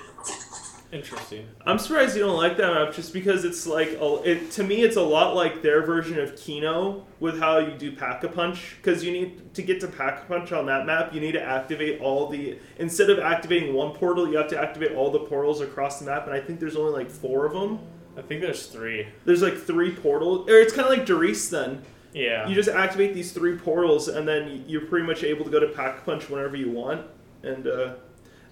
Interesting. 0.92 1.48
I'm 1.66 1.78
surprised 1.80 2.16
you 2.16 2.24
don't 2.24 2.38
like 2.38 2.56
that 2.58 2.74
map 2.74 2.94
just 2.94 3.12
because 3.12 3.44
it's 3.44 3.68
like 3.68 3.90
a, 4.00 4.22
it 4.24 4.52
to 4.52 4.64
me 4.64 4.84
it's 4.84 4.96
a 4.96 5.02
lot 5.02 5.36
like 5.36 5.62
their 5.62 5.86
version 5.86 6.18
of 6.18 6.36
Kino 6.38 7.06
with 7.20 7.40
how 7.40 7.58
you 7.58 7.72
do 7.78 7.92
pack 7.92 8.24
a 8.24 8.30
punch 8.30 8.76
because 8.78 9.04
you 9.04 9.12
need 9.12 9.54
to 9.54 9.62
get 9.62 9.82
to 9.82 9.88
pack 9.88 10.24
a 10.24 10.26
punch 10.26 10.54
on 10.54 10.66
that 10.68 10.86
map 10.86 11.14
you 11.14 11.20
need 11.20 11.34
to 11.34 11.42
activate 11.42 12.00
all 12.00 12.28
the 12.30 12.58
instead 12.78 13.10
of 13.10 13.20
activating 13.20 13.74
one 13.74 13.94
portal 13.94 14.30
you 14.30 14.38
have 14.38 14.48
to 14.48 14.58
activate 14.58 14.94
all 14.94 15.12
the 15.12 15.20
portals 15.20 15.60
across 15.60 16.00
the 16.00 16.06
map 16.06 16.26
and 16.26 16.34
I 16.34 16.40
think 16.40 16.60
there's 16.60 16.78
only 16.78 16.94
like 16.94 17.10
four 17.10 17.46
of 17.46 17.54
them. 17.54 17.80
I 18.18 18.22
think 18.22 18.42
there's 18.42 18.68
three. 18.68 19.08
There's 19.26 19.42
like 19.42 19.58
three 19.58 19.94
portals 19.94 20.50
or 20.50 20.58
it's 20.58 20.74
kind 20.74 20.88
of 20.88 20.98
like 20.98 21.06
Doris 21.06 21.50
then. 21.50 21.84
Yeah. 22.14 22.48
You 22.48 22.56
just 22.56 22.70
activate 22.70 23.14
these 23.14 23.32
three 23.32 23.58
portals, 23.58 24.08
and 24.08 24.28
then 24.28 24.64
you're 24.68 24.86
pretty 24.86 25.06
much 25.06 25.24
able 25.24 25.46
to 25.46 25.52
go 25.52 25.60
to 25.60 25.68
Pack 25.68 26.00
a 26.00 26.02
Punch 26.02 26.30
whenever 26.30 26.56
you 26.56 26.72
want. 26.72 27.06
And 27.44 27.68
uh, 27.68 27.96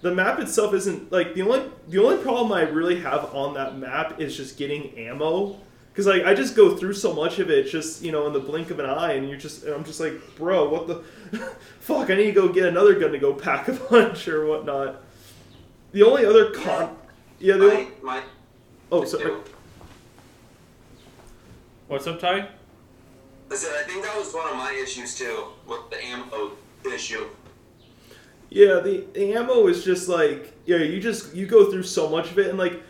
the 0.02 0.14
map 0.14 0.38
itself 0.38 0.74
isn't 0.74 1.10
like 1.10 1.34
the 1.34 1.42
only 1.42 1.70
the 1.88 2.02
only 2.02 2.22
problem 2.22 2.52
I 2.52 2.62
really 2.62 3.00
have 3.00 3.34
on 3.34 3.54
that 3.54 3.78
map 3.78 4.20
is 4.20 4.36
just 4.36 4.56
getting 4.56 4.96
ammo. 4.98 5.58
Because 5.92 6.06
like 6.06 6.24
I 6.24 6.34
just 6.34 6.54
go 6.54 6.76
through 6.76 6.92
so 6.92 7.14
much 7.14 7.38
of 7.38 7.50
it, 7.50 7.68
just 7.68 8.02
you 8.02 8.12
know, 8.12 8.26
in 8.26 8.32
the 8.32 8.40
blink 8.40 8.70
of 8.70 8.78
an 8.78 8.86
eye, 8.86 9.12
and 9.12 9.28
you're 9.28 9.38
just 9.38 9.64
and 9.64 9.74
I'm 9.74 9.84
just 9.84 9.98
like, 9.98 10.14
bro, 10.36 10.68
what 10.68 10.86
the 10.86 10.96
fuck? 11.80 12.10
I 12.10 12.14
need 12.14 12.26
to 12.26 12.32
go 12.32 12.48
get 12.52 12.66
another 12.66 12.98
gun 12.98 13.12
to 13.12 13.18
go 13.18 13.32
pack 13.32 13.68
a 13.68 13.72
punch 13.72 14.28
or 14.28 14.46
whatnot. 14.46 15.02
The 15.92 16.02
only 16.02 16.26
other 16.26 16.50
con, 16.50 16.94
yeah, 17.38 17.56
the 17.56 17.66
My, 17.66 17.72
only, 17.72 17.88
my 18.02 18.22
oh 18.92 19.04
sorry, 19.04 19.32
What's 21.88 22.06
up, 22.06 22.20
Ty? 22.20 22.48
I 23.50 23.54
said 23.54 23.72
I 23.80 23.84
think 23.84 24.04
that 24.04 24.16
was 24.16 24.34
one 24.34 24.50
of 24.50 24.56
my 24.56 24.72
issues 24.72 25.16
too 25.16 25.46
with 25.66 25.88
the 25.88 26.04
ammo 26.04 26.52
issue. 26.84 27.26
Yeah, 28.50 28.80
the, 28.80 29.04
the 29.12 29.34
ammo 29.34 29.66
is 29.66 29.84
just 29.84 30.08
like 30.08 30.52
yeah, 30.66 30.78
you 30.78 31.00
just 31.00 31.34
you 31.34 31.46
go 31.46 31.70
through 31.70 31.82
so 31.82 32.08
much 32.08 32.30
of 32.30 32.38
it, 32.38 32.48
and 32.48 32.58
like 32.58 32.82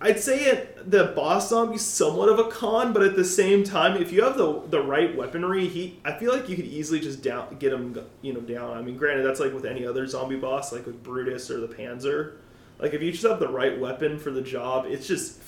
I'd 0.00 0.20
say 0.20 0.46
it 0.46 0.90
the 0.90 1.04
boss 1.16 1.48
zombie's 1.50 1.82
somewhat 1.82 2.28
of 2.28 2.38
a 2.38 2.44
con, 2.50 2.92
but 2.92 3.02
at 3.02 3.16
the 3.16 3.24
same 3.24 3.64
time, 3.64 4.00
if 4.00 4.12
you 4.12 4.22
have 4.24 4.36
the 4.36 4.60
the 4.68 4.82
right 4.82 5.14
weaponry, 5.16 5.66
he 5.68 5.98
I 6.04 6.12
feel 6.12 6.32
like 6.32 6.48
you 6.48 6.56
could 6.56 6.66
easily 6.66 7.00
just 7.00 7.22
down 7.22 7.56
get 7.58 7.72
him 7.72 7.98
you 8.22 8.32
know 8.32 8.40
down. 8.40 8.76
I 8.76 8.82
mean, 8.82 8.96
granted, 8.96 9.24
that's 9.24 9.40
like 9.40 9.52
with 9.52 9.64
any 9.66 9.86
other 9.86 10.06
zombie 10.06 10.36
boss, 10.36 10.72
like 10.72 10.86
with 10.86 11.02
Brutus 11.02 11.50
or 11.50 11.60
the 11.60 11.68
Panzer. 11.68 12.32
Like 12.78 12.92
if 12.92 13.02
you 13.02 13.12
just 13.12 13.24
have 13.24 13.38
the 13.40 13.48
right 13.48 13.78
weapon 13.78 14.18
for 14.18 14.30
the 14.30 14.42
job, 14.42 14.86
it's 14.86 15.06
just 15.06 15.38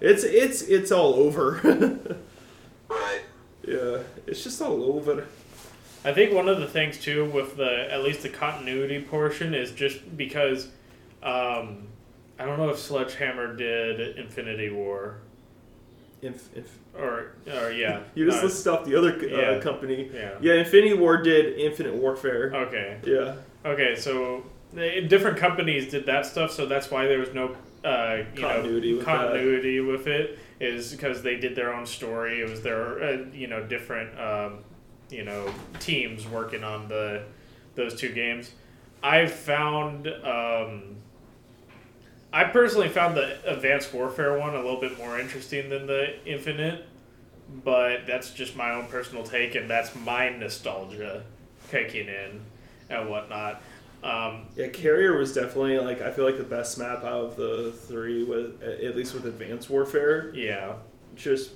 it's 0.00 0.24
it's 0.24 0.62
it's 0.62 0.90
all 0.92 1.14
over. 1.14 1.98
Right. 2.88 3.20
yeah, 3.62 3.98
it's 4.26 4.42
just 4.42 4.60
all 4.60 4.82
over. 4.82 5.28
I 6.04 6.12
think 6.12 6.32
one 6.32 6.48
of 6.48 6.58
the 6.60 6.66
things 6.66 6.98
too 6.98 7.26
with 7.26 7.56
the 7.56 7.92
at 7.92 8.02
least 8.02 8.22
the 8.22 8.28
continuity 8.30 9.02
portion 9.02 9.54
is 9.54 9.72
just 9.72 10.16
because 10.16 10.68
um, 11.22 11.88
I 12.38 12.46
don't 12.46 12.58
know 12.58 12.70
if 12.70 12.78
Sledgehammer 12.78 13.54
did 13.54 14.16
Infinity 14.18 14.70
War 14.70 15.18
If, 16.22 16.56
if 16.56 16.78
or 16.98 17.32
or 17.52 17.70
yeah. 17.70 18.00
you 18.14 18.24
just 18.24 18.38
no, 18.38 18.44
listed 18.44 18.72
off 18.72 18.84
the 18.86 18.96
other 18.96 19.12
uh, 19.14 19.26
Yeah. 19.54 19.60
company. 19.60 20.10
yeah. 20.12 20.32
Yeah, 20.40 20.54
Infinity 20.54 20.94
Ward 20.94 21.24
did 21.24 21.58
Infinite 21.58 21.94
Warfare. 21.94 22.52
Okay. 22.54 22.98
Yeah. 23.04 23.34
Okay. 23.64 23.94
So 23.96 24.44
they, 24.72 25.02
different 25.02 25.36
companies 25.36 25.90
did 25.90 26.06
that 26.06 26.24
stuff, 26.26 26.50
so 26.52 26.64
that's 26.66 26.90
why 26.90 27.06
there 27.06 27.18
was 27.18 27.34
no 27.34 27.56
uh, 27.84 28.22
you 28.34 28.40
Continuity 28.40 28.90
know 28.92 28.96
with 28.98 29.06
continuity 29.06 29.80
with 29.80 30.06
it 30.06 30.38
is 30.60 30.92
because 30.92 31.22
they 31.22 31.36
did 31.36 31.54
their 31.56 31.72
own 31.74 31.86
story. 31.86 32.40
It 32.40 32.48
was 32.48 32.62
their 32.62 33.02
uh, 33.02 33.24
you 33.32 33.46
know 33.46 33.62
different 33.66 34.18
um, 34.18 34.58
you 35.10 35.24
know 35.24 35.52
teams 35.78 36.26
working 36.26 36.64
on 36.64 36.88
the 36.88 37.22
those 37.74 37.94
two 37.94 38.12
games. 38.12 38.52
I 39.02 39.26
found 39.26 40.06
um, 40.08 40.96
I 42.32 42.44
personally 42.44 42.88
found 42.88 43.16
the 43.16 43.38
Advanced 43.50 43.92
Warfare 43.92 44.38
one 44.38 44.54
a 44.54 44.62
little 44.62 44.80
bit 44.80 44.96
more 44.98 45.18
interesting 45.18 45.68
than 45.68 45.86
the 45.86 46.14
Infinite, 46.26 46.84
but 47.64 48.06
that's 48.06 48.30
just 48.32 48.56
my 48.56 48.72
own 48.72 48.86
personal 48.86 49.24
take, 49.24 49.54
and 49.54 49.68
that's 49.68 49.94
my 49.96 50.28
nostalgia 50.28 51.24
kicking 51.70 52.08
in 52.08 52.40
and 52.88 53.08
whatnot. 53.08 53.62
Um, 54.02 54.46
Yeah, 54.56 54.68
Carrier 54.68 55.16
was 55.16 55.34
definitely 55.34 55.78
like 55.78 56.00
I 56.00 56.10
feel 56.10 56.24
like 56.24 56.38
the 56.38 56.42
best 56.44 56.78
map 56.78 57.04
out 57.04 57.24
of 57.24 57.36
the 57.36 57.72
three 57.72 58.24
with 58.24 58.62
at 58.62 58.96
least 58.96 59.12
with 59.14 59.26
Advanced 59.26 59.68
Warfare. 59.70 60.32
yeah, 60.34 60.74
Just 61.16 61.50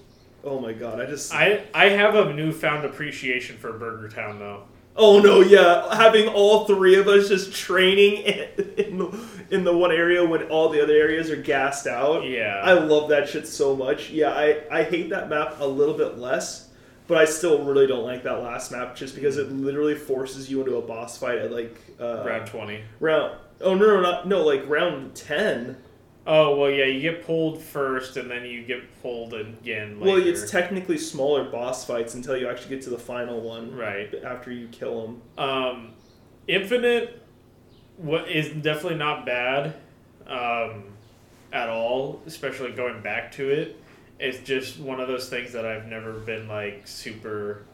oh 0.45 0.61
my 0.61 0.73
god, 0.73 1.01
I 1.01 1.07
just 1.07 1.33
I 1.35 1.65
I 1.75 1.89
have 1.91 2.15
a 2.15 2.33
newfound 2.33 2.85
appreciation 2.85 3.57
for 3.57 3.73
Burger 3.73 4.09
Town 4.09 4.39
though. 4.39 4.65
oh 4.97 5.21
no, 5.21 5.41
yeah, 5.41 5.95
having 5.95 6.29
all 6.29 6.67
three 6.67 6.97
of 6.97 7.09
us 7.09 7.29
just 7.29 7.53
training 7.53 8.23
in, 8.23 8.49
in 8.79 8.99
the, 8.99 9.27
in 9.51 9.65
the 9.65 9.77
one 9.77 9.91
area 9.91 10.25
when 10.25 10.45
all 10.45 10.69
the 10.69 10.83
other 10.83 10.93
areas 10.95 11.31
are 11.31 11.37
gassed 11.37 11.87
out. 11.87 12.25
Yeah. 12.29 12.61
I 12.63 12.75
love 12.75 13.09
that 13.11 13.29
shit 13.29 13.49
so 13.49 13.75
much. 13.75 14.11
Yeah, 14.11 14.31
I 14.31 14.63
I 14.71 14.83
hate 14.85 15.11
that 15.11 15.29
map 15.29 15.57
a 15.61 15.67
little 15.67 15.95
bit 15.97 16.19
less. 16.19 16.69
But 17.07 17.19
I 17.19 17.27
still 17.27 17.63
really 17.65 17.87
don't 17.87 18.03
like 18.05 18.23
that 18.23 18.43
last 18.43 18.73
map 18.73 18.97
just 18.97 19.15
because 19.15 19.37
it 19.37 19.53
literally 19.53 19.95
forces 19.95 20.51
you 20.51 20.61
into 20.61 20.77
a 20.77 20.81
boss 20.81 21.19
fight 21.19 21.37
at 21.37 21.53
like 21.53 21.77
uh, 22.01 22.25
Round 22.25 22.47
twenty. 22.47 22.83
round. 22.99 23.37
Oh 23.61 23.75
no, 23.75 23.87
no, 23.87 24.01
not 24.01 24.27
no, 24.27 24.43
like 24.43 24.67
round 24.67 25.15
ten. 25.15 25.77
Oh 26.27 26.57
well, 26.57 26.71
yeah, 26.71 26.87
you 26.87 27.01
get 27.01 27.25
pulled 27.27 27.61
first, 27.61 28.17
and 28.17 28.31
then 28.31 28.47
you 28.47 28.65
get 28.65 29.03
pulled 29.03 29.35
again. 29.35 30.01
Later. 30.01 30.21
Well, 30.21 30.27
it's 30.27 30.51
technically 30.51 30.97
smaller 30.97 31.45
boss 31.45 31.85
fights 31.85 32.15
until 32.15 32.37
you 32.37 32.49
actually 32.49 32.71
get 32.77 32.83
to 32.85 32.91
the 32.91 32.99
final 32.99 33.41
one. 33.41 33.77
right. 33.77 34.15
After 34.25 34.51
you 34.51 34.69
kill 34.69 35.03
them. 35.03 35.23
Um, 35.37 35.93
Infinite, 36.47 37.23
what 37.97 38.29
is 38.29 38.49
definitely 38.63 38.99
not 38.99 39.27
bad, 39.27 39.75
um, 40.27 40.85
at 41.53 41.69
all. 41.69 42.23
Especially 42.27 42.73
going 42.73 43.03
back 43.03 43.33
to 43.33 43.51
it, 43.51 43.81
it's 44.19 44.39
just 44.39 44.79
one 44.79 45.01
of 45.01 45.09
those 45.09 45.29
things 45.29 45.53
that 45.53 45.67
I've 45.67 45.87
never 45.87 46.13
been 46.13 46.49
like 46.49 46.87
super 46.87 47.65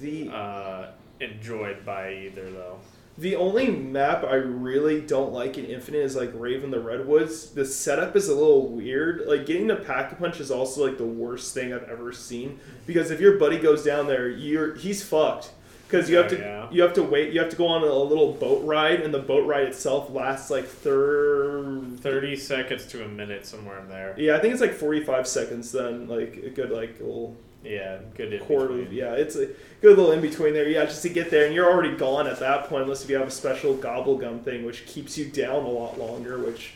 The 0.00 0.28
uh, 0.28 0.90
enjoyed 1.20 1.84
by 1.84 2.14
either 2.14 2.50
though. 2.50 2.78
The 3.18 3.34
only 3.36 3.70
map 3.70 4.24
I 4.24 4.34
really 4.34 5.00
don't 5.00 5.32
like 5.32 5.56
in 5.56 5.64
Infinite 5.64 6.02
is 6.02 6.16
like 6.16 6.30
Rave 6.34 6.62
in 6.64 6.70
the 6.70 6.80
Redwoods. 6.80 7.50
The 7.50 7.64
setup 7.64 8.14
is 8.14 8.28
a 8.28 8.34
little 8.34 8.68
weird. 8.68 9.26
Like 9.26 9.46
getting 9.46 9.68
the 9.68 9.76
pack 9.76 10.12
a 10.12 10.16
punch 10.16 10.38
is 10.38 10.50
also 10.50 10.86
like 10.86 10.98
the 10.98 11.06
worst 11.06 11.54
thing 11.54 11.72
I've 11.72 11.84
ever 11.88 12.12
seen 12.12 12.60
because 12.86 13.10
if 13.10 13.18
your 13.20 13.38
buddy 13.38 13.58
goes 13.58 13.82
down 13.82 14.06
there, 14.06 14.28
you're 14.28 14.74
he's 14.74 15.02
fucked. 15.02 15.52
Because 15.88 16.10
you 16.10 16.16
have 16.16 16.26
oh, 16.26 16.30
to 16.30 16.38
Yeah. 16.38 16.68
you 16.72 16.82
have 16.82 16.94
to 16.94 17.02
wait 17.04 17.32
you 17.32 17.40
have 17.40 17.48
to 17.50 17.56
go 17.56 17.68
on 17.68 17.82
a 17.82 17.86
little 17.94 18.32
boat 18.32 18.64
ride 18.64 19.00
and 19.00 19.14
the 19.14 19.20
boat 19.20 19.46
ride 19.46 19.68
itself 19.68 20.10
lasts 20.10 20.50
like 20.50 20.66
thir- 20.66 21.80
Thirty 22.00 22.34
seconds 22.36 22.86
to 22.86 23.04
a 23.04 23.08
minute 23.08 23.46
somewhere 23.46 23.78
in 23.78 23.88
there. 23.88 24.14
yeah 24.18 24.36
I 24.36 24.40
think 24.40 24.52
it's 24.52 24.60
like 24.60 24.74
forty 24.74 25.02
five 25.02 25.26
seconds 25.28 25.70
then 25.72 26.08
like 26.08 26.36
a 26.44 26.50
good 26.50 26.70
like 26.70 26.98
little 26.98 27.36
Yeah, 27.66 27.98
good. 28.14 28.32
in 28.32 28.44
quarter. 28.44 28.80
Yeah, 28.82 29.12
it's 29.14 29.36
a 29.36 29.46
good 29.80 29.96
little 29.96 30.12
in 30.12 30.20
between 30.20 30.54
there. 30.54 30.68
Yeah, 30.68 30.84
just 30.84 31.02
to 31.02 31.08
get 31.08 31.30
there, 31.30 31.46
and 31.46 31.54
you're 31.54 31.70
already 31.70 31.96
gone 31.96 32.26
at 32.26 32.38
that 32.40 32.68
point, 32.68 32.84
unless 32.84 33.02
if 33.02 33.10
you 33.10 33.16
have 33.16 33.28
a 33.28 33.30
special 33.30 33.74
gobble 33.74 34.16
gum 34.16 34.40
thing, 34.40 34.64
which 34.64 34.86
keeps 34.86 35.18
you 35.18 35.26
down 35.26 35.64
a 35.64 35.68
lot 35.68 35.98
longer. 35.98 36.38
Which 36.38 36.74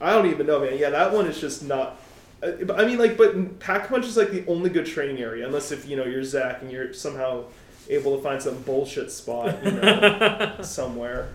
I 0.00 0.10
don't 0.12 0.26
even 0.26 0.46
know, 0.46 0.60
man. 0.60 0.78
Yeah, 0.78 0.90
that 0.90 1.12
one 1.12 1.26
is 1.26 1.40
just 1.40 1.62
not. 1.64 2.00
uh, 2.42 2.52
I 2.74 2.86
mean, 2.86 2.98
like, 2.98 3.16
but 3.18 3.58
pack 3.60 3.88
punch 3.88 4.06
is 4.06 4.16
like 4.16 4.30
the 4.30 4.46
only 4.46 4.70
good 4.70 4.86
training 4.86 5.18
area, 5.18 5.46
unless 5.46 5.72
if 5.72 5.86
you 5.86 5.96
know 5.96 6.04
you're 6.04 6.24
Zach 6.24 6.62
and 6.62 6.70
you're 6.72 6.92
somehow 6.94 7.44
able 7.88 8.16
to 8.16 8.22
find 8.22 8.40
some 8.40 8.62
bullshit 8.62 9.10
spot, 9.10 9.62
you 9.64 9.72
know, 9.72 10.56
somewhere. 10.62 11.28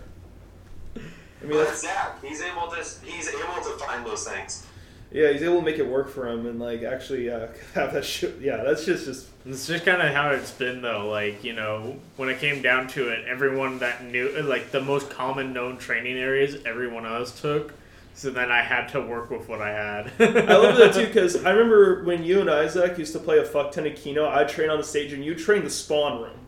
I 0.95 0.99
mean, 1.47 1.57
But 1.57 1.65
that's, 1.65 1.82
Zach, 1.82 2.23
he's 2.23 2.41
able 2.41 2.67
to 2.69 2.78
he's 3.05 3.28
able 3.30 3.61
to 3.63 3.78
find 3.86 4.05
those 4.05 4.28
things. 4.28 4.65
Yeah, 5.12 5.32
he's 5.32 5.43
able 5.43 5.60
to 5.60 5.66
make 5.66 5.80
it 5.80 5.88
work 5.88 6.10
for 6.10 6.28
him 6.28 6.45
and 6.45 6.60
like 6.60 6.84
actually 6.84 7.30
uh, 7.30 7.47
have 7.74 7.93
that 7.93 8.06
shit. 8.06 8.39
Yeah, 8.41 8.64
that's 8.64 8.86
just 8.86 9.06
just 9.06 9.28
It's 9.45 9.68
just 9.68 9.86
kind 9.86 10.01
of 10.01 10.14
how 10.14 10.32
it's 10.32 10.51
been, 10.51 10.82
though. 10.82 11.08
Like, 11.10 11.43
you 11.43 11.53
know, 11.53 11.97
when 12.18 12.30
it 12.30 12.39
came 12.39 12.62
down 12.62 12.88
to 12.89 13.10
it, 13.10 13.26
everyone 13.28 13.80
that 13.80 14.03
knew, 14.03 14.30
like, 14.41 14.72
the 14.72 14.82
most 14.82 15.10
common 15.10 15.53
known 15.53 15.78
training 15.78 16.18
areas, 16.18 16.58
everyone 16.66 17.06
else 17.06 17.39
took. 17.39 17.74
So 18.16 18.32
then 18.32 18.49
I 18.49 18.62
had 18.62 18.88
to 18.89 19.01
work 19.01 19.30
with 19.30 19.47
what 19.49 19.62
I 19.62 19.70
had. 19.72 20.12
I 20.20 20.56
love 20.56 20.78
that 20.78 20.93
too 20.93 21.06
because 21.06 21.43
I 21.43 21.51
remember 21.51 22.03
when 22.06 22.24
you 22.24 22.39
and 22.39 22.49
Isaac 22.49 22.97
used 22.97 23.12
to 23.12 23.20
play 23.20 23.39
a 23.39 23.43
fuck 23.45 23.74
ton 23.74 23.86
of 23.86 23.95
Kino. 23.95 24.26
I'd 24.28 24.47
train 24.47 24.70
on 24.70 24.78
the 24.78 24.86
stage 24.86 25.12
and 25.12 25.24
you 25.24 25.36
train 25.36 25.66
the 25.66 25.70
spawn 25.70 26.22
room. 26.22 26.39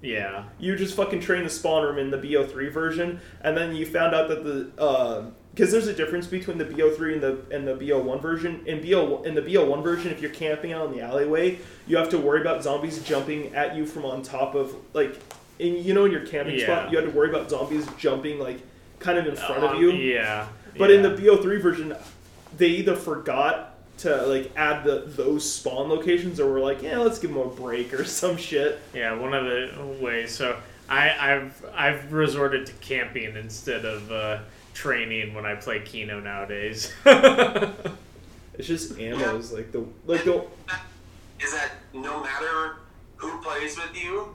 Yeah. 0.00 0.46
You 0.58 0.74
just 0.74 0.96
fucking 0.96 1.20
train 1.20 1.44
the 1.44 1.50
spawn 1.50 1.84
room 1.84 1.98
in 1.98 2.10
the 2.10 2.18
BO3 2.18 2.72
version, 2.72 3.20
and 3.40 3.56
then 3.56 3.76
you 3.76 3.86
found 3.86 4.16
out 4.16 4.28
that 4.30 4.42
the 4.42 4.72
because 5.54 5.70
there's 5.70 5.86
a 5.86 5.92
difference 5.92 6.26
between 6.26 6.58
the 6.58 6.64
BO3 6.64 7.14
and 7.14 7.22
the 7.22 7.38
and 7.50 7.66
the 7.68 7.74
BO1 7.74 8.20
version. 8.22 8.62
In 8.66 8.80
BO 8.82 9.22
in 9.22 9.34
the 9.34 9.42
BO1 9.42 9.82
version, 9.82 10.10
if 10.10 10.20
you're 10.20 10.30
camping 10.30 10.72
out 10.72 10.86
in 10.90 10.92
the 10.96 11.00
alleyway, 11.02 11.58
you 11.86 11.96
have 11.96 12.08
to 12.10 12.18
worry 12.18 12.40
about 12.40 12.62
zombies 12.62 13.02
jumping 13.02 13.54
at 13.54 13.76
you 13.76 13.84
from 13.86 14.04
on 14.04 14.22
top 14.22 14.54
of 14.54 14.74
like, 14.94 15.20
in, 15.58 15.76
you 15.84 15.92
know, 15.94 16.04
in 16.06 16.12
your 16.12 16.26
camping 16.26 16.58
Yeah. 16.58 16.64
spot, 16.64 16.90
you 16.90 16.98
had 16.98 17.04
to 17.04 17.16
worry 17.16 17.28
about 17.28 17.50
zombies 17.50 17.86
jumping 17.98 18.38
like 18.38 18.60
kind 18.98 19.18
of 19.18 19.26
in 19.26 19.36
front 19.36 19.62
of 19.64 19.72
Um, 19.72 19.80
you. 19.80 19.90
Yeah. 19.92 20.48
But 20.78 20.88
yeah. 20.90 20.96
in 20.96 21.02
the 21.02 21.10
BO3 21.10 21.60
version, 21.60 21.94
they 22.56 22.68
either 22.68 22.96
forgot 22.96 23.68
to 23.98 24.26
like 24.26 24.50
add 24.56 24.84
the 24.84 25.04
those 25.06 25.50
spawn 25.50 25.88
locations, 25.90 26.40
or 26.40 26.50
were 26.50 26.60
like, 26.60 26.82
yeah, 26.82 26.96
let's 26.98 27.18
give 27.18 27.30
them 27.32 27.40
a 27.42 27.48
break 27.48 27.92
or 27.92 28.04
some 28.22 28.38
shit. 28.38 28.80
Yeah, 28.94 29.14
one 29.18 29.34
of 29.34 29.44
the 29.44 29.98
ways. 30.00 30.32
So 30.34 30.56
I, 30.88 31.10
I've 31.34 31.64
I've 31.74 32.10
resorted 32.12 32.64
to 32.66 32.72
camping 32.74 33.36
instead 33.36 33.84
of 33.84 34.10
uh, 34.10 34.38
training 34.74 35.34
when 35.34 35.46
I 35.46 35.54
play 35.54 35.80
Kino 35.80 36.20
nowadays. 36.20 36.92
It's 38.54 38.68
just 38.68 38.92
ammos, 38.96 39.52
like 39.52 39.72
the 39.72 39.84
like 40.06 40.24
the 40.24 40.44
Is 41.40 41.52
that 41.52 41.72
no 41.94 42.22
matter 42.22 42.76
who 43.16 43.40
plays 43.40 43.76
with 43.76 43.96
you, 43.96 44.34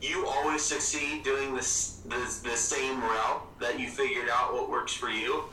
you 0.00 0.26
always 0.26 0.62
succeed 0.62 1.22
doing 1.24 1.54
this 1.54 2.00
the, 2.08 2.16
the 2.42 2.56
same 2.56 3.00
route 3.00 3.42
that 3.60 3.78
you 3.78 3.88
figured 3.88 4.28
out 4.32 4.54
what 4.54 4.70
works 4.70 4.94
for 4.94 5.10
you. 5.10 5.44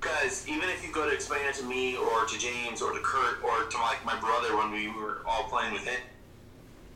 Because 0.00 0.48
even 0.48 0.68
if 0.70 0.84
you 0.84 0.92
go 0.92 1.06
to 1.08 1.14
explain 1.14 1.42
it 1.46 1.54
to 1.56 1.64
me 1.64 1.96
or 1.96 2.24
to 2.24 2.38
James 2.38 2.82
or 2.82 2.92
to 2.92 3.00
Kurt 3.00 3.44
or 3.44 3.64
to 3.64 3.78
like 3.78 4.04
my 4.04 4.18
brother 4.18 4.56
when 4.56 4.72
we 4.72 4.88
were 4.88 5.18
all 5.26 5.44
playing 5.44 5.72
with 5.74 5.84
him, 5.84 6.00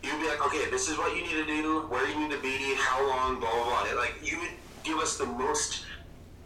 you'd 0.02 0.18
be 0.20 0.26
like, 0.26 0.44
okay, 0.44 0.68
this 0.70 0.88
is 0.88 0.96
what 0.98 1.14
you 1.14 1.22
need 1.22 1.34
to 1.34 1.46
do, 1.46 1.80
where 1.82 2.08
you 2.08 2.18
need 2.18 2.30
to 2.30 2.40
be, 2.40 2.74
how 2.78 3.06
long, 3.06 3.38
blah 3.38 3.52
blah 3.52 3.84
blah. 3.84 4.00
Like 4.00 4.14
you 4.22 4.40
would 4.40 4.50
give 4.82 4.98
us 4.98 5.18
the 5.18 5.26
most, 5.26 5.84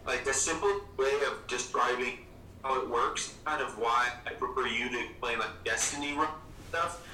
like 0.07 0.25
the 0.25 0.33
simple 0.33 0.81
way 0.97 1.13
of 1.27 1.47
describing 1.47 2.19
how 2.63 2.81
it 2.81 2.89
works. 2.89 3.35
Kind 3.45 3.63
of 3.63 3.79
why 3.79 4.09
I 4.27 4.31
prefer 4.31 4.67
you 4.67 4.89
to 4.91 5.05
play 5.21 5.37
like 5.37 5.65
Destiny 5.65 6.17
stuff. 6.69 7.07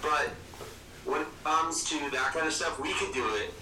But 0.00 0.30
when 1.04 1.22
it 1.22 1.28
comes 1.44 1.84
to 1.90 1.98
that 2.10 2.32
kind 2.32 2.46
of 2.46 2.52
stuff, 2.52 2.80
we 2.80 2.92
could 2.94 3.12
do 3.12 3.26
it, 3.36 3.52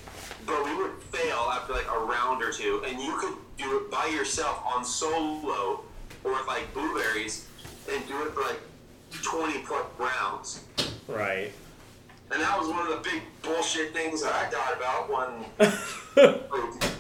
but 0.47 0.65
we 0.65 0.75
would 0.77 1.03
fail 1.05 1.51
after 1.53 1.73
like 1.73 1.87
a 1.91 1.99
round 1.99 2.43
or 2.43 2.53
two, 2.53 2.83
and 2.87 3.01
you 3.01 3.17
could 3.19 3.35
do 3.59 3.79
it 3.79 3.91
by 3.91 4.07
yourself 4.07 4.63
on 4.67 4.85
solo 4.85 5.85
or 6.25 6.33
with 6.33 6.47
like 6.47 6.73
blueberries 6.75 7.47
and 7.93 8.07
do 8.07 8.23
it 8.23 8.33
for 8.33 8.43
like 8.43 8.61
20 9.23 9.59
plus 9.61 9.85
rounds. 9.99 10.65
right. 11.09 11.53
And 12.33 12.41
that 12.41 12.57
was 12.57 12.69
one 12.69 12.87
of 12.87 13.03
the 13.03 13.11
big 13.11 13.23
bullshit 13.43 13.93
things 13.93 14.23
that 14.23 14.33
I 14.33 14.47
thought 14.47 14.77
about 14.77 15.11
when. 15.11 16.41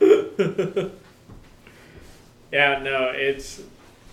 Yeah, 2.52 2.78
no, 2.84 3.10
it's 3.12 3.60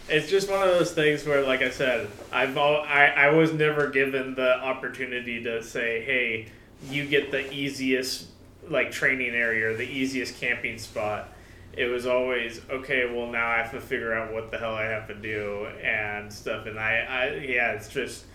it's 0.09 0.27
just 0.27 0.49
one 0.49 0.67
of 0.67 0.73
those 0.73 0.91
things 0.91 1.25
where, 1.27 1.43
like 1.43 1.61
I 1.61 1.69
said, 1.69 2.07
I've 2.31 2.57
all, 2.57 2.81
I 2.81 3.05
I 3.05 3.29
was 3.29 3.53
never 3.53 3.91
given 3.91 4.33
the 4.33 4.57
opportunity 4.57 5.43
to 5.43 5.61
say, 5.61 6.03
hey, 6.03 6.47
you 6.89 7.05
get 7.05 7.29
the 7.29 7.53
easiest 7.53 8.29
like 8.67 8.91
training 8.91 9.35
area 9.35 9.77
the 9.77 9.87
easiest 9.87 10.39
camping 10.39 10.79
spot. 10.79 11.29
It 11.73 11.85
was 11.85 12.07
always 12.07 12.61
okay. 12.67 13.05
Well, 13.13 13.27
now 13.27 13.47
I 13.47 13.57
have 13.57 13.71
to 13.73 13.79
figure 13.79 14.13
out 14.13 14.33
what 14.33 14.49
the 14.49 14.57
hell 14.57 14.73
I 14.73 14.85
have 14.85 15.07
to 15.09 15.15
do 15.15 15.67
and 15.83 16.33
stuff. 16.33 16.65
And 16.65 16.79
I, 16.79 16.97
I 17.07 17.35
yeah, 17.35 17.73
it's 17.73 17.89
just 17.89 18.25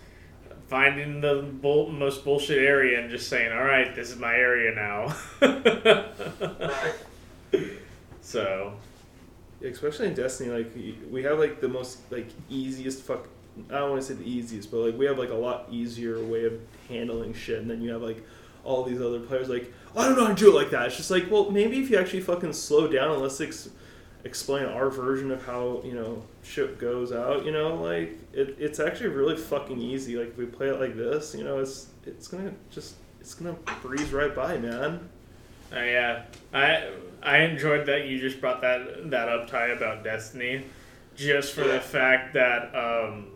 finding 0.69 1.19
the 1.19 1.41
bull, 1.61 1.89
most 1.89 2.23
bullshit 2.23 2.59
area 2.59 2.99
and 3.01 3.09
just 3.09 3.27
saying, 3.27 3.51
all 3.51 3.63
right, 3.63 3.93
this 3.93 4.09
is 4.09 4.17
my 4.17 4.35
area 4.35 4.73
now. 4.73 5.15
So 8.21 8.73
especially 9.63 10.07
in 10.07 10.13
Destiny, 10.13 10.49
like 10.49 10.75
we 11.09 11.23
have 11.23 11.39
like 11.39 11.61
the 11.61 11.67
most 11.67 11.99
like 12.11 12.27
easiest 12.49 13.03
fuck. 13.03 13.27
I 13.69 13.79
don't 13.79 13.91
want 13.91 14.01
to 14.01 14.07
say 14.07 14.13
the 14.13 14.29
easiest, 14.29 14.69
but 14.69 14.77
like 14.77 14.97
we 14.97 15.05
have 15.05 15.17
like 15.17 15.29
a 15.29 15.35
lot 15.35 15.67
easier 15.71 16.21
way 16.23 16.45
of 16.45 16.59
handling 16.89 17.33
shit, 17.33 17.59
and 17.59 17.69
then 17.69 17.81
you 17.81 17.91
have 17.91 18.01
like 18.01 18.23
all 18.63 18.83
these 18.83 18.99
other 19.01 19.21
players 19.21 19.47
like 19.47 19.73
I 19.95 20.05
don't 20.05 20.17
know 20.17 20.25
how 20.25 20.33
to 20.33 20.35
do 20.35 20.51
it 20.51 20.55
like 20.55 20.71
that. 20.71 20.87
It's 20.87 20.97
just 20.97 21.09
like 21.09 21.31
well 21.31 21.49
maybe 21.51 21.79
if 21.79 21.89
you 21.89 21.97
actually 21.97 22.21
fucking 22.21 22.53
slow 22.53 22.87
down 22.87 23.11
and 23.11 23.21
let's 23.21 23.39
ex- 23.39 23.69
explain 24.25 24.65
our 24.65 24.89
version 24.89 25.31
of 25.31 25.45
how 25.45 25.81
you 25.85 25.93
know 25.93 26.23
shit 26.43 26.77
goes 26.79 27.11
out. 27.11 27.45
You 27.45 27.51
know, 27.51 27.75
like 27.75 28.19
it, 28.33 28.57
it's 28.59 28.79
actually 28.79 29.09
really 29.09 29.37
fucking 29.37 29.79
easy. 29.79 30.17
Like 30.17 30.29
if 30.29 30.37
we 30.37 30.45
play 30.45 30.67
it 30.67 30.79
like 30.79 30.95
this, 30.95 31.33
you 31.33 31.43
know, 31.43 31.59
it's 31.59 31.87
it's 32.05 32.27
gonna 32.27 32.53
just 32.69 32.95
it's 33.21 33.33
gonna 33.33 33.55
breeze 33.81 34.11
right 34.11 34.35
by, 34.35 34.57
man. 34.57 35.09
Uh, 35.71 35.79
yeah, 35.79 36.23
I 36.53 36.89
I 37.21 37.39
enjoyed 37.39 37.85
that 37.87 38.05
you 38.07 38.19
just 38.19 38.39
brought 38.39 38.61
that 38.61 39.09
that 39.11 39.27
up, 39.29 39.47
Ty, 39.49 39.67
about 39.67 40.03
Destiny, 40.03 40.63
just 41.15 41.53
for 41.53 41.61
Yeah. 41.65 41.73
the 41.73 41.81
fact 41.81 42.33
that 42.33 42.73
um, 42.75 43.27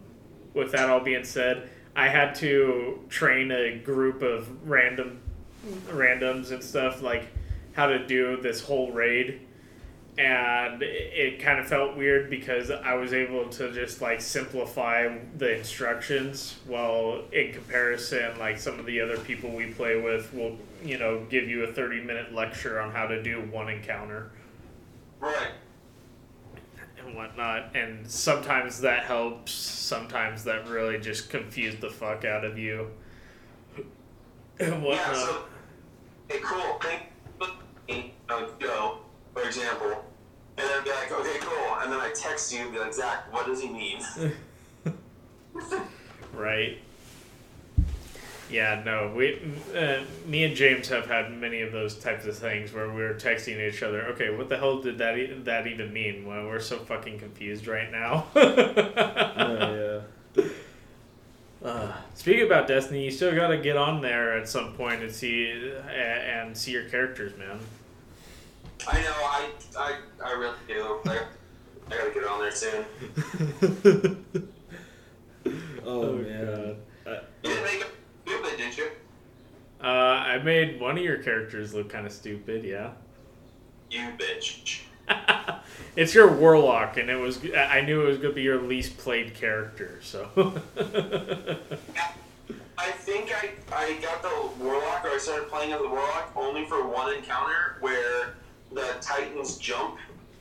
with 0.54 0.72
that 0.72 0.90
all 0.90 1.02
being 1.02 1.24
said, 1.26 1.70
I 1.96 2.08
had 2.08 2.36
to 2.36 3.00
train 3.10 3.52
a 3.52 3.78
group 3.80 4.22
of 4.22 4.48
random 4.70 5.20
randoms 5.90 6.52
and 6.52 6.64
stuff 6.64 7.02
like 7.02 7.28
how 7.74 7.88
to 7.88 8.06
do 8.06 8.38
this 8.42 8.62
whole 8.62 8.92
raid. 8.92 9.42
And 10.18 10.84
it, 10.84 11.40
kind 11.40 11.58
of 11.60 11.68
felt 11.68 11.96
weird 11.96 12.30
because 12.30 12.70
I 12.70 12.94
was 12.96 13.14
able 13.14 13.48
to 13.50 13.72
just 13.72 14.02
like 14.02 14.20
simplify 14.22 15.18
the 15.38 15.58
instructions 15.58 16.58
while 16.68 17.24
in 17.32 17.54
comparison 17.54 18.38
like 18.38 18.60
some 18.60 18.78
of 18.78 18.86
the 18.86 19.00
other 19.02 19.18
people 19.18 19.50
we 19.52 19.68
play 19.68 20.00
with 20.00 20.32
will 20.34 20.58
you 20.84 20.98
know 20.98 21.26
give 21.30 21.48
you 21.48 21.64
a 21.64 21.68
30 21.74 22.02
minute 22.04 22.34
lecture 22.34 22.80
on 22.80 22.92
how 22.92 23.08
to 23.08 23.22
do 23.22 23.42
one 23.52 23.70
encounter 23.70 24.32
Right. 25.20 25.52
and 26.98 27.16
whatnot 27.16 27.76
and 27.76 28.10
sometimes 28.10 28.82
that 28.82 29.04
helps 29.04 29.52
sometimes 29.52 30.44
that 30.46 30.68
really 30.68 31.00
just 31.00 31.30
confused 31.30 31.82
the 31.82 31.90
fuck 31.90 32.26
out 32.26 32.44
of 32.44 32.58
you 32.58 32.88
and 34.60 34.82
whatnot 34.84 35.08
Yeah, 35.08 35.14
so, 35.14 35.44
hey, 36.30 36.40
cool. 36.44 36.80
Think, 36.82 38.14
uh, 38.30 38.48
go, 38.60 39.00
for 39.34 39.44
example, 39.44 40.06
and 40.58 40.66
then 40.68 40.78
I'd 40.78 40.84
be 40.86 40.90
like, 40.90 41.12
okay, 41.12 41.38
cool. 41.42 41.76
And 41.82 41.92
then 41.92 42.00
I 42.00 42.12
text 42.16 42.54
you 42.54 42.62
and 42.62 42.72
be 42.72 42.80
like, 42.80 42.94
Zach, 42.94 43.32
what 43.34 43.46
does 43.46 43.62
he 43.62 43.68
mean? 43.70 44.00
Right. 46.34 46.78
Yeah, 48.52 48.82
no, 48.86 49.14
we, 49.16 49.40
uh, 49.76 50.02
me 50.26 50.44
and 50.44 50.56
James 50.56 50.90
have 50.90 51.06
had 51.08 51.32
many 51.32 51.62
of 51.62 51.72
those 51.72 51.96
types 51.96 52.26
of 52.26 52.38
things 52.38 52.74
where 52.74 52.92
we're 52.92 53.14
texting 53.14 53.66
each 53.66 53.82
other. 53.82 54.04
Okay, 54.08 54.30
what 54.30 54.50
the 54.50 54.58
hell 54.58 54.82
did 54.82 54.98
that 54.98 55.18
e- 55.18 55.42
that 55.46 55.68
even 55.68 55.94
mean? 55.94 56.26
Well, 56.26 56.46
we're 56.48 56.60
so 56.60 56.78
fucking 56.80 57.20
confused 57.20 57.66
right 57.68 57.90
now. 57.92 58.26
Oh, 58.36 60.04
yeah. 60.36 60.44
uh, 61.68 61.94
speaking 62.16 62.46
about 62.46 62.68
Destiny, 62.68 63.06
you 63.06 63.12
still 63.12 63.34
got 63.34 63.48
to 63.48 63.58
get 63.58 63.78
on 63.78 64.02
there 64.02 64.38
at 64.38 64.50
some 64.50 64.74
point 64.74 65.02
and 65.02 65.12
see 65.12 65.50
and, 65.52 65.88
and 65.90 66.58
see 66.58 66.72
your 66.72 66.90
characters, 66.90 67.38
man. 67.38 67.60
I 68.88 69.02
know, 69.02 69.14
I, 69.14 69.50
I, 69.78 69.96
I 70.26 70.32
really 70.34 70.58
do. 70.68 71.00
I, 71.06 71.20
I 71.90 71.98
gotta 71.98 72.12
get 72.12 72.24
on 72.26 72.40
there 72.42 72.52
soon. 72.52 72.86
Oh, 75.84 76.14
man. 76.14 76.76
You 77.06 77.20
didn't 77.42 77.64
make 77.64 77.82
it 77.82 77.88
stupid, 78.26 78.58
did 78.58 78.78
you? 78.78 78.92
Uh, 79.84 80.21
I 80.32 80.38
made 80.38 80.80
one 80.80 80.98
of 80.98 81.04
your 81.04 81.18
characters 81.18 81.74
look 81.74 81.90
kind 81.90 82.06
of 82.06 82.14
stupid. 82.14 82.64
Yeah. 82.64 82.92
You 83.90 84.08
bitch. 84.18 84.84
it's 85.98 86.16
your 86.16 86.32
warlock, 86.32 86.96
and 86.96 87.10
it 87.10 87.18
was. 87.18 87.42
I 87.54 87.82
knew 87.82 88.04
it 88.04 88.08
was 88.08 88.18
gonna 88.18 88.34
be 88.34 88.44
your 88.44 88.62
least 88.62 88.98
played 88.98 89.34
character, 89.34 90.00
so. 90.02 90.30
I 92.78 92.92
think 92.92 93.34
I, 93.36 93.50
I 93.76 94.00
got 94.02 94.22
the 94.22 94.64
Warlock, 94.64 95.04
or 95.04 95.10
I 95.10 95.18
started 95.20 95.50
playing 95.50 95.74
as 95.74 95.82
the 95.82 95.90
Warlock 95.90 96.32
only 96.38 96.66
for 96.66 96.88
one 96.88 97.14
encounter 97.14 97.76
where 97.82 98.34
the 98.72 98.96
Titan's 99.02 99.58
jump 99.58 99.98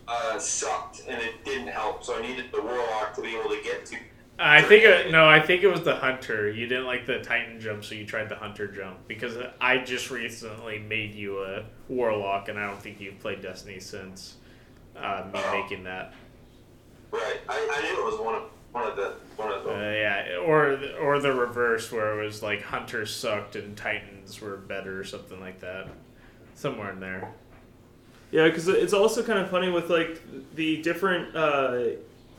uh, 0.07 0.39
sucked 0.39 1.03
and 1.09 1.21
it 1.21 1.45
didn't 1.45 1.67
help. 1.67 2.05
So 2.05 2.17
I 2.17 2.23
needed 2.23 2.47
the 2.53 2.63
Warlock 2.63 3.15
to 3.17 3.23
be 3.23 3.37
able 3.37 3.51
to 3.51 3.61
get 3.63 3.85
to. 3.87 3.97
I 4.43 4.63
think 4.63 4.85
it, 4.85 5.11
no, 5.11 5.29
I 5.29 5.39
think 5.41 5.63
it 5.63 5.69
was 5.69 5.83
the 5.83 5.95
hunter. 5.97 6.51
You 6.51 6.67
didn't 6.67 6.87
like 6.87 7.05
the 7.05 7.19
Titan 7.21 7.61
jump, 7.61 7.85
so 7.85 7.95
you 7.95 8.07
tried 8.07 8.31
the 8.31 8.37
hunter 8.37 8.67
jump 8.67 9.07
because 9.07 9.37
I 9.61 9.79
just 9.79 10.11
recently 10.11 10.79
made 10.79 11.15
you 11.15 11.43
a 11.43 11.65
warlock, 11.89 12.49
and 12.49 12.59
I 12.59 12.67
don't 12.67 12.81
think 12.81 13.01
you've 13.01 13.19
played 13.19 13.43
Destiny 13.43 13.81
since 13.81 14.37
uh, 14.97 15.25
me 15.33 15.41
Oh. 15.45 15.61
making 15.63 15.85
that. 15.85 16.15
Right. 17.11 17.39
I, 17.49 17.69
I 17.71 17.83
knew 17.83 18.01
it 18.01 18.11
was 18.11 18.19
one 18.21 18.35
of 18.35 18.43
one 18.73 18.87
of 18.89 18.97
the 18.97 19.15
one 19.37 19.53
of 19.53 19.67
Uh, 19.67 19.73
yeah, 19.73 20.37
or 20.37 20.79
or 21.01 21.19
the 21.19 21.33
reverse 21.35 21.91
where 21.93 22.19
it 22.21 22.25
was 22.25 22.43
like 22.43 22.63
hunters 22.63 23.15
sucked 23.15 23.57
and 23.57 23.77
Titans 23.77 24.41
were 24.41 24.57
better 24.57 24.99
or 24.99 25.05
something 25.05 25.41
like 25.41 25.61
that. 25.61 25.89
Somewhere 26.55 26.93
in 26.93 27.01
there. 27.01 27.31
Yeah, 28.31 28.45
because 28.47 28.69
it's 28.69 28.93
also 28.93 29.23
kind 29.25 29.39
of 29.41 29.51
funny 29.51 29.69
with 29.71 29.91
like 29.91 30.21
the 30.55 30.81
different. 30.83 31.37
Uh, 31.37 31.81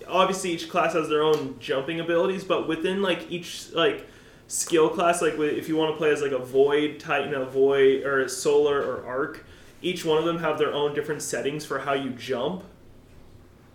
obviously, 0.07 0.51
each 0.51 0.69
class 0.69 0.93
has 0.93 1.09
their 1.09 1.23
own 1.23 1.57
jumping 1.59 1.99
abilities, 1.99 2.43
but 2.43 2.67
within 2.67 3.01
like 3.01 3.29
each 3.31 3.71
like 3.73 4.07
skill 4.47 4.89
class, 4.89 5.21
like 5.21 5.33
if 5.39 5.67
you 5.69 5.75
want 5.75 5.93
to 5.93 5.97
play 5.97 6.11
as 6.11 6.21
like 6.21 6.31
a 6.31 6.39
void 6.39 6.99
titan, 6.99 7.33
a 7.33 7.45
void, 7.45 8.03
or 8.03 8.21
a 8.21 8.29
solar 8.29 8.81
or 8.81 9.05
arc, 9.05 9.45
each 9.81 10.05
one 10.05 10.17
of 10.17 10.25
them 10.25 10.39
have 10.39 10.57
their 10.57 10.73
own 10.73 10.93
different 10.93 11.21
settings 11.21 11.65
for 11.65 11.79
how 11.79 11.93
you 11.93 12.11
jump. 12.11 12.63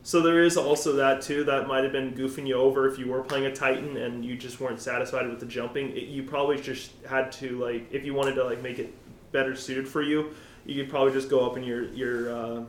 So 0.03 0.20
there 0.20 0.45
is 0.45 0.57
also 0.57 0.93
that 0.93 1.20
too. 1.20 1.43
That 1.43 1.66
might 1.66 1.83
have 1.83 1.93
been 1.93 2.14
goofing 2.14 2.47
you 2.47 2.55
over 2.55 2.87
if 2.87 2.97
you 2.97 3.09
were 3.09 3.22
playing 3.22 3.47
a 3.47 3.55
Titan 3.55 3.97
and 3.97 4.24
you 4.24 4.37
just 4.37 4.61
weren't 4.61 4.81
satisfied 4.81 5.29
with 5.29 5.41
the 5.41 5.47
jumping. 5.47 5.97
It, 5.97 6.05
you 6.05 6.22
probably 6.22 6.61
just 6.61 6.93
had 7.09 7.33
to 7.33 7.59
like 7.59 7.93
if 7.93 8.05
you 8.05 8.14
wanted 8.14 8.37
to 8.37 8.45
like 8.45 8.62
make 8.62 8.79
it 8.79 8.95
better 9.33 9.57
suited 9.57 9.89
for 9.89 10.03
you, 10.03 10.33
you 10.64 10.81
could 10.81 10.91
probably 10.91 11.12
just 11.12 11.29
go 11.29 11.45
up 11.45 11.57
in 11.57 11.64
your 11.64 11.85
your 11.93 12.33
uh, 12.33 12.64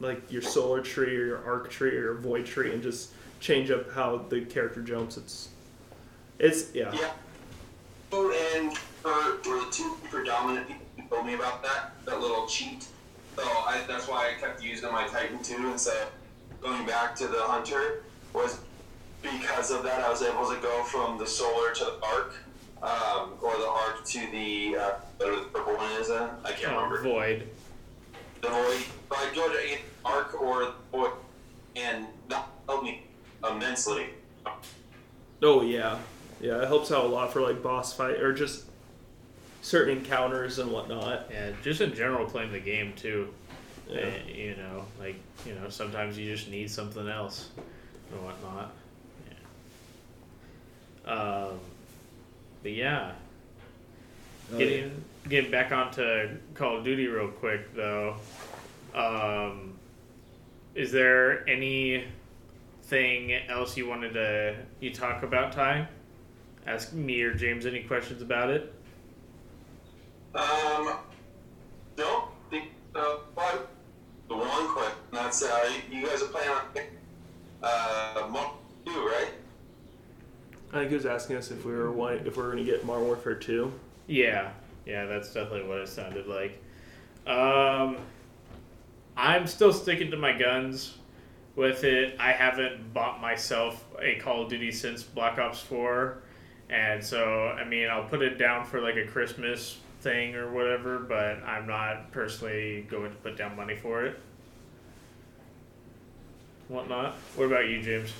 like 0.00 0.32
your 0.32 0.42
solar 0.42 0.80
tree 0.80 1.16
or 1.16 1.26
your 1.26 1.44
arc 1.46 1.70
tree 1.70 1.90
or 1.90 2.00
your 2.00 2.14
void 2.14 2.46
tree 2.46 2.72
and 2.72 2.82
just 2.82 3.10
change 3.38 3.70
up 3.70 3.90
how 3.92 4.16
the 4.28 4.40
character 4.42 4.80
jumps. 4.82 5.16
It's 5.16 5.48
it's 6.38 6.74
yeah. 6.74 6.90
Yeah. 6.94 7.10
Oh, 8.12 8.32
and 8.56 8.76
for, 8.76 9.12
for 9.44 9.64
the 9.64 9.70
two 9.70 9.96
predominant 10.10 10.66
people 10.66 10.82
who 10.96 11.02
told 11.08 11.26
me 11.26 11.34
about 11.34 11.62
that, 11.62 11.92
that 12.06 12.20
little 12.20 12.46
cheat. 12.46 12.86
So 13.36 13.42
I, 13.44 13.82
that's 13.86 14.08
why 14.08 14.34
I 14.34 14.40
kept 14.40 14.62
using 14.62 14.90
my 14.90 15.06
Titan 15.06 15.40
2 15.42 15.70
instead 15.70 15.96
of 16.02 16.60
going 16.60 16.84
back 16.86 17.14
to 17.16 17.28
the 17.28 17.38
Hunter, 17.42 18.02
was 18.32 18.58
because 19.22 19.70
of 19.70 19.84
that 19.84 20.00
I 20.00 20.10
was 20.10 20.22
able 20.22 20.48
to 20.48 20.56
go 20.60 20.82
from 20.84 21.18
the 21.18 21.26
Solar 21.26 21.72
to 21.72 21.84
the 21.84 21.94
Arc, 22.04 22.34
um, 22.82 23.34
or 23.40 23.56
the 23.56 23.68
Arc 23.68 24.04
to 24.06 24.18
the, 24.32 24.76
uh, 24.76 24.90
whatever 25.18 25.36
the 25.40 25.46
purple 25.46 25.76
one 25.76 25.92
is, 25.92 26.10
uh, 26.10 26.30
I 26.44 26.50
can't 26.52 26.72
Oh, 26.72 26.76
remember. 26.82 27.02
void. 27.02 27.48
The 28.42 28.48
Void. 28.48 28.82
But 29.08 29.18
I'd 29.18 29.34
go 29.36 29.48
to 29.48 29.70
either 29.70 29.80
Arc 30.04 30.40
or 30.42 30.72
Void, 30.90 31.12
and 31.76 32.06
that 32.28 32.48
helped 32.66 32.84
me 32.84 33.04
immensely. 33.48 34.06
Oh 35.42 35.62
yeah, 35.62 35.98
yeah. 36.40 36.62
It 36.62 36.68
helps 36.68 36.92
out 36.92 37.04
a 37.04 37.08
lot 37.08 37.32
for 37.32 37.40
like 37.40 37.62
boss 37.62 37.92
fight 37.92 38.20
or 38.20 38.32
just 38.32 38.64
certain 39.62 39.98
encounters 39.98 40.58
and 40.58 40.70
whatnot. 40.70 41.26
Yeah, 41.30 41.50
just 41.62 41.80
in 41.80 41.94
general 41.94 42.26
playing 42.26 42.52
the 42.52 42.60
game 42.60 42.92
too. 42.94 43.28
Yeah. 43.88 44.00
Eh, 44.00 44.32
you 44.34 44.56
know, 44.56 44.84
like 44.98 45.16
you 45.46 45.54
know, 45.54 45.68
sometimes 45.68 46.18
you 46.18 46.34
just 46.34 46.48
need 46.50 46.70
something 46.70 47.08
else 47.08 47.48
or 48.12 48.18
whatnot. 48.24 48.72
Yeah. 51.06 51.12
Um, 51.12 51.58
but 52.62 52.72
yeah, 52.72 53.12
Oh, 54.52 54.58
getting 54.58 55.04
getting 55.28 55.50
back 55.50 55.72
onto 55.72 56.28
Call 56.54 56.78
of 56.78 56.84
Duty 56.84 57.06
real 57.06 57.28
quick 57.28 57.74
though. 57.74 58.16
Um, 58.94 59.74
is 60.74 60.92
there 60.92 61.48
anything 62.92 63.32
else 63.48 63.76
you 63.76 63.88
wanted 63.88 64.12
to 64.14 64.56
you 64.80 64.92
talk 64.92 65.22
about, 65.22 65.52
Ty? 65.52 65.88
Ask 66.66 66.92
me 66.92 67.22
or 67.22 67.34
James 67.34 67.66
any 67.66 67.82
questions 67.82 68.22
about 68.22 68.50
it. 68.50 68.74
Um, 70.34 70.98
no, 71.96 72.28
the, 72.50 72.62
uh, 72.94 73.16
but 73.34 73.68
the 74.28 74.36
one 74.36 74.68
question 74.68 74.98
that's 75.12 75.42
uh, 75.42 75.72
you 75.90 76.06
guys 76.06 76.22
are 76.22 76.26
playing 76.26 76.50
on 76.50 76.62
uh, 77.62 78.28
Modern 78.28 78.50
2, 78.86 78.92
right? 78.92 79.28
I 80.72 80.78
think 80.78 80.90
he 80.90 80.94
was 80.94 81.06
asking 81.06 81.36
us 81.36 81.50
if 81.50 81.64
we 81.64 81.72
were 81.72 81.90
wanting, 81.90 82.26
if 82.26 82.36
we 82.36 82.42
were 82.42 82.52
going 82.52 82.64
to 82.64 82.70
get 82.70 82.84
Modern 82.84 83.04
Warfare 83.04 83.34
two. 83.34 83.72
Yeah, 84.06 84.52
yeah, 84.86 85.06
that's 85.06 85.32
definitely 85.32 85.68
what 85.68 85.78
it 85.78 85.88
sounded 85.88 86.28
like. 86.28 86.62
Um, 87.26 87.96
I'm 89.16 89.48
still 89.48 89.72
sticking 89.72 90.12
to 90.12 90.16
my 90.16 90.32
guns 90.32 90.94
with 91.60 91.84
it. 91.84 92.16
I 92.18 92.32
haven't 92.32 92.94
bought 92.94 93.20
myself 93.20 93.84
a 94.00 94.14
Call 94.14 94.44
of 94.44 94.48
Duty 94.48 94.72
since 94.72 95.02
Black 95.02 95.38
Ops 95.38 95.60
4. 95.60 96.22
And 96.70 97.04
so, 97.04 97.48
I 97.48 97.64
mean, 97.64 97.86
I'll 97.90 98.08
put 98.08 98.22
it 98.22 98.38
down 98.38 98.64
for 98.64 98.80
like 98.80 98.96
a 98.96 99.06
Christmas 99.06 99.78
thing 100.00 100.36
or 100.36 100.50
whatever, 100.50 101.00
but 101.00 101.42
I'm 101.44 101.66
not 101.66 102.12
personally 102.12 102.86
going 102.88 103.10
to 103.10 103.16
put 103.18 103.36
down 103.36 103.56
money 103.56 103.76
for 103.76 104.06
it. 104.06 104.18
Whatnot. 106.68 107.12
What 107.36 107.44
about 107.44 107.68
you, 107.68 107.82
James? 107.82 108.10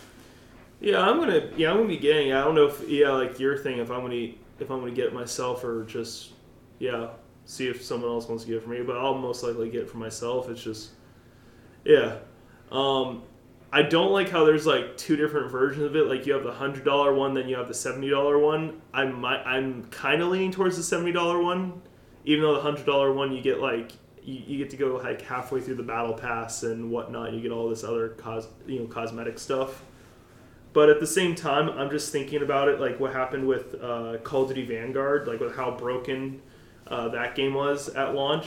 Yeah, 0.81 1.01
I'm 1.01 1.19
gonna. 1.19 1.51
Yeah, 1.57 1.71
I'm 1.71 1.77
gonna 1.77 1.89
be 1.89 1.99
getting. 1.99 2.33
I 2.33 2.43
don't 2.43 2.55
know 2.55 2.67
if 2.67 2.89
yeah, 2.89 3.11
like 3.11 3.39
your 3.39 3.57
thing. 3.57 3.79
If 3.79 3.91
I'm 3.91 4.01
gonna 4.01 4.33
if 4.59 4.71
I'm 4.71 4.81
gonna 4.81 4.91
get 4.93 5.07
it 5.07 5.15
myself 5.15 5.63
or 5.63 5.85
just 5.85 6.31
yeah, 6.79 7.09
see 7.45 7.69
if 7.69 7.83
someone 7.85 8.11
else 8.11 8.27
wants 8.27 8.45
to 8.45 8.51
get 8.51 8.57
it 8.57 8.65
for 8.65 8.71
me. 8.71 8.83
But 8.83 8.97
I'll 8.97 9.15
most 9.15 9.45
likely 9.45 9.69
get 9.69 9.83
it 9.83 9.91
for 9.91 9.99
myself. 9.99 10.49
It's 10.49 10.63
just 10.63 10.91
yeah. 11.85 12.17
Um, 12.73 13.23
I 13.73 13.83
don't 13.83 14.11
like 14.11 14.31
how 14.31 14.45
there's 14.45 14.67
like 14.67 14.97
two 14.97 15.17
different 15.17 15.51
versions 15.51 15.85
of 15.85 15.95
it. 15.95 16.07
Like 16.07 16.27
you 16.27 16.33
have 16.33 16.43
the 16.43 16.53
hundred 16.53 16.85
dollar 16.85 17.15
one, 17.15 17.35
then 17.35 17.49
you 17.49 17.57
have 17.57 17.69
the 17.69 17.75
seventy 17.75 18.11
dollar 18.11 18.39
one. 18.39 18.81
I 18.93 19.05
might. 19.05 19.43
I'm 19.45 19.85
kind 19.85 20.23
of 20.23 20.29
leaning 20.29 20.51
towards 20.51 20.77
the 20.77 20.83
seventy 20.83 21.13
dollar 21.13 21.41
one, 21.41 21.81
even 22.25 22.43
though 22.43 22.55
the 22.55 22.63
hundred 22.63 22.87
dollar 22.87 23.13
one 23.13 23.33
you 23.33 23.43
get 23.43 23.61
like. 23.61 23.93
You, 24.23 24.43
you 24.47 24.59
get 24.59 24.69
to 24.71 24.77
go 24.77 24.97
like 24.97 25.23
halfway 25.23 25.63
through 25.63 25.77
the 25.77 25.83
battle 25.83 26.13
pass 26.13 26.63
and 26.63 26.91
whatnot. 26.91 27.33
You 27.33 27.41
get 27.41 27.53
all 27.53 27.71
this 27.71 27.85
other 27.85 28.11
cos, 28.11 28.49
you 28.67 28.81
know, 28.81 28.87
cosmetic 28.87 29.39
stuff. 29.39 29.83
But 30.73 30.91
at 30.91 31.01
the 31.01 31.07
same 31.07 31.35
time, 31.35 31.71
I'm 31.71 31.91
just 31.91 32.13
thinking 32.13 32.43
about 32.43 32.69
it 32.69 32.81
like 32.81 33.01
what 33.01 33.13
happened 33.13 33.49
with 33.49 33.75
uh, 33.83 34.19
Call 34.23 34.43
of 34.43 34.49
Duty 34.49 34.67
Vanguard, 34.67 35.27
like 35.27 35.41
with 35.41 35.57
how 35.57 35.71
broken 35.71 36.43
uh, 36.87 37.09
that 37.09 37.35
game 37.35 37.55
was 37.55 37.89
at 37.89 38.15
launch, 38.15 38.47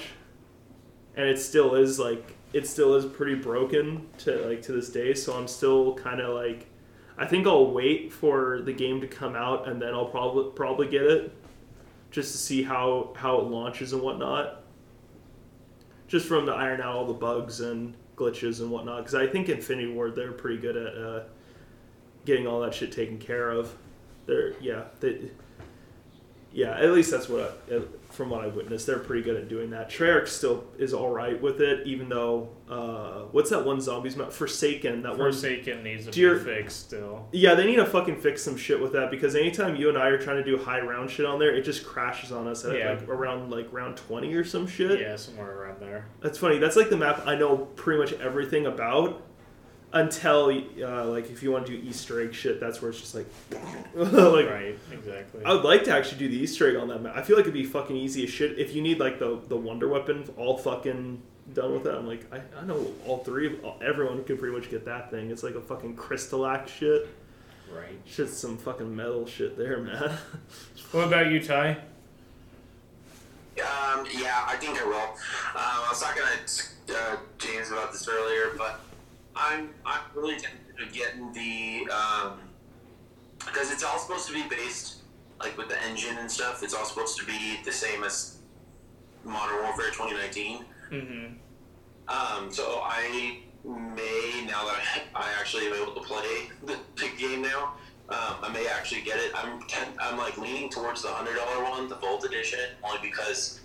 and 1.16 1.28
it 1.28 1.40
still 1.40 1.76
is 1.76 1.98
like 1.98 2.36
it 2.54 2.68
still 2.68 2.96
is 2.96 3.06
pretty 3.06 3.36
broken 3.36 4.08
to 4.20 4.48
like 4.48 4.62
to 4.62 4.72
this 4.72 4.90
day. 4.90 5.14
So 5.14 5.34
I'm 5.34 5.48
still 5.48 5.96
kind 5.96 6.22
of 6.22 6.36
like, 6.36 6.68
I 7.18 7.26
think 7.26 7.48
I'll 7.48 7.72
wait 7.72 8.14
for 8.14 8.62
the 8.62 8.74
game 8.74 9.02
to 9.02 9.08
come 9.08 9.36
out 9.36 9.68
and 9.68 9.82
then 9.82 9.94
I'll 9.94 10.06
probably 10.06 10.52
probably 10.56 10.88
get 10.88 11.04
it, 11.04 11.36
just 12.12 12.32
to 12.32 12.38
see 12.38 12.64
how 12.64 13.14
how 13.16 13.40
it 13.40 13.46
launches 13.46 13.94
and 13.94 14.02
whatnot. 14.02 14.62
Just 16.08 16.28
from 16.28 16.46
to 16.46 16.52
iron 16.52 16.80
out 16.80 16.96
all 16.96 17.06
the 17.06 17.14
bugs 17.14 17.60
and 17.60 17.96
glitches 18.16 18.62
and 18.62 18.70
whatnot, 18.70 19.00
because 19.00 19.16
I 19.16 19.26
think 19.26 19.50
Infinity 19.50 19.92
Ward 19.92 20.16
they're 20.16 20.32
pretty 20.32 20.62
good 20.62 20.78
at 20.78 20.96
uh, 20.96 21.24
getting 22.26 22.46
all 22.46 22.62
that 22.62 22.74
shit 22.76 22.92
taken 22.92 23.18
care 23.18 23.50
of. 23.50 23.74
They're 24.28 24.54
yeah 24.62 24.84
they 25.00 25.32
yeah 26.54 26.78
at 26.80 26.92
least 26.92 27.12
that's 27.12 27.28
what 27.28 27.60
I, 27.72 27.80
from 28.12 28.30
what 28.30 28.44
I 28.44 28.48
witnessed 28.48 28.86
they're 28.86 29.00
pretty 29.00 29.24
good 29.24 29.36
at 29.36 29.50
doing 29.50 29.72
that. 29.72 29.90
Treyarch 29.90 30.28
still 30.28 30.66
is 30.78 30.94
all 30.94 31.10
right 31.10 31.42
with 31.42 31.60
it, 31.62 31.88
even 31.88 32.10
though 32.10 32.50
uh, 32.70 33.24
what's 33.32 33.50
that 33.50 33.66
one 33.66 33.82
zombies 33.82 34.16
map 34.16 34.32
Forsaken 34.32 35.02
that 35.02 35.12
one 35.18 35.32
Forsaken 35.32 35.84
needs 35.84 36.06
to 36.08 36.12
be 36.12 36.44
fixed 36.44 36.80
still. 36.82 37.28
yeah, 37.32 37.56
they 37.56 37.66
need 37.66 37.78
to 37.78 37.86
fucking 37.88 38.22
fix 38.22 38.44
some 38.44 38.56
shit 38.56 38.80
with 38.80 38.94
that 38.94 39.10
because 39.10 39.36
anytime 39.36 39.76
you 39.76 39.90
and 39.90 39.98
I 39.98 40.08
are 40.10 40.18
trying 40.22 40.38
to 40.38 40.44
do 40.44 40.58
high 40.60 40.80
round 40.82 41.10
shit 41.10 41.26
on 41.26 41.40
there, 41.40 41.56
it 41.56 41.64
just 41.64 41.84
crashes 41.86 42.32
on 42.32 42.48
us 42.48 42.64
at 42.66 42.78
Yeah. 42.78 42.92
like 42.92 43.08
around 43.10 43.50
like 43.50 43.68
round 43.74 43.98
twenty 43.98 44.32
or 44.36 44.44
some 44.44 44.68
shit. 44.68 45.00
Yeah, 45.00 45.16
somewhere 45.16 45.52
around 45.64 45.82
there. 45.82 46.06
That's 46.22 46.38
funny. 46.38 46.60
That's 46.60 46.76
like 46.76 46.90
the 46.92 46.98
map 46.98 47.24
I 47.26 47.34
know 47.36 47.58
pretty 47.76 48.00
much 48.00 48.14
everything 48.22 48.68
about 48.68 49.22
until 49.94 50.50
uh, 50.82 51.06
like 51.06 51.30
if 51.30 51.44
you 51.44 51.52
want 51.52 51.66
to 51.68 51.78
do 51.78 51.88
Easter 51.88 52.22
egg 52.22 52.34
shit, 52.34 52.60
that's 52.60 52.82
where 52.82 52.90
it's 52.92 53.00
just 53.00 53.16
like 53.16 53.28
like 53.96 54.50
right, 54.50 54.78
exactly. 54.92 55.46
I 55.46 55.54
would 55.54 55.64
like 55.64 55.84
to 55.86 55.92
actually 55.92 56.18
do 56.20 56.28
the 56.28 56.38
Easter 56.38 56.70
egg 56.70 56.76
on 56.76 56.88
that 56.90 57.02
map. 57.02 57.16
I 57.16 57.22
feel 57.22 57.36
like 57.36 57.44
it'd 57.44 57.54
be 57.54 57.64
fucking 57.64 57.96
easy 57.96 58.24
as 58.24 58.30
shit 58.30 58.58
if 58.60 58.74
you 58.76 58.82
need 58.82 59.00
like 59.00 59.20
the 59.20 59.40
the 59.48 59.56
wonder 59.58 59.88
weapon 59.88 60.28
all 60.36 60.58
fucking 60.58 61.22
done 61.54 61.74
with 61.74 61.84
that. 61.84 61.96
I'm 61.96 62.08
like 62.08 62.26
I, 62.34 62.42
I 62.60 62.66
know 62.66 62.88
all 63.06 63.20
three 63.20 63.48
of 63.48 63.82
everyone 63.82 64.24
can 64.24 64.38
pretty 64.38 64.56
much 64.56 64.70
get 64.70 64.86
that 64.86 65.12
thing. 65.12 65.30
It's 65.30 65.44
like 65.44 65.56
a 65.56 65.62
fucking 65.62 65.96
crystalline 65.96 66.66
shit. 66.68 67.08
right. 67.74 68.00
Shit's 68.06 68.36
some 68.36 68.58
fucking 68.58 68.96
metal 68.96 69.26
shit 69.28 69.58
there, 69.58 69.78
man. 69.80 70.18
What 70.92 71.08
about 71.08 71.32
you, 71.32 71.42
Ty? 71.44 71.70
Um, 73.58 74.06
yeah, 74.16 74.44
I 74.48 74.56
think 74.60 74.80
I 74.80 74.86
will. 74.86 74.96
Um, 74.96 75.08
I 75.56 75.88
was 75.90 76.02
talking 76.02 76.22
to 76.88 76.94
uh, 76.96 77.16
James 77.40 77.72
about 77.72 77.92
this 77.92 78.08
earlier, 78.08 78.52
but 78.58 78.80
I'm 79.36 79.70
I'm 79.86 80.02
really 80.16 80.36
tempted 80.36 80.78
to 80.78 80.98
getting 80.98 81.32
the 81.34 81.90
um, 81.92 82.40
because 83.40 83.72
it's 83.72 83.84
all 83.84 83.98
supposed 84.00 84.28
to 84.28 84.34
be 84.34 84.44
based 84.50 84.98
like 85.40 85.58
with 85.58 85.70
the 85.70 85.82
engine 85.84 86.18
and 86.18 86.30
stuff. 86.30 86.64
It's 86.64 86.74
all 86.74 86.86
supposed 86.86 87.18
to 87.20 87.26
be 87.26 87.60
the 87.66 87.72
same 87.72 88.04
as 88.04 88.38
Modern 89.24 89.64
Warfare 89.64 89.92
2019. 89.92 90.66
Mm-hmm. 90.92 91.26
Um, 92.08 92.52
so 92.52 92.82
I 92.84 93.40
may 93.64 94.46
now 94.46 94.66
that 94.66 94.82
I, 95.16 95.28
I 95.28 95.30
actually 95.40 95.68
am 95.68 95.74
able 95.74 95.94
to 95.94 96.02
play 96.02 96.50
the, 96.66 96.78
the 96.96 97.10
game 97.18 97.42
now. 97.42 97.74
Um, 98.10 98.36
I 98.44 98.52
may 98.54 98.68
actually 98.68 99.02
get 99.02 99.18
it. 99.18 99.32
I'm 99.34 99.62
I'm 100.00 100.18
like 100.18 100.38
leaning 100.38 100.70
towards 100.70 101.02
the 101.02 101.08
hundred 101.08 101.36
dollar 101.36 101.64
one, 101.64 101.88
the 101.88 101.96
Vault 101.96 102.26
Edition, 102.26 102.60
only 102.84 103.00
because 103.02 103.62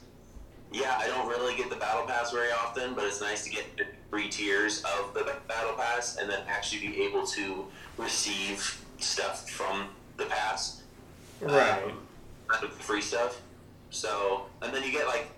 yeah, 0.73 0.97
I 0.99 1.07
don't 1.07 1.29
really 1.29 1.57
get 1.57 1.71
the 1.71 1.77
Battle 1.77 2.05
Pass 2.07 2.31
very 2.31 2.51
often, 2.53 2.95
but 2.95 3.05
it's 3.05 3.21
nice 3.21 3.45
to 3.45 3.51
get 3.51 3.65
three 4.11 4.29
tiers 4.29 4.83
of 4.85 5.15
the 5.15 5.33
Battle 5.47 5.73
Pass 5.77 6.17
and 6.17 6.29
then 6.31 6.41
actually 6.49 6.87
be 6.89 7.03
able 7.03 7.27
to 7.29 7.67
receive 7.97 8.85
stuff 8.99 9.49
from 9.49 9.89
the 10.17 10.25
pass 10.27 10.83
um, 11.45 11.51
Right. 11.53 11.95
out 12.55 12.65
of 12.65 12.73
free 12.73 13.01
stuff. 13.01 13.41
So, 13.91 14.47
and 14.63 14.75
then 14.75 14.83
you 14.83 14.91
get 14.93 15.07
like, 15.07 15.29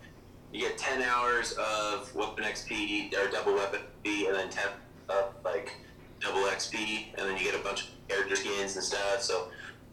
you 0.52 0.60
get 0.60 0.78
10 0.78 1.02
hours 1.02 1.52
of 1.52 2.12
weapon 2.14 2.44
XP 2.44 3.14
or 3.14 3.30
double 3.30 3.54
weapon 3.54 3.80
XP, 4.04 4.26
and 4.28 4.34
then 4.36 4.50
10 4.50 4.64
of 5.10 5.34
like 5.44 5.72
double 6.20 6.40
XP, 6.48 7.06
and 7.18 7.28
then 7.28 7.36
you 7.36 7.44
get 7.44 7.54
a 7.54 7.62
bunch 7.62 7.82
of 7.84 7.88
character 8.08 8.34
skins 8.34 8.74
and 8.76 8.84
stuff. 8.84 9.22
So, 9.22 9.48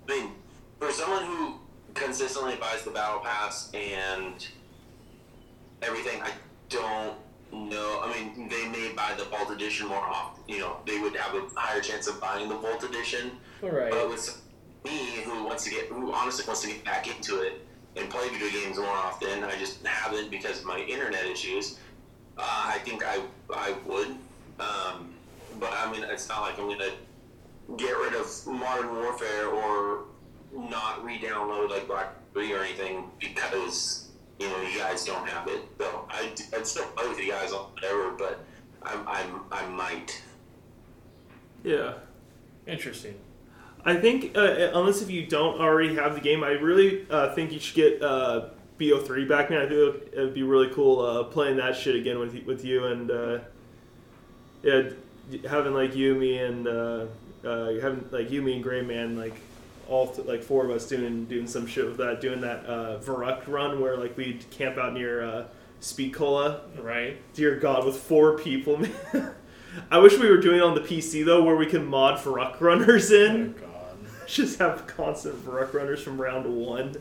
I 0.07 0.11
mean, 0.11 0.31
for 0.79 0.91
someone 0.91 1.25
who 1.25 1.55
consistently 1.93 2.55
buys 2.55 2.83
the 2.83 2.91
battle 2.91 3.19
pass 3.19 3.71
and 3.73 4.47
everything, 5.81 6.21
I 6.21 6.31
don't 6.69 7.15
know. 7.51 8.01
I 8.03 8.13
mean, 8.13 8.49
they 8.49 8.67
may 8.67 8.93
buy 8.93 9.13
the 9.17 9.25
Vault 9.25 9.51
Edition 9.51 9.87
more 9.87 9.97
often. 9.97 10.43
You 10.47 10.59
know, 10.59 10.77
they 10.85 10.99
would 10.99 11.15
have 11.15 11.35
a 11.35 11.47
higher 11.55 11.81
chance 11.81 12.07
of 12.07 12.19
buying 12.19 12.49
the 12.49 12.57
Vault 12.57 12.83
Edition. 12.83 13.31
All 13.63 13.69
right. 13.69 13.91
But 13.91 14.09
with 14.09 14.41
me, 14.85 15.21
who 15.23 15.43
wants 15.43 15.63
to 15.65 15.69
get, 15.69 15.85
who 15.87 16.13
honestly 16.13 16.45
wants 16.45 16.61
to 16.61 16.67
get 16.67 16.83
back 16.83 17.07
into 17.07 17.41
it 17.41 17.65
and 17.95 18.09
play 18.09 18.29
video 18.29 18.49
games 18.49 18.77
more 18.77 18.87
often, 18.87 19.43
I 19.43 19.57
just 19.57 19.85
haven't 19.85 20.29
because 20.29 20.59
of 20.59 20.65
my 20.65 20.79
internet 20.79 21.25
issues. 21.25 21.79
Uh, 22.37 22.43
I 22.43 22.77
think 22.79 23.03
I 23.03 23.21
I 23.53 23.75
would, 23.87 24.09
um, 24.59 25.13
but 25.59 25.73
I 25.73 25.91
mean, 25.91 26.03
it's 26.03 26.29
not 26.29 26.41
like 26.41 26.59
I'm 26.59 26.69
gonna 26.69 26.91
get 27.77 27.91
rid 27.97 28.13
of 28.13 28.29
Modern 28.45 28.95
Warfare 28.95 29.47
or 29.47 30.05
not 30.53 31.03
re-download 31.03 31.69
like 31.69 31.87
Black 31.87 32.13
Three 32.33 32.53
or 32.53 32.61
anything 32.61 33.09
because 33.19 34.06
you 34.39 34.49
know 34.49 34.61
you 34.61 34.77
guys 34.79 35.05
don't 35.05 35.27
have 35.27 35.47
it. 35.47 35.61
So 35.79 36.05
I 36.09 36.31
I'd 36.55 36.67
still 36.67 36.85
play 36.95 37.07
with 37.09 37.19
you 37.19 37.31
guys 37.31 37.51
on 37.51 37.71
whatever, 37.73 38.11
but 38.11 38.43
I'm 38.83 39.07
I'm 39.07 39.41
I 39.51 39.65
might. 39.67 40.21
yeah. 41.63 41.93
Interesting. 42.65 43.15
I 43.85 43.95
think 43.95 44.35
uh, 44.35 44.71
unless 44.73 45.01
if 45.01 45.09
you 45.09 45.25
don't 45.25 45.61
already 45.61 45.95
have 45.95 46.13
the 46.13 46.19
game, 46.19 46.43
I 46.43 46.49
really 46.51 47.05
uh, 47.09 47.33
think 47.33 47.53
you 47.53 47.59
should 47.59 47.75
get 47.75 48.03
uh, 48.03 48.49
BO3 48.77 49.29
back. 49.29 49.49
Man, 49.49 49.59
I 49.59 49.69
think 49.69 50.11
it 50.11 50.19
would 50.19 50.33
be 50.33 50.43
really 50.43 50.73
cool 50.73 50.99
uh, 50.99 51.23
playing 51.23 51.55
that 51.57 51.77
shit 51.77 51.95
again 51.95 52.19
with 52.19 52.35
with 52.45 52.65
you 52.65 52.85
and 52.85 53.09
uh, 53.09 53.39
yeah, 54.61 54.89
having 55.49 55.73
like 55.73 55.95
you, 55.95 56.15
me, 56.15 56.39
and 56.39 56.67
uh, 56.67 57.05
uh, 57.45 57.73
having 57.79 58.05
like 58.11 58.29
you, 58.29 58.41
me, 58.41 58.55
and 58.55 58.63
Gray 58.63 58.81
Man, 58.81 59.17
like 59.17 59.35
all 59.87 60.07
th- 60.07 60.27
like 60.27 60.43
four 60.43 60.65
of 60.65 60.71
us 60.71 60.87
doing 60.87 61.25
doing 61.25 61.47
some 61.47 61.65
shit 61.67 61.85
with 61.85 61.97
that, 61.97 62.21
doing 62.21 62.41
that 62.41 62.65
uh, 62.65 62.99
Verrückt 62.99 63.47
run 63.47 63.79
where 63.81 63.97
like 63.97 64.15
we'd 64.17 64.49
camp 64.51 64.77
out 64.77 64.93
near 64.93 65.23
uh, 65.23 65.45
Speed 65.79 66.13
Cola. 66.13 66.61
Right. 66.79 67.17
Dear 67.33 67.55
God, 67.57 67.85
with 67.85 67.97
four 67.97 68.37
people, 68.37 68.77
man. 68.77 68.91
I 69.91 69.99
wish 69.99 70.17
we 70.17 70.29
were 70.29 70.37
doing 70.37 70.57
it 70.57 70.63
on 70.63 70.75
the 70.75 70.81
PC 70.81 71.23
though, 71.25 71.43
where 71.43 71.55
we 71.55 71.65
can 71.67 71.85
mod 71.85 72.19
Verrückt 72.19 72.59
runners 72.61 73.11
Oh 73.11 73.25
in. 73.25 73.53
God. 73.53 73.97
Just 74.27 74.59
have 74.59 74.87
constant 74.87 75.35
Verrückt 75.45 75.73
runners 75.73 76.01
from 76.01 76.19
round 76.19 76.45
one. 76.45 76.95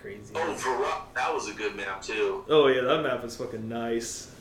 Crazy. 0.00 0.32
Oh, 0.34 0.54
Verrückt, 0.58 1.14
that 1.14 1.32
was 1.32 1.48
a 1.48 1.52
good 1.54 1.76
map 1.76 2.02
too. 2.02 2.44
Oh 2.48 2.66
yeah, 2.66 2.80
that 2.82 3.02
map 3.02 3.24
is 3.24 3.36
fucking 3.36 3.68
nice. 3.68 4.31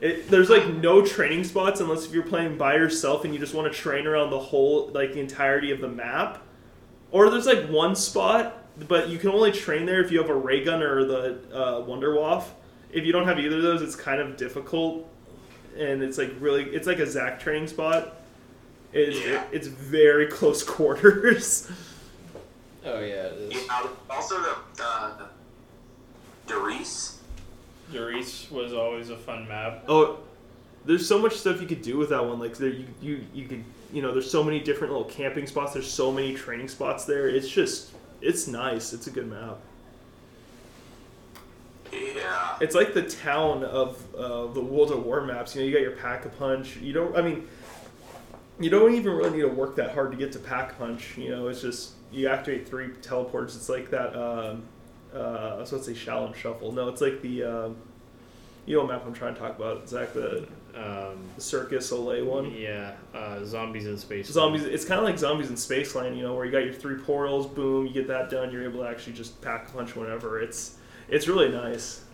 It, 0.00 0.28
there's 0.30 0.48
like 0.48 0.66
no 0.74 1.04
training 1.04 1.42
spots 1.44 1.80
unless 1.80 2.06
if 2.06 2.12
you're 2.12 2.22
playing 2.22 2.56
by 2.56 2.74
yourself 2.76 3.24
and 3.24 3.34
you 3.34 3.40
just 3.40 3.52
want 3.54 3.72
to 3.72 3.76
train 3.76 4.06
around 4.06 4.30
the 4.30 4.38
whole 4.38 4.88
like 4.94 5.12
the 5.12 5.20
entirety 5.20 5.70
of 5.72 5.80
the 5.80 5.88
map. 5.88 6.40
Or 7.10 7.30
there's 7.30 7.46
like 7.46 7.66
one 7.68 7.96
spot, 7.96 8.64
but 8.86 9.08
you 9.08 9.18
can 9.18 9.30
only 9.30 9.50
train 9.50 9.86
there 9.86 10.00
if 10.00 10.12
you 10.12 10.20
have 10.20 10.30
a 10.30 10.34
ray 10.36 10.62
gun 10.62 10.82
or 10.82 11.04
the 11.04 11.38
uh, 11.52 11.80
Wunderwaffe. 11.86 12.44
If 12.92 13.04
you 13.04 13.12
don't 13.12 13.26
have 13.26 13.38
either 13.40 13.56
of 13.56 13.62
those, 13.62 13.82
it's 13.82 13.96
kind 13.96 14.20
of 14.20 14.36
difficult, 14.36 15.08
and 15.76 16.02
it's 16.02 16.16
like 16.16 16.32
really 16.38 16.64
it's 16.64 16.86
like 16.86 16.98
a 17.00 17.06
Zach 17.06 17.40
training 17.40 17.66
spot. 17.68 18.14
It's 18.92 19.18
Yeah. 19.18 19.44
it's 19.52 19.66
very 19.66 20.26
close 20.26 20.62
quarters. 20.76 21.70
Oh 22.84 23.00
yeah, 23.00 23.26
it 23.26 23.52
is. 23.52 23.66
Yeah, 23.66 23.86
also 24.08 24.40
the 24.40 24.56
uh, 24.82 25.26
Der 26.46 26.54
Riese. 26.60 27.17
Doris 27.92 28.50
was 28.50 28.72
always 28.72 29.10
a 29.10 29.16
fun 29.16 29.48
map. 29.48 29.84
Oh, 29.88 30.18
there's 30.84 31.06
so 31.06 31.18
much 31.18 31.34
stuff 31.34 31.60
you 31.60 31.66
could 31.66 31.82
do 31.82 31.96
with 31.96 32.10
that 32.10 32.24
one. 32.24 32.38
Like 32.38 32.56
there, 32.56 32.70
you 32.70 32.86
you 33.00 33.24
you 33.34 33.46
could 33.46 33.64
you 33.92 34.02
know, 34.02 34.12
there's 34.12 34.30
so 34.30 34.44
many 34.44 34.60
different 34.60 34.92
little 34.92 35.08
camping 35.08 35.46
spots. 35.46 35.72
There's 35.72 35.90
so 35.90 36.12
many 36.12 36.34
training 36.34 36.68
spots 36.68 37.04
there. 37.04 37.28
It's 37.28 37.48
just 37.48 37.92
it's 38.20 38.46
nice. 38.46 38.92
It's 38.92 39.06
a 39.06 39.10
good 39.10 39.28
map. 39.28 39.58
Yeah. 41.92 42.58
It's 42.60 42.74
like 42.74 42.92
the 42.92 43.02
town 43.02 43.64
of 43.64 44.02
uh, 44.14 44.46
the 44.48 44.60
World 44.60 44.90
of 44.90 45.04
War 45.04 45.22
maps. 45.22 45.54
You 45.54 45.62
know, 45.62 45.66
you 45.68 45.72
got 45.72 45.80
your 45.80 45.92
pack 45.92 46.26
a 46.26 46.28
punch. 46.28 46.76
You 46.76 46.92
don't. 46.92 47.16
I 47.16 47.22
mean, 47.22 47.48
you 48.60 48.68
don't 48.68 48.94
even 48.94 49.12
really 49.12 49.30
need 49.30 49.42
to 49.42 49.48
work 49.48 49.76
that 49.76 49.92
hard 49.92 50.10
to 50.10 50.18
get 50.18 50.32
to 50.32 50.38
pack 50.38 50.76
punch. 50.78 51.16
You 51.16 51.30
know, 51.30 51.48
it's 51.48 51.62
just 51.62 51.92
you 52.12 52.28
activate 52.28 52.68
three 52.68 52.90
teleports. 53.00 53.56
It's 53.56 53.68
like 53.68 53.90
that. 53.90 54.14
Um, 54.14 54.64
uh, 55.14 55.54
I 55.54 55.56
was 55.58 55.68
supposed 55.70 55.88
to 55.88 55.94
say 55.94 55.98
shallow 56.00 56.32
shuffle. 56.32 56.72
No, 56.72 56.88
it's 56.88 57.00
like 57.00 57.22
the. 57.22 57.44
Um, 57.44 57.76
you 58.66 58.76
know 58.76 58.82
what 58.84 58.92
map 58.92 59.06
I'm 59.06 59.14
trying 59.14 59.32
to 59.34 59.40
talk 59.40 59.56
about? 59.56 59.88
Zach, 59.88 60.12
the, 60.12 60.46
Um, 60.76 61.20
the 61.36 61.40
Circus 61.40 61.90
Olay 61.90 62.22
one. 62.24 62.50
yeah, 62.52 62.92
uh, 63.14 63.42
zombies 63.42 63.86
in 63.86 63.96
space. 63.96 64.26
Zombies. 64.28 64.64
It's 64.64 64.84
kind 64.84 64.98
of 65.00 65.06
like 65.06 65.18
zombies 65.18 65.48
in 65.48 65.56
Spaceland, 65.56 66.16
you 66.18 66.22
know, 66.22 66.34
where 66.34 66.44
you 66.44 66.52
got 66.52 66.64
your 66.64 66.74
three 66.74 66.96
portals. 66.98 67.46
Boom, 67.46 67.86
you 67.86 67.92
get 67.94 68.06
that 68.08 68.28
done. 68.28 68.52
You're 68.52 68.64
able 68.64 68.80
to 68.82 68.88
actually 68.88 69.14
just 69.14 69.40
pack 69.40 69.68
a 69.68 69.72
punch 69.72 69.96
whenever. 69.96 70.38
It's 70.40 70.76
it's 71.08 71.26
really 71.26 71.48
nice. 71.48 72.04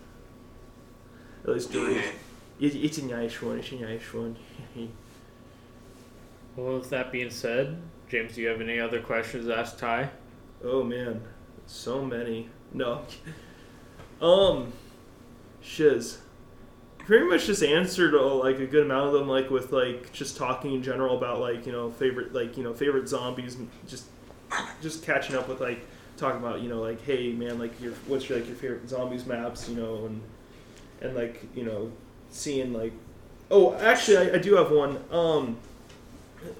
At 1.43 1.49
least 1.49 1.71
do 1.73 1.87
it. 1.87 2.05
It's 2.59 2.73
it's 2.75 2.97
a 2.99 3.05
nice 3.05 3.41
one. 3.41 3.59
It's 3.59 3.71
a 3.73 3.75
nice 3.75 4.13
one. 4.13 4.37
Well, 6.55 6.77
with 6.77 6.89
that 6.91 7.11
being 7.11 7.29
said, 7.31 7.75
James, 8.07 8.35
do 8.35 8.41
you 8.41 8.47
have 8.47 8.61
any 8.61 8.79
other 8.79 9.01
questions 9.01 9.47
to 9.47 9.57
ask 9.57 9.77
Ty? 9.77 10.09
Oh 10.63 10.83
man, 10.83 11.21
so 11.67 12.01
many. 12.01 12.49
No. 12.75 13.01
um, 14.21 14.73
shiz. 15.61 16.19
Pretty 16.99 17.25
much 17.25 17.45
just 17.45 17.63
answered 17.63 18.15
uh, 18.15 18.35
like 18.35 18.59
a 18.59 18.65
good 18.65 18.83
amount 18.85 19.07
of 19.07 19.13
them, 19.13 19.27
like 19.29 19.49
with 19.49 19.71
like 19.71 20.11
just 20.11 20.37
talking 20.37 20.73
in 20.73 20.81
general 20.83 21.17
about 21.17 21.39
like 21.39 21.65
you 21.65 21.71
know 21.71 21.91
favorite 21.91 22.33
like 22.33 22.57
you 22.57 22.63
know 22.63 22.73
favorite 22.73 23.07
zombies, 23.07 23.57
just 23.87 24.05
just 24.81 25.03
catching 25.03 25.35
up 25.35 25.47
with 25.47 25.61
like 25.61 25.85
talking 26.17 26.39
about 26.39 26.61
you 26.61 26.69
know 26.69 26.81
like 26.81 27.01
hey 27.01 27.31
man 27.33 27.59
like 27.59 27.79
your 27.81 27.93
what's 28.07 28.27
your 28.29 28.39
like 28.39 28.47
your 28.47 28.55
favorite 28.55 28.87
zombies 28.87 29.25
maps 29.25 29.67
you 29.67 29.75
know 29.75 30.05
and 30.05 30.21
and 31.01 31.15
like 31.15 31.43
you 31.55 31.63
know 31.63 31.91
seeing 32.29 32.73
like 32.73 32.93
oh 33.51 33.75
actually 33.75 34.17
I, 34.17 34.35
I 34.35 34.37
do 34.37 34.55
have 34.55 34.71
one 34.71 34.97
um 35.11 35.57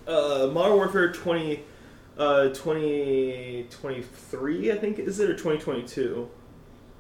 uh 0.08 0.50
Modern 0.52 0.76
Warfare 0.76 1.12
twenty 1.14 1.64
uh 2.18 2.48
2023 2.50 4.72
I 4.72 4.78
think 4.78 5.00
is 5.00 5.20
it 5.20 5.30
or 5.30 5.34
2022 5.34 6.30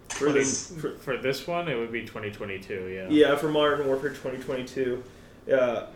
for 0.09 0.31
the 0.31 0.43
for, 0.43 0.91
For 0.97 1.17
this 1.17 1.47
one, 1.47 1.67
it 1.67 1.75
would 1.75 1.91
be 1.91 2.01
2022, 2.01 2.87
yeah. 2.87 3.07
yeah, 3.09 3.35
for 3.35 3.49
Modern 3.49 3.87
Warfare 3.87 4.11
2022. 4.11 5.03
Yeah. 5.47 5.87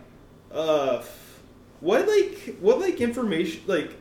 Uh, 0.52 1.02
what 1.80 2.06
like 2.06 2.56
what 2.60 2.80
like 2.80 3.00
information 3.00 3.62
like? 3.66 3.92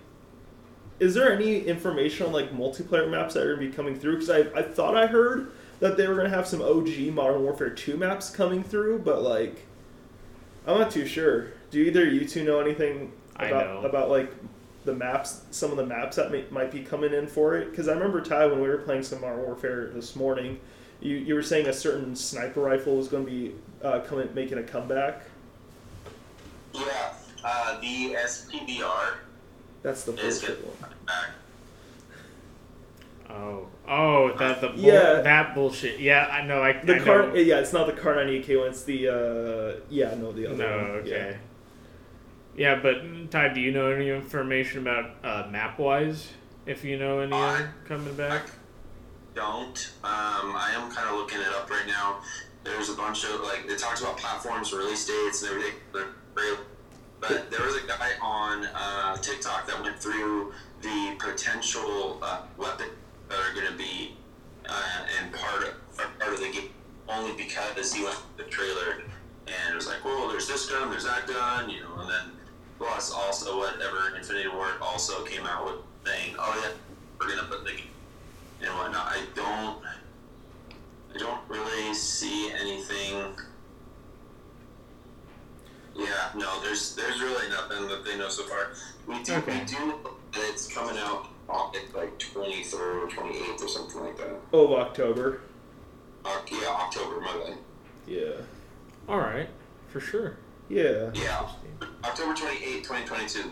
Is 0.99 1.13
there 1.13 1.31
any 1.31 1.61
information 1.61 2.27
on 2.27 2.33
like 2.33 2.51
multiplayer 2.51 3.09
maps 3.09 3.35
that 3.35 3.43
are 3.43 3.55
gonna 3.55 3.69
be 3.69 3.73
coming 3.73 3.97
through? 3.97 4.19
Because 4.19 4.29
I 4.29 4.59
I 4.59 4.63
thought 4.63 4.97
I 4.97 5.07
heard 5.07 5.51
that 5.79 5.95
they 5.95 6.07
were 6.07 6.15
gonna 6.15 6.29
have 6.29 6.47
some 6.47 6.61
OG 6.61 7.13
Modern 7.13 7.43
Warfare 7.43 7.69
2 7.69 7.95
maps 7.95 8.29
coming 8.29 8.63
through, 8.63 8.99
but 8.99 9.21
like, 9.21 9.65
I'm 10.67 10.79
not 10.79 10.91
too 10.91 11.05
sure. 11.05 11.51
Do 11.71 11.79
either 11.79 12.03
you 12.03 12.27
two 12.27 12.43
know 12.43 12.59
anything 12.59 13.13
about 13.35 13.85
about 13.85 14.09
like 14.09 14.33
the 14.85 14.93
maps, 14.93 15.41
some 15.51 15.71
of 15.71 15.77
the 15.77 15.85
maps 15.85 16.15
that 16.15 16.31
may, 16.31 16.45
might 16.51 16.71
be 16.71 16.81
coming 16.81 17.13
in 17.13 17.27
for 17.27 17.55
it? 17.57 17.69
Because 17.69 17.87
I 17.87 17.93
remember 17.93 18.21
Ty 18.21 18.47
when 18.47 18.61
we 18.61 18.67
were 18.67 18.77
playing 18.77 19.03
some 19.03 19.21
Modern 19.21 19.39
Warfare 19.39 19.89
this 19.93 20.15
morning. 20.15 20.59
You, 21.01 21.15
you 21.15 21.33
were 21.35 21.43
saying 21.43 21.67
a 21.67 21.73
certain 21.73 22.15
sniper 22.15 22.61
rifle 22.61 22.95
was 22.97 23.07
going 23.07 23.25
to 23.25 23.31
be 23.31 23.55
uh, 23.83 23.99
coming 24.01 24.29
making 24.33 24.57
a 24.57 24.63
comeback. 24.63 25.21
Yeah, 26.73 27.13
uh, 27.43 27.79
the 27.79 28.15
SPBR 28.15 29.13
That's 29.81 30.03
the 30.03 30.13
is 30.13 30.39
bullshit 30.41 30.61
good. 30.61 30.73
one. 30.81 30.91
Oh, 33.29 33.67
oh, 33.87 34.35
that 34.37 34.59
the 34.59 34.69
bull, 34.69 34.79
Yeah. 34.79 35.21
that 35.21 35.53
bullshit. 35.53 35.99
Yeah, 35.99 36.27
I 36.31 36.43
know. 36.45 36.63
I, 36.63 36.73
The 36.83 36.95
I 36.95 36.99
car, 36.99 37.27
know. 37.27 37.35
yeah, 37.35 37.59
it's 37.59 37.73
not 37.73 37.85
the 37.87 37.93
Kar98k 37.93 38.57
one. 38.59 38.69
It's 38.69 38.83
the 38.83 39.07
uh, 39.07 39.79
yeah, 39.89 40.15
no, 40.15 40.31
the 40.31 40.47
other 40.47 40.55
one. 40.55 40.57
No, 40.57 40.77
one. 40.77 40.85
okay. 41.01 41.37
Yeah. 42.57 42.75
but 42.81 42.95
mm, 43.03 43.18
Ty, 43.29 43.49
do 43.49 43.61
you 43.61 43.71
know 43.71 43.91
any 43.91 44.09
information 44.09 44.81
about 44.81 45.11
uh, 45.23 45.47
map 45.51 45.77
wise? 45.77 46.29
If 46.65 46.83
you 46.83 46.97
know 46.97 47.19
any 47.19 47.31
uh, 47.31 47.67
coming 47.87 48.15
back? 48.15 48.43
Don't. 49.35 49.91
Um, 50.03 50.55
I 50.55 50.71
am 50.73 50.91
kind 50.91 51.07
of 51.09 51.15
looking 51.15 51.39
it 51.39 51.47
up 51.49 51.69
right 51.69 51.85
now. 51.85 52.21
There's 52.63 52.89
a 52.89 52.95
bunch 52.95 53.23
of 53.25 53.41
like 53.41 53.65
it 53.67 53.77
talks 53.77 54.01
about 54.01 54.17
platforms, 54.17 54.73
release 54.73 55.05
dates, 55.05 55.43
and 55.43 55.51
everything. 55.51 55.79
But 57.19 57.51
there 57.51 57.63
was 57.63 57.75
a 57.75 57.85
guy 57.85 58.11
on 58.21 58.65
uh, 58.73 59.17
TikTok 59.17 59.67
that 59.67 59.81
went 59.81 59.99
through 59.99 60.53
the 60.81 61.15
potential 61.19 62.17
uh, 62.23 62.41
weapons 62.57 62.91
that 63.27 63.37
are 63.37 63.53
going 63.53 63.67
to 63.67 63.77
be 63.77 64.17
uh, 64.67 65.05
and 65.21 65.31
part 65.33 65.63
of, 65.67 66.19
part 66.19 66.33
of 66.33 66.39
the 66.39 66.51
game 66.51 66.69
only 67.07 67.35
because 67.35 67.93
he 67.93 68.03
went 68.03 68.17
the 68.37 68.43
trailer 68.43 69.01
and 69.47 69.73
it 69.73 69.75
was 69.75 69.87
like, 69.87 70.03
well, 70.05 70.29
there's 70.29 70.47
this 70.47 70.69
gun, 70.69 70.89
there's 70.89 71.05
that 71.05 71.27
gun, 71.27 71.69
you 71.69 71.81
know, 71.81 71.99
and 71.99 72.09
then 72.09 72.38
plus 72.79 73.11
also 73.11 73.59
whatever 73.59 74.15
Infinity 74.17 74.47
Ward 74.49 74.73
also 74.81 75.23
came 75.25 75.45
out 75.45 75.65
with 75.65 75.75
saying, 76.05 76.33
oh 76.39 76.59
yeah, 76.63 76.71
we're 77.19 77.29
gonna 77.29 77.47
put 77.47 77.63
the 77.65 77.71
game 77.71 77.85
and 78.61 78.73
whatnot. 78.73 79.05
I 79.07 79.19
don't, 79.35 79.83
I 81.13 81.17
don't 81.19 81.41
really 81.47 81.93
see 81.93 82.51
anything. 82.51 83.35
Yeah, 85.95 86.29
no, 86.35 86.61
there's 86.63 86.95
there's 86.95 87.21
really 87.21 87.49
nothing 87.49 87.87
that 87.89 88.05
they 88.05 88.17
know 88.17 88.29
so 88.29 88.43
far. 88.43 88.69
We 89.05 89.21
do 89.23 89.33
Okay. 89.35 89.59
we 89.59 89.65
do 89.65 89.85
know 89.87 89.99
that 90.31 90.49
it's 90.49 90.67
coming 90.73 90.97
out 90.97 91.27
on 91.49 91.73
like 91.93 92.17
twenty 92.17 92.63
third 92.63 93.03
or 93.03 93.09
twenty 93.09 93.37
eighth 93.37 93.61
or 93.61 93.67
something 93.67 93.99
like 94.01 94.17
that. 94.17 94.29
Oh, 94.53 94.71
of 94.73 94.79
October. 94.87 95.41
Uh, 96.23 96.39
yeah, 96.51 96.67
October, 96.69 97.19
my 97.21 97.33
bad. 97.33 97.57
Yeah, 98.07 98.31
All 99.07 99.19
right, 99.19 99.47
for 99.89 99.99
sure. 99.99 100.37
Yeah. 100.69 101.09
Yeah, 101.13 101.49
October 102.03 102.33
twenty 102.35 102.63
eighth, 102.63 102.87
twenty 102.87 103.05
twenty 103.05 103.27
two. 103.27 103.51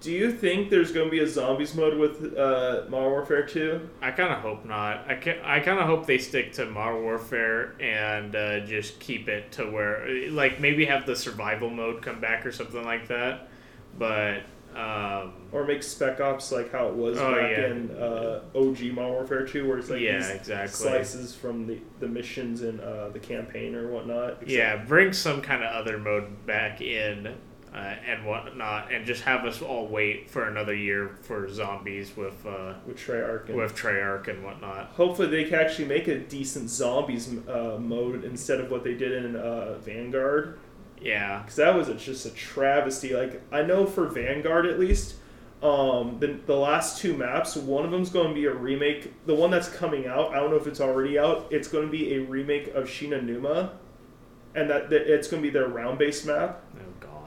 Do 0.00 0.10
you 0.10 0.32
think 0.32 0.68
there's 0.68 0.90
going 0.90 1.06
to 1.06 1.10
be 1.12 1.20
a 1.20 1.28
zombies 1.28 1.76
mode 1.76 1.96
with 1.96 2.36
uh, 2.36 2.82
Modern 2.88 3.12
Warfare 3.12 3.46
2? 3.46 3.88
I 4.00 4.10
kind 4.10 4.32
of 4.32 4.40
hope 4.40 4.64
not. 4.64 5.08
I 5.08 5.14
can, 5.14 5.38
I 5.44 5.60
kind 5.60 5.78
of 5.78 5.86
hope 5.86 6.06
they 6.06 6.18
stick 6.18 6.52
to 6.54 6.66
Modern 6.66 7.04
Warfare 7.04 7.80
and 7.80 8.34
uh, 8.34 8.60
just 8.66 8.98
keep 8.98 9.28
it 9.28 9.52
to 9.52 9.70
where, 9.70 10.28
like, 10.30 10.58
maybe 10.58 10.86
have 10.86 11.06
the 11.06 11.14
survival 11.14 11.70
mode 11.70 12.02
come 12.02 12.20
back 12.20 12.44
or 12.44 12.50
something 12.50 12.84
like 12.84 13.06
that. 13.08 13.48
But 13.96 14.42
um, 14.76 15.32
Or 15.52 15.64
make 15.64 15.82
Spec 15.82 16.20
Ops 16.20 16.50
like 16.52 16.72
how 16.72 16.88
it 16.88 16.94
was 16.94 17.18
Oh, 17.18 17.32
back 17.34 17.50
yeah. 17.50 17.66
in 17.66 17.90
uh, 17.90 18.40
OG 18.54 18.80
Modern 18.94 19.12
Warfare 19.12 19.46
2, 19.46 19.68
where 19.68 19.78
it's 19.78 19.90
like 19.90 20.00
yeah, 20.00 20.26
exactly. 20.28 20.68
slices 20.68 21.34
from 21.34 21.66
the, 21.66 21.78
the 22.00 22.08
missions 22.08 22.62
and 22.62 22.80
uh, 22.80 23.08
the 23.10 23.18
campaign 23.18 23.74
or 23.74 23.88
whatnot. 23.88 24.30
except- 24.34 24.50
Yeah, 24.50 24.76
bring 24.84 25.12
some 25.12 25.42
kind 25.42 25.62
of 25.62 25.70
other 25.72 25.98
mode 25.98 26.46
back 26.46 26.80
in 26.80 27.34
uh, 27.74 27.76
and 28.06 28.26
whatnot, 28.26 28.92
and 28.92 29.06
just 29.06 29.22
have 29.22 29.46
us 29.46 29.62
all 29.62 29.86
wait 29.88 30.28
for 30.28 30.46
another 30.46 30.74
year 30.74 31.16
for 31.22 31.48
zombies 31.48 32.14
with 32.16 32.44
uh, 32.44 32.74
With 32.86 32.98
Treyarch. 32.98 33.48
And 33.48 33.56
with 33.56 33.74
Treyarch 33.74 34.28
and 34.28 34.44
whatnot. 34.44 34.88
hopefully 34.88 35.28
they 35.28 35.44
can 35.44 35.54
actually 35.54 35.86
make 35.88 36.06
a 36.06 36.18
decent 36.18 36.68
zombies 36.68 37.30
uh, 37.48 37.78
mode 37.80 38.24
instead 38.24 38.60
of 38.60 38.70
what 38.70 38.84
they 38.84 38.92
did 38.94 39.24
in 39.24 39.36
uh, 39.36 39.78
Vanguard. 39.78 40.58
Yeah, 41.02 41.40
because 41.40 41.56
that 41.56 41.74
was 41.74 41.88
a, 41.88 41.94
just 41.94 42.26
a 42.26 42.30
travesty. 42.30 43.14
Like 43.14 43.42
I 43.50 43.62
know 43.62 43.86
for 43.86 44.06
Vanguard 44.06 44.66
at 44.66 44.78
least, 44.78 45.16
um, 45.62 46.18
the 46.20 46.38
the 46.46 46.56
last 46.56 47.00
two 47.00 47.16
maps, 47.16 47.56
one 47.56 47.84
of 47.84 47.90
them's 47.90 48.10
going 48.10 48.28
to 48.28 48.34
be 48.34 48.46
a 48.46 48.54
remake. 48.54 49.12
The 49.26 49.34
one 49.34 49.50
that's 49.50 49.68
coming 49.68 50.06
out, 50.06 50.32
I 50.32 50.36
don't 50.36 50.50
know 50.50 50.56
if 50.56 50.66
it's 50.66 50.80
already 50.80 51.18
out. 51.18 51.48
It's 51.50 51.68
going 51.68 51.86
to 51.86 51.90
be 51.90 52.14
a 52.14 52.20
remake 52.20 52.68
of 52.74 52.88
Shi 52.88 53.08
No 53.08 53.20
Numa, 53.20 53.72
and 54.54 54.70
that, 54.70 54.90
that 54.90 55.12
it's 55.12 55.28
going 55.28 55.42
to 55.42 55.48
be 55.48 55.52
their 55.52 55.68
round 55.68 55.98
based 55.98 56.26
map. 56.26 56.62
oh 56.76 56.84
god. 57.00 57.18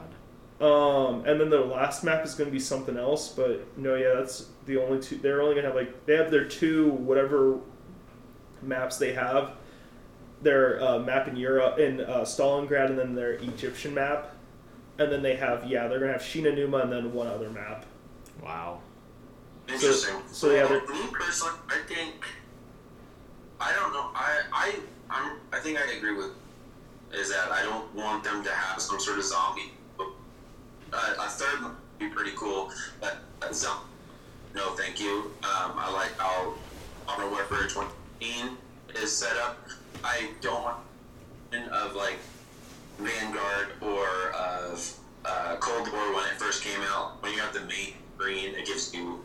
Um, 0.62 1.26
and 1.26 1.40
then 1.40 1.50
the 1.50 1.60
last 1.60 2.04
map 2.04 2.26
is 2.26 2.34
going 2.34 2.50
to 2.50 2.54
be 2.54 2.60
something 2.60 2.98
else. 2.98 3.30
But 3.30 3.78
no, 3.78 3.96
yeah, 3.96 4.14
that's 4.16 4.48
the 4.66 4.78
only 4.78 5.02
two. 5.02 5.18
They're 5.18 5.42
only 5.42 5.56
going 5.56 5.66
to 5.66 5.70
have 5.72 5.76
like 5.76 6.06
they 6.06 6.16
have 6.16 6.32
their 6.32 6.46
two 6.46 6.92
whatever 6.92 7.60
maps 8.62 8.98
they 8.98 9.14
have. 9.14 9.52
Their 10.46 10.80
uh, 10.80 11.00
map 11.00 11.28
in 11.28 11.36
Europe 11.36 11.80
in 11.80 12.02
uh, 12.02 12.20
Stalingrad, 12.22 12.92
and 12.92 13.00
then 13.00 13.16
their 13.16 13.32
Egyptian 13.32 13.96
map, 13.96 14.36
and 15.00 15.12
then 15.12 15.24
they 15.24 15.36
have 15.38 15.66
yeah 15.66 15.88
they're 15.88 16.00
gonna 16.00 16.12
have 16.12 16.22
Shi 16.22 16.40
No 16.40 16.52
Numa 16.52 16.78
and 16.78 16.92
then 16.92 17.12
one 17.14 17.26
other 17.26 17.50
map. 17.50 17.84
Wow. 18.44 18.82
Interesting. 19.68 20.18
so 20.32 20.52
yeah, 20.54 20.68
they're- 20.68 20.82
me 20.86 21.08
personally, 21.12 21.56
I 21.68 21.80
think 21.88 22.24
I 23.60 23.74
don't 23.74 23.92
know. 23.92 24.12
I 24.14 24.42
I 24.54 24.76
I'm, 25.10 25.38
I 25.52 25.58
think 25.58 25.80
I 25.80 25.92
agree 25.98 26.16
with 26.16 26.30
is 27.12 27.32
that 27.32 27.52
I 27.52 27.64
don't 27.64 27.92
want 27.96 28.24
them 28.24 28.44
to 28.44 28.52
have 28.52 28.80
some 28.80 29.00
sort 29.00 29.18
of 29.18 29.24
zombie. 29.26 29.74
Uh, 30.00 30.04
a 30.94 31.28
third 31.28 31.64
would 31.64 31.76
be 31.98 32.08
pretty 32.10 32.34
cool, 32.38 32.70
but 33.02 33.18
a 33.42 33.52
zombie. 33.52 33.88
No, 34.54 34.76
thank 34.76 35.00
you. 35.00 35.32
Um, 35.42 35.74
I 35.76 35.92
like 35.92 36.16
how 36.20 36.54
Modern 37.08 37.32
Warfare 37.32 37.64
2018 37.64 38.58
is 39.02 39.12
set 39.12 39.36
up. 39.38 39.58
I 40.04 40.30
don't 40.42 40.64
want 40.64 40.78
of 41.72 41.96
like 41.96 42.18
Vanguard 43.00 43.74
or 43.82 44.32
of 44.32 44.98
uh, 45.26 45.56
Cold 45.60 45.92
War 45.92 46.16
when 46.16 46.26
it 46.26 46.34
first 46.38 46.64
came 46.64 46.82
out. 46.82 47.22
When 47.22 47.34
you 47.34 47.40
have 47.40 47.54
the 47.54 47.62
main 47.62 47.94
screen, 48.16 48.56
it 48.56 48.66
gives 48.66 48.94
you, 48.94 49.24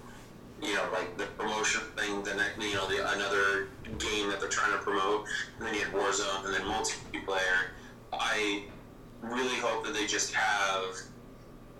you 0.63 0.75
know, 0.75 0.89
like 0.93 1.17
the 1.17 1.27
promotion 1.39 1.83
thing. 1.97 2.23
The 2.23 2.35
next, 2.35 2.63
you 2.63 2.75
know, 2.75 2.89
the 2.89 3.11
another 3.13 3.69
game 3.99 4.31
that 4.31 4.41
they're 4.41 4.49
trying 4.49 4.73
to 4.73 4.79
promote, 4.79 5.27
and 5.59 5.67
then 5.67 5.75
you 5.75 5.81
have 5.81 5.93
Warzone, 5.93 6.45
and 6.45 6.55
then 6.55 6.63
multiplayer. 6.63 7.71
I 8.13 8.65
really 9.23 9.57
hope 9.57 9.85
that 9.85 9.95
they 9.95 10.07
just 10.07 10.33
have 10.35 10.97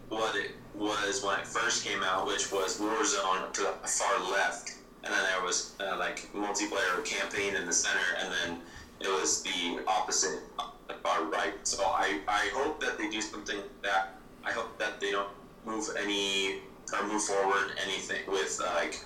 what 0.09 0.37
it 0.37 0.53
was 0.75 1.23
when 1.25 1.39
it 1.41 1.47
first 1.47 1.85
came 1.85 2.03
out, 2.03 2.27
which 2.27 2.53
was 2.53 2.81
Warzone 2.81 3.53
to 3.53 3.63
the 3.63 3.89
far 3.89 4.31
left, 4.31 4.77
and 5.03 5.13
then 5.13 5.23
there 5.25 5.45
was 5.45 5.75
uh, 5.81 5.97
like 5.99 6.29
multiplayer 6.35 7.05
campaign 7.05 7.55
in 7.57 7.67
the 7.67 7.73
center, 7.73 8.01
and 8.19 8.33
then 8.33 8.61
it 9.01 9.09
was 9.09 9.43
the 9.43 9.81
opposite, 9.87 10.41
the 10.89 10.95
far 10.95 11.25
right. 11.25 11.55
So 11.65 11.83
I, 11.85 12.21
I 12.29 12.51
hope 12.55 12.81
that 12.81 12.99
they 12.99 13.09
do 13.11 13.21
something 13.21 13.59
that 13.83 14.15
I 14.45 14.53
hope 14.53 14.79
that 14.79 15.01
they 15.01 15.11
don't 15.13 15.29
move 15.65 15.89
any 15.99 16.61
or 16.93 17.07
move 17.07 17.23
forward 17.23 17.73
anything 17.85 18.23
with 18.29 18.61
uh, 18.65 18.75
like 18.75 18.97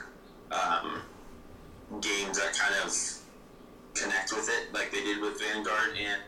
um, 0.50 1.02
games 2.00 2.38
that 2.38 2.54
kind 2.56 2.74
of 2.84 2.92
connect 3.94 4.32
with 4.32 4.48
it, 4.48 4.72
like 4.72 4.90
they 4.90 5.02
did 5.02 5.20
with 5.20 5.40
Vanguard 5.40 5.96
and 5.98 6.20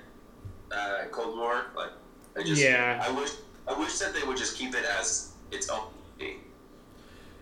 uh, 0.72 1.08
Cold 1.10 1.38
War. 1.38 1.66
Like 1.76 1.90
I 2.36 2.42
just 2.42 2.62
Yeah. 2.62 3.02
I 3.02 3.10
wish 3.10 3.30
I 3.68 3.78
wish 3.78 3.98
that 3.98 4.14
they 4.14 4.22
would 4.22 4.36
just 4.36 4.56
keep 4.56 4.74
it 4.74 4.84
as 4.84 5.32
its 5.50 5.68
own. 5.68 5.88
thing. 6.18 6.38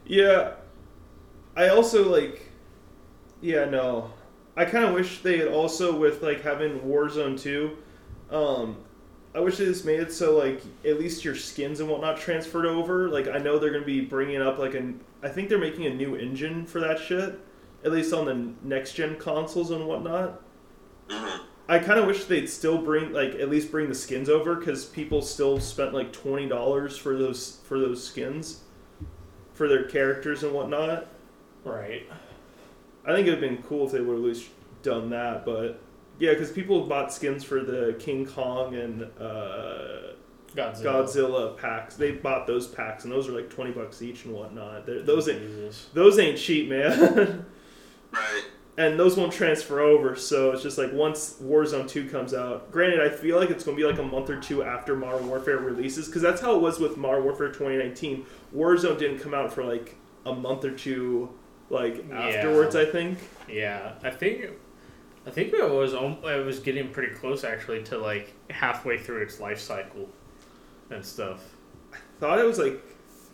Yeah. 0.06 0.54
I 1.56 1.68
also 1.68 2.10
like 2.10 2.40
Yeah, 3.40 3.66
no. 3.66 4.10
I 4.56 4.64
kind 4.64 4.84
of 4.84 4.94
wish 4.94 5.20
they 5.22 5.38
had 5.38 5.48
also 5.48 5.96
with 5.96 6.22
like 6.22 6.42
having 6.42 6.80
Warzone 6.80 7.40
2 7.40 7.76
um 8.30 8.76
I 9.34 9.40
wish 9.40 9.56
they 9.56 9.64
just 9.64 9.84
made 9.84 9.98
it 9.98 10.12
so 10.12 10.38
like 10.38 10.62
at 10.84 10.98
least 10.98 11.24
your 11.24 11.34
skins 11.34 11.80
and 11.80 11.88
whatnot 11.88 12.18
transferred 12.18 12.66
over. 12.66 13.08
Like 13.08 13.26
I 13.26 13.38
know 13.38 13.58
they're 13.58 13.70
going 13.70 13.82
to 13.82 13.86
be 13.86 14.00
bringing 14.00 14.40
up 14.40 14.58
like 14.58 14.74
an 14.74 15.00
I 15.22 15.28
think 15.28 15.48
they're 15.48 15.58
making 15.58 15.86
a 15.86 15.94
new 15.94 16.14
engine 16.14 16.66
for 16.66 16.80
that 16.80 16.98
shit 17.00 17.40
at 17.84 17.92
least 17.92 18.14
on 18.14 18.26
the 18.26 18.52
next 18.66 18.92
gen 18.94 19.16
consoles 19.18 19.70
and 19.70 19.86
whatnot. 19.86 20.40
Mhm. 21.08 21.40
I 21.68 21.78
kind 21.78 21.98
of 21.98 22.06
wish 22.06 22.24
they'd 22.26 22.46
still 22.48 22.78
bring 22.78 23.12
like 23.12 23.34
at 23.34 23.50
least 23.50 23.70
bring 23.70 23.88
the 23.88 23.94
skins 23.94 24.28
over 24.28 24.54
because 24.54 24.84
people 24.84 25.20
still 25.20 25.58
spent 25.58 25.92
like 25.94 26.12
twenty 26.12 26.46
dollars 26.48 26.96
for 26.96 27.16
those 27.16 27.58
for 27.64 27.78
those 27.78 28.04
skins 28.06 28.60
for 29.52 29.66
their 29.68 29.84
characters 29.84 30.42
and 30.44 30.52
whatnot. 30.52 31.08
Right. 31.64 32.06
I 33.06 33.14
think 33.14 33.26
it'd 33.26 33.40
been 33.40 33.62
cool 33.62 33.86
if 33.86 33.92
they 33.92 34.00
would 34.00 34.16
have 34.16 34.24
at 34.24 34.24
least 34.24 34.48
done 34.82 35.10
that, 35.10 35.44
but 35.44 35.80
yeah, 36.18 36.32
because 36.32 36.50
people 36.50 36.86
bought 36.86 37.12
skins 37.12 37.42
for 37.44 37.60
the 37.62 37.96
King 37.98 38.24
Kong 38.24 38.74
and 38.74 39.02
uh, 39.20 40.14
Godzilla. 40.54 40.82
Godzilla 40.82 41.58
packs. 41.58 41.96
They 41.96 42.12
bought 42.12 42.46
those 42.46 42.66
packs, 42.68 43.04
and 43.04 43.12
those 43.12 43.28
are 43.28 43.32
like 43.32 43.50
twenty 43.50 43.72
bucks 43.72 44.00
each 44.00 44.24
and 44.24 44.34
whatnot. 44.34 44.86
They're, 44.86 45.02
those 45.02 45.28
ain't 45.28 45.40
Jesus. 45.40 45.88
those 45.92 46.18
ain't 46.18 46.38
cheap, 46.38 46.68
man. 46.68 47.46
Right. 48.12 48.44
and 48.78 48.96
those 48.96 49.16
won't 49.16 49.32
transfer 49.32 49.80
over. 49.80 50.14
So 50.14 50.52
it's 50.52 50.62
just 50.62 50.78
like 50.78 50.92
once 50.92 51.34
Warzone 51.42 51.88
Two 51.88 52.08
comes 52.08 52.32
out. 52.32 52.70
Granted, 52.70 53.00
I 53.00 53.08
feel 53.08 53.40
like 53.40 53.50
it's 53.50 53.64
going 53.64 53.76
to 53.76 53.82
be 53.82 53.90
like 53.90 53.98
a 53.98 54.04
month 54.08 54.30
or 54.30 54.38
two 54.38 54.62
after 54.62 54.94
Modern 54.94 55.26
Warfare 55.26 55.56
releases 55.58 56.06
because 56.06 56.22
that's 56.22 56.40
how 56.40 56.54
it 56.54 56.60
was 56.60 56.78
with 56.78 56.96
Modern 56.96 57.24
Warfare 57.24 57.48
2019. 57.48 58.24
Warzone 58.54 58.96
didn't 58.96 59.18
come 59.18 59.34
out 59.34 59.52
for 59.52 59.64
like 59.64 59.96
a 60.24 60.32
month 60.32 60.64
or 60.64 60.70
two 60.70 61.28
like 61.74 62.04
Yeah. 62.08 62.18
afterwards. 62.20 62.74
I 62.76 62.84
think. 62.86 63.18
Yeah, 63.48 63.92
I 64.02 64.10
think 64.10 64.46
I 65.26 65.30
think 65.30 65.52
it 65.52 65.68
was 65.70 65.92
it 65.92 66.44
was 66.46 66.58
getting 66.60 66.88
pretty 66.90 67.12
close 67.14 67.44
actually 67.44 67.82
to 67.84 67.98
like 67.98 68.32
halfway 68.50 68.98
through 68.98 69.22
its 69.22 69.40
life 69.40 69.60
cycle 69.60 70.08
and 70.90 71.04
stuff. 71.04 71.42
I 71.92 71.96
thought 72.20 72.38
it 72.38 72.44
was 72.46 72.58
like 72.58 72.80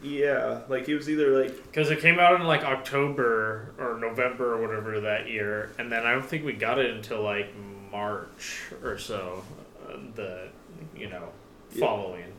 yeah, 0.03 0.61
like 0.69 0.89
it 0.89 0.95
was 0.97 1.11
either 1.11 1.43
like 1.43 1.55
Because 1.67 1.91
it 1.91 2.01
came 2.01 2.19
out 2.19 2.41
in 2.41 2.47
like 2.47 2.65
October 2.65 3.75
or 3.79 3.99
November 4.01 4.55
or 4.55 4.67
whatever 4.67 4.99
that 5.01 5.29
year, 5.29 5.71
and 5.79 5.93
then 5.93 6.07
I 6.07 6.13
don't 6.13 6.25
think 6.25 6.45
we 6.45 6.55
got 6.55 6.79
it 6.79 6.91
until 6.91 7.23
like 7.23 7.53
March 7.93 8.63
or 8.83 8.97
so, 8.99 9.45
uh, 9.89 9.97
the 10.15 10.49
you 10.97 11.09
know 11.11 11.29
Yeah. 11.73 11.81
following. 11.87 12.33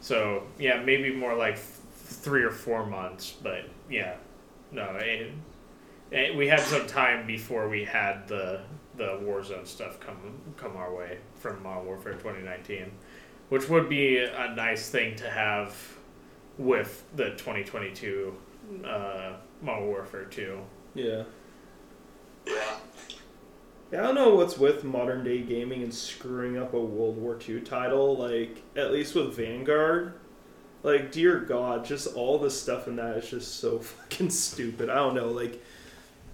So 0.00 0.42
yeah, 0.58 0.82
maybe 0.82 1.14
more 1.14 1.34
like 1.34 1.58
three 1.58 2.42
or 2.42 2.50
four 2.50 2.84
months, 2.86 3.34
but 3.42 3.64
yeah, 3.88 4.16
no, 4.72 4.96
it, 5.00 5.32
it, 6.10 6.36
we 6.36 6.48
had 6.48 6.60
some 6.60 6.86
time 6.86 7.26
before 7.26 7.68
we 7.68 7.84
had 7.84 8.26
the 8.28 8.60
the 8.96 9.18
Warzone 9.22 9.66
stuff 9.66 9.98
come 10.00 10.16
come 10.56 10.76
our 10.76 10.94
way 10.94 11.18
from 11.36 11.62
Modern 11.62 11.86
Warfare 11.86 12.14
2019, 12.14 12.90
which 13.48 13.68
would 13.68 13.88
be 13.88 14.18
a 14.18 14.54
nice 14.54 14.90
thing 14.90 15.16
to 15.16 15.30
have 15.30 15.74
with 16.58 17.04
the 17.16 17.30
2022 17.30 18.34
uh, 18.84 19.32
Modern 19.62 19.86
Warfare 19.86 20.24
2. 20.24 20.60
yeah. 20.94 21.22
Yeah. 22.46 22.76
Yeah, 23.92 23.98
I 23.98 24.02
don't 24.02 24.14
know 24.14 24.36
what's 24.36 24.56
with 24.56 24.84
modern 24.84 25.24
day 25.24 25.40
gaming 25.40 25.82
and 25.82 25.92
screwing 25.92 26.56
up 26.56 26.74
a 26.74 26.80
World 26.80 27.16
War 27.18 27.36
II 27.46 27.60
title. 27.62 28.16
Like, 28.16 28.62
at 28.76 28.92
least 28.92 29.16
with 29.16 29.34
Vanguard, 29.36 30.14
like, 30.82 31.12
dear 31.12 31.40
God, 31.40 31.84
just 31.84 32.14
all 32.14 32.38
the 32.38 32.50
stuff 32.50 32.88
in 32.88 32.96
that 32.96 33.18
is 33.18 33.30
just 33.30 33.56
so 33.56 33.78
fucking 33.80 34.30
stupid. 34.30 34.90
I 34.90 34.96
don't 34.96 35.14
know. 35.14 35.28
Like, 35.28 35.62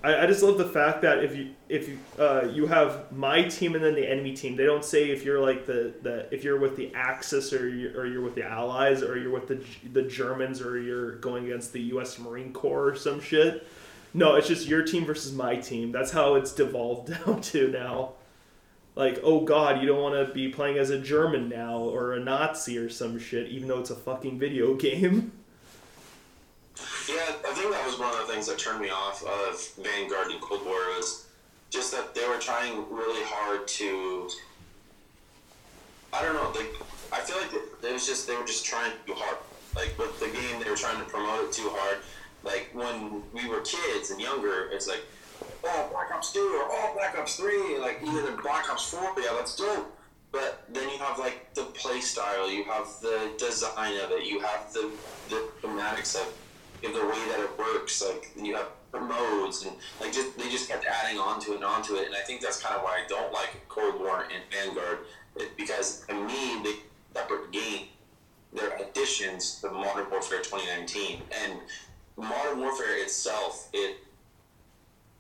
I, 0.05 0.23
I 0.23 0.27
just 0.27 0.43
love 0.43 0.59
the 0.59 0.69
fact 0.69 1.03
that 1.03 1.25
if 1.25 1.35
you 1.37 1.51
if 1.69 1.89
you 1.89 1.99
uh, 2.19 2.49
you 2.53 2.67
have 2.67 3.11
my 3.13 3.43
team 3.43 3.75
and 3.75 3.85
then 3.85 3.95
the 3.95 4.09
enemy 4.09 4.35
team, 4.35 4.57
they 4.57 4.65
don't 4.65 4.85
say 4.85 5.11
if 5.11 5.25
you're 5.25 5.41
like 5.41 5.67
the, 5.67 5.95
the 6.03 6.33
if 6.33 6.45
you're 6.45 6.59
with 6.59 6.77
the 6.77 6.93
Axis 6.95 7.53
or 7.53 7.69
you're, 7.69 7.99
or 8.01 8.07
you're 8.07 8.23
with 8.23 8.35
the 8.35 8.45
Allies 8.45 9.03
or 9.03 9.19
you're 9.19 9.33
with 9.33 9.49
the 9.49 9.63
the 9.93 10.03
Germans 10.03 10.61
or 10.61 10.81
you're 10.81 11.17
going 11.17 11.47
against 11.47 11.73
the 11.73 11.81
U.S. 11.83 12.19
Marine 12.19 12.53
Corps 12.53 12.91
or 12.91 12.95
some 12.95 13.21
shit. 13.21 13.67
No, 14.15 14.37
it's 14.37 14.49
just 14.49 14.67
your 14.67 14.83
team 14.83 15.05
versus 15.05 15.33
my 15.33 15.57
team. 15.57 15.93
That's 15.93 16.11
how 16.11 16.37
it's 16.37 16.53
devolved 16.53 17.13
down 17.27 17.41
to 17.41 17.69
now. 17.69 18.13
Like, 18.97 19.21
oh 19.23 19.43
god, 19.43 19.83
you 19.83 19.87
don't 19.87 20.01
want 20.01 20.15
to 20.15 20.33
be 20.33 20.49
playing 20.49 20.79
as 20.79 20.89
a 20.89 20.99
German 20.99 21.51
now 21.51 21.79
or 21.79 22.15
a 22.15 22.21
Nazi 22.21 22.79
or 22.79 22.89
some 22.89 23.19
shit, 23.19 23.47
even 23.49 23.69
though 23.69 23.79
it's 23.81 23.91
a 23.91 23.95
fucking 23.97 24.39
video 24.39 24.75
game. 24.89 25.33
Yeah, 27.09 27.15
I 27.15 27.53
think 27.55 27.71
that 27.71 27.87
was 27.87 27.99
one 27.99 28.11
of 28.11 28.27
the 28.27 28.33
things 28.33 28.47
that 28.49 28.59
turned 28.59 28.81
me 28.81 28.89
off 28.89 29.23
of 29.23 29.85
Vanguard 29.85 30.31
and 30.31 30.41
Cold 30.41 30.65
War 30.65 30.75
was 30.97 31.27
just 31.71 31.93
that 31.93 32.15
they 32.15 32.27
were 32.27 32.39
trying 32.39 32.85
really 32.91 33.23
hard 33.25 33.69
to. 33.69 34.31
I 36.13 36.23
don't 36.23 36.35
know. 36.35 36.51
Like, 36.59 36.73
I 37.13 37.21
feel 37.21 37.37
like 37.37 37.53
it 37.53 37.93
was 37.93 38.07
just 38.07 38.27
they 38.27 38.35
were 38.35 38.47
just 38.47 38.65
trying 38.65 38.93
too 39.07 39.15
hard. 39.15 39.39
Like 39.75 39.97
with 39.99 40.19
the 40.19 40.27
game, 40.27 40.63
they 40.63 40.71
were 40.71 40.77
trying 40.77 40.99
to 40.99 41.05
promote 41.05 41.45
it 41.45 41.53
too 41.53 41.69
hard. 41.71 41.99
Like 42.43 42.71
when 42.73 43.23
we 43.35 43.47
were 43.47 43.61
kids 43.61 44.11
and 44.11 44.21
younger, 44.21 44.69
it's 44.73 44.89
like, 44.89 45.03
oh, 45.65 45.89
Black 45.91 46.11
Ops 46.13 46.33
Two 46.33 46.41
or 46.41 46.69
oh, 46.71 46.93
Black 46.95 47.17
Ops 47.19 47.37
Three. 47.37 47.79
Like 47.79 48.01
even 48.03 48.27
in 48.27 48.37
Black 48.37 48.71
Ops 48.71 48.91
Four, 48.91 49.13
yeah, 49.19 49.35
that's 49.37 49.57
dope. 49.57 49.93
But 50.33 50.65
then 50.69 50.89
you 50.89 50.99
have 50.99 51.19
like 51.19 51.55
the 51.55 51.65
play 51.65 52.01
style, 52.01 52.51
you 52.51 52.65
have 52.65 52.89
the 53.01 53.33
design 53.39 53.99
of 54.01 54.11
it, 54.11 54.27
you 54.27 54.41
have 54.41 54.73
the 54.73 54.91
the 55.29 55.49
thematics 55.63 56.17
of 56.21 56.33
the 56.83 56.89
way 56.89 57.23
that 57.31 57.41
it 57.41 57.59
works. 57.59 58.03
Like 58.03 58.31
you 58.37 58.55
have 58.57 58.69
modes 58.93 59.65
and 59.65 59.77
like 60.01 60.13
just 60.13 60.39
they 60.39 60.49
just 60.51 60.69
kept 60.69 60.85
adding 60.85 61.19
onto 61.19 61.53
it 61.53 61.57
and 61.57 61.65
onto 61.65 61.95
it. 61.95 62.07
And 62.07 62.15
I 62.15 62.21
think 62.21 62.41
that's 62.41 62.61
kind 62.63 62.77
of 62.77 62.83
why 62.83 63.03
I 63.05 63.09
don't 63.09 63.33
like 63.33 63.69
Cold 63.69 64.01
War 64.01 64.25
and 64.25 64.43
Vanguard 64.51 64.99
it, 65.37 65.57
because 65.57 66.05
to 66.07 66.15
me 66.15 66.63
they 66.63 66.77
separate 67.15 67.51
game. 67.53 67.87
They're 68.53 68.77
additions 68.77 69.61
to 69.61 69.71
Modern 69.71 70.09
Warfare 70.11 70.39
2019 70.39 71.21
and 71.43 71.61
Modern 72.17 72.61
Warfare 72.61 73.03
itself. 73.03 73.69
It 73.73 73.99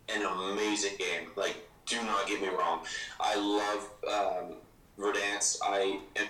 an 0.08 0.22
amazing 0.22 0.96
game. 0.98 1.28
Like 1.36 1.56
do 1.86 2.02
not 2.02 2.26
get 2.26 2.42
me 2.42 2.48
wrong. 2.48 2.80
I 3.20 3.36
love 3.36 3.88
um, 4.12 4.56
Verdansk. 4.98 5.58
I 5.62 6.00
am 6.16 6.26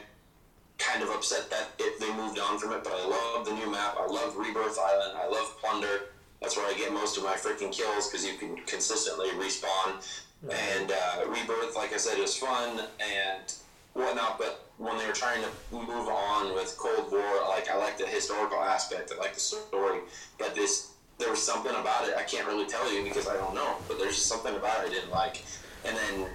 kind 0.79 1.03
of 1.03 1.09
upset 1.11 1.51
that 1.51 1.69
it, 1.79 1.99
they 1.99 2.13
moved 2.15 2.39
on 2.39 2.59
from 2.59 2.73
it, 2.73 2.85
but 2.85 2.93
I 2.93 3.07
love 3.07 3.47
the 3.47 3.55
new 3.55 3.71
map. 3.71 3.97
I 3.99 4.07
love 4.07 4.37
Rebirth 4.37 4.79
Island. 4.79 5.19
I 5.19 5.27
love 5.27 5.57
Plunder. 5.61 6.11
That's 6.41 6.57
where 6.57 6.67
I 6.67 6.77
get 6.77 6.93
most 6.93 7.17
of 7.17 7.25
my 7.25 7.35
freaking 7.35 7.73
kills 7.73 8.09
because 8.09 8.25
you 8.27 8.35
can 8.35 8.57
consistently 8.67 9.29
respawn. 9.31 10.05
And 10.43 10.93
uh, 10.93 11.25
Rebirth, 11.29 11.75
like 11.75 11.95
I 11.95 11.97
said, 11.97 12.19
is 12.19 12.37
fun 12.37 12.83
and 13.01 13.55
whatnot. 13.95 14.39
But 14.39 14.67
when 14.77 14.99
they 14.99 15.07
were 15.07 15.15
trying 15.15 15.43
to 15.43 15.49
move 15.75 16.09
on 16.09 16.55
with 16.55 16.77
Cold 16.77 17.11
War, 17.11 17.49
like 17.49 17.71
I 17.71 17.79
like 17.79 17.97
the 17.97 18.07
historical 18.07 18.59
aspect. 18.59 19.13
I 19.15 19.19
like 19.19 19.33
the 19.33 19.41
story, 19.41 20.01
but 20.39 20.55
this 20.55 20.93
there 21.19 21.31
was 21.31 21.43
something 21.43 21.75
about 21.75 22.09
it 22.09 22.15
I 22.17 22.23
can't 22.23 22.47
really 22.47 22.67
tell 22.67 22.93
you 22.93 23.03
because 23.03 23.27
I 23.27 23.35
don't 23.35 23.55
know. 23.55 23.77
But 23.89 23.99
there's 23.99 24.17
just 24.17 24.27
something 24.27 24.55
about 24.55 24.85
it 24.85 24.91
I 24.91 24.93
didn't 24.93 25.11
like. 25.11 25.45
And 25.85 25.97
then 25.97 26.27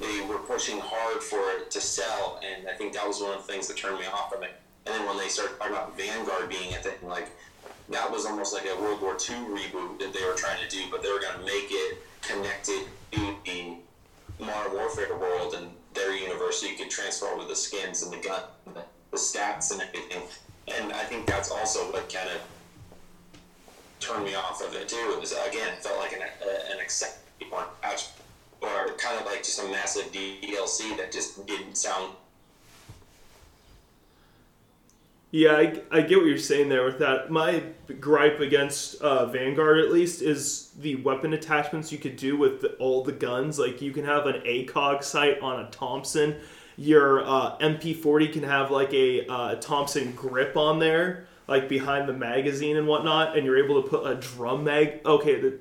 they 0.00 0.26
were 0.26 0.38
pushing 0.38 0.78
hard 0.78 1.22
for 1.22 1.40
it 1.56 1.70
to 1.72 1.80
sell, 1.80 2.40
and 2.44 2.68
I 2.68 2.74
think 2.74 2.92
that 2.92 3.06
was 3.06 3.20
one 3.20 3.36
of 3.36 3.46
the 3.46 3.52
things 3.52 3.66
that 3.68 3.76
turned 3.76 3.98
me 3.98 4.06
off 4.06 4.32
from 4.32 4.44
it. 4.44 4.52
And 4.86 4.94
then 4.94 5.06
when 5.06 5.16
they 5.16 5.28
started 5.28 5.58
talking 5.58 5.72
about 5.72 5.96
Vanguard 5.96 6.48
being 6.48 6.72
a 6.74 6.76
thing, 6.76 7.08
like 7.08 7.30
that 7.88 8.10
was 8.10 8.26
almost 8.26 8.54
like 8.54 8.66
a 8.66 8.80
World 8.80 9.00
War 9.00 9.12
II 9.12 9.36
reboot 9.48 9.98
that 9.98 10.12
they 10.12 10.24
were 10.24 10.34
trying 10.34 10.60
to 10.62 10.68
do, 10.68 10.84
but 10.90 11.02
they 11.02 11.10
were 11.10 11.20
going 11.20 11.38
to 11.38 11.44
make 11.44 11.68
it 11.70 11.98
connected 12.22 12.86
to 13.12 13.34
the 13.44 13.76
Modern 14.44 14.72
Warfare 14.74 15.16
world 15.16 15.54
and 15.54 15.70
their 15.94 16.14
universe, 16.14 16.60
so 16.60 16.66
you 16.66 16.76
could 16.76 16.90
transfer 16.90 17.26
over 17.26 17.44
the 17.44 17.56
skins 17.56 18.02
and 18.02 18.12
the 18.12 18.18
gun, 18.18 18.42
the 19.10 19.16
stats 19.16 19.72
and 19.72 19.80
everything. 19.80 20.22
And 20.68 20.92
I 20.92 21.04
think 21.04 21.26
that's 21.26 21.50
also 21.50 21.90
what 21.92 22.12
kind 22.12 22.28
of 22.28 22.40
turned 24.00 24.24
me 24.24 24.34
off 24.34 24.62
of 24.62 24.74
it 24.74 24.88
too. 24.88 25.12
It 25.14 25.20
was 25.20 25.32
again, 25.32 25.74
felt 25.80 25.98
like 25.98 26.12
an 26.12 26.22
an 26.72 26.80
acceptable 26.80 27.18
one, 27.50 27.66
or 28.60 28.94
kind 28.96 29.20
of 29.20 29.26
like 29.26 29.38
just 29.38 29.60
a 29.62 29.68
massive 29.68 30.10
DLC 30.12 30.96
that 30.96 31.12
just 31.12 31.46
didn't 31.46 31.76
sound. 31.76 32.14
Yeah, 35.30 35.52
I, 35.56 35.82
I 35.90 36.00
get 36.00 36.18
what 36.18 36.26
you're 36.26 36.38
saying 36.38 36.70
there 36.70 36.84
with 36.84 36.98
that. 37.00 37.30
My 37.30 37.62
gripe 38.00 38.40
against 38.40 39.02
uh, 39.02 39.26
Vanguard, 39.26 39.78
at 39.78 39.92
least, 39.92 40.22
is 40.22 40.70
the 40.78 40.96
weapon 40.96 41.34
attachments 41.34 41.92
you 41.92 41.98
could 41.98 42.16
do 42.16 42.38
with 42.38 42.62
the, 42.62 42.72
all 42.76 43.04
the 43.04 43.12
guns. 43.12 43.58
Like, 43.58 43.82
you 43.82 43.92
can 43.92 44.06
have 44.06 44.24
an 44.24 44.40
ACOG 44.46 45.04
sight 45.04 45.38
on 45.40 45.60
a 45.60 45.70
Thompson. 45.70 46.36
Your 46.78 47.22
uh, 47.26 47.58
MP40 47.58 48.32
can 48.32 48.42
have, 48.44 48.70
like, 48.70 48.94
a 48.94 49.26
uh, 49.26 49.54
Thompson 49.56 50.12
grip 50.12 50.56
on 50.56 50.78
there, 50.78 51.26
like, 51.48 51.68
behind 51.68 52.08
the 52.08 52.12
magazine 52.12 52.76
and 52.76 52.86
whatnot, 52.86 53.36
and 53.36 53.44
you're 53.44 53.62
able 53.62 53.82
to 53.82 53.88
put 53.88 54.06
a 54.06 54.14
drum 54.14 54.64
mag. 54.64 55.00
Okay, 55.04 55.40
the, 55.40 55.58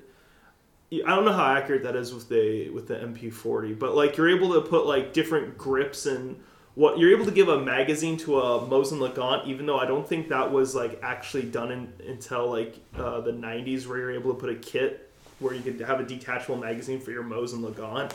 I 0.93 1.15
don't 1.15 1.25
know 1.25 1.33
how 1.33 1.55
accurate 1.55 1.83
that 1.83 1.95
is 1.95 2.13
with 2.13 2.29
the 2.29 2.69
with 2.69 2.87
the 2.87 2.95
MP40, 2.95 3.77
but 3.77 3.95
like 3.95 4.17
you're 4.17 4.29
able 4.29 4.53
to 4.53 4.61
put 4.61 4.85
like 4.85 5.13
different 5.13 5.57
grips 5.57 6.05
and 6.05 6.39
what 6.75 6.99
you're 6.99 7.11
able 7.11 7.25
to 7.25 7.31
give 7.31 7.49
a 7.49 7.59
magazine 7.59 8.17
to 8.17 8.39
a 8.39 8.59
Mosin 8.67 8.99
Nagant, 8.99 9.47
even 9.47 9.65
though 9.65 9.79
I 9.79 9.87
don't 9.87 10.07
think 10.07 10.29
that 10.29 10.51
was 10.51 10.75
like 10.75 10.99
actually 11.01 11.43
done 11.43 11.71
in, 11.71 11.91
until 12.07 12.51
like 12.51 12.75
uh, 12.95 13.19
the 13.21 13.31
90s, 13.31 13.87
where 13.87 13.97
you're 13.97 14.11
able 14.11 14.33
to 14.33 14.39
put 14.39 14.51
a 14.51 14.55
kit 14.55 15.09
where 15.39 15.53
you 15.53 15.61
could 15.61 15.79
have 15.81 15.99
a 15.99 16.03
detachable 16.03 16.57
magazine 16.57 16.99
for 16.99 17.11
your 17.11 17.23
Mosin 17.23 17.61
Nagant. 17.61 18.11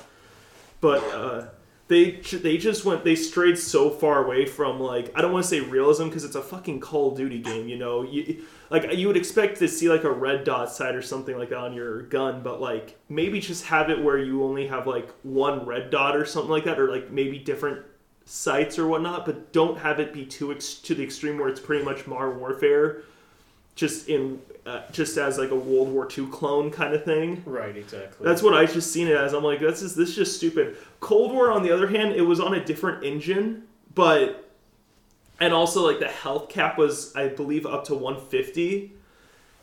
But 0.81 1.03
uh, 1.13 1.47
they 1.89 2.13
they 2.13 2.57
just 2.57 2.85
went 2.85 3.05
they 3.05 3.15
strayed 3.17 3.59
so 3.59 3.91
far 3.91 4.25
away 4.25 4.47
from 4.47 4.81
like 4.81 5.13
I 5.15 5.21
don't 5.21 5.33
want 5.33 5.45
to 5.45 5.49
say 5.49 5.61
realism 5.61 6.05
because 6.05 6.25
it's 6.25 6.37
a 6.37 6.43
fucking 6.43 6.81
Call 6.81 7.13
of 7.13 7.17
Duty 7.17 7.41
game, 7.41 7.69
you 7.69 7.77
know. 7.77 8.03
You, 8.03 8.45
like 8.71 8.91
you 8.95 9.07
would 9.09 9.17
expect 9.17 9.59
to 9.59 9.69
see 9.69 9.89
like 9.89 10.05
a 10.05 10.11
red 10.11 10.45
dot 10.45 10.71
sight 10.71 10.95
or 10.95 11.03
something 11.03 11.37
like 11.37 11.51
that 11.51 11.59
on 11.59 11.75
your 11.75 12.03
gun, 12.03 12.43
but 12.43 12.61
like 12.61 12.99
maybe 13.09 13.41
just 13.41 13.67
have 13.67 13.91
it 13.91 14.03
where 14.03 14.19
you 14.19 14.45
only 14.45 14.67
have 14.69 14.87
like 14.87 15.11
one 15.23 15.67
red 15.67 15.91
dot 15.91 16.17
or 16.17 16.25
something 16.25 16.51
like 16.51 16.65
that, 16.65 16.79
or 16.79 16.91
like 16.91 17.11
maybe 17.11 17.39
different 17.39 17.85
sights 18.25 18.79
or 18.79 18.87
whatnot, 18.87 19.27
but 19.27 19.53
don't 19.53 19.79
have 19.79 20.01
it 20.01 20.13
be 20.13 20.25
too 20.25 20.53
ex- 20.53 20.75
to 20.75 20.95
the 20.95 21.03
extreme 21.03 21.39
where 21.39 21.49
it's 21.49 21.61
pretty 21.61 21.85
much 21.85 22.07
Modern 22.07 22.39
Warfare, 22.39 23.03
just 23.75 24.09
in 24.09 24.41
uh, 24.65 24.83
just 24.93 25.17
as 25.17 25.39
like 25.39 25.51
a 25.51 25.57
World 25.57 25.89
War 25.89 26.09
II 26.17 26.27
clone 26.27 26.71
kind 26.71 26.95
of 26.95 27.05
thing. 27.05 27.43
Right, 27.45 27.77
exactly. 27.77 28.25
That's 28.25 28.43
what 28.43 28.55
I 28.55 28.67
just 28.67 28.93
seen 28.93 29.09
it 29.09 29.17
as. 29.17 29.33
I'm 29.33 29.43
like, 29.43 29.61
this 29.61 29.83
is 29.83 29.95
this 29.95 30.11
is 30.11 30.17
just 30.17 30.37
stupid. 30.37 30.77
Cold 31.01 31.33
War, 31.33 31.51
on 31.51 31.63
the 31.63 31.73
other 31.73 31.89
hand, 31.89 32.13
it 32.13 32.23
was 32.23 32.41
on 32.41 32.55
a 32.55 32.65
different 32.65 33.05
engine, 33.05 33.65
but 33.95 34.49
and 35.41 35.53
also 35.53 35.85
like 35.85 35.99
the 35.99 36.09
health 36.09 36.49
cap 36.49 36.79
was, 36.79 37.15
I 37.17 37.29
believe, 37.29 37.67
up 37.67 37.85
to 37.87 37.95
150, 37.95 38.93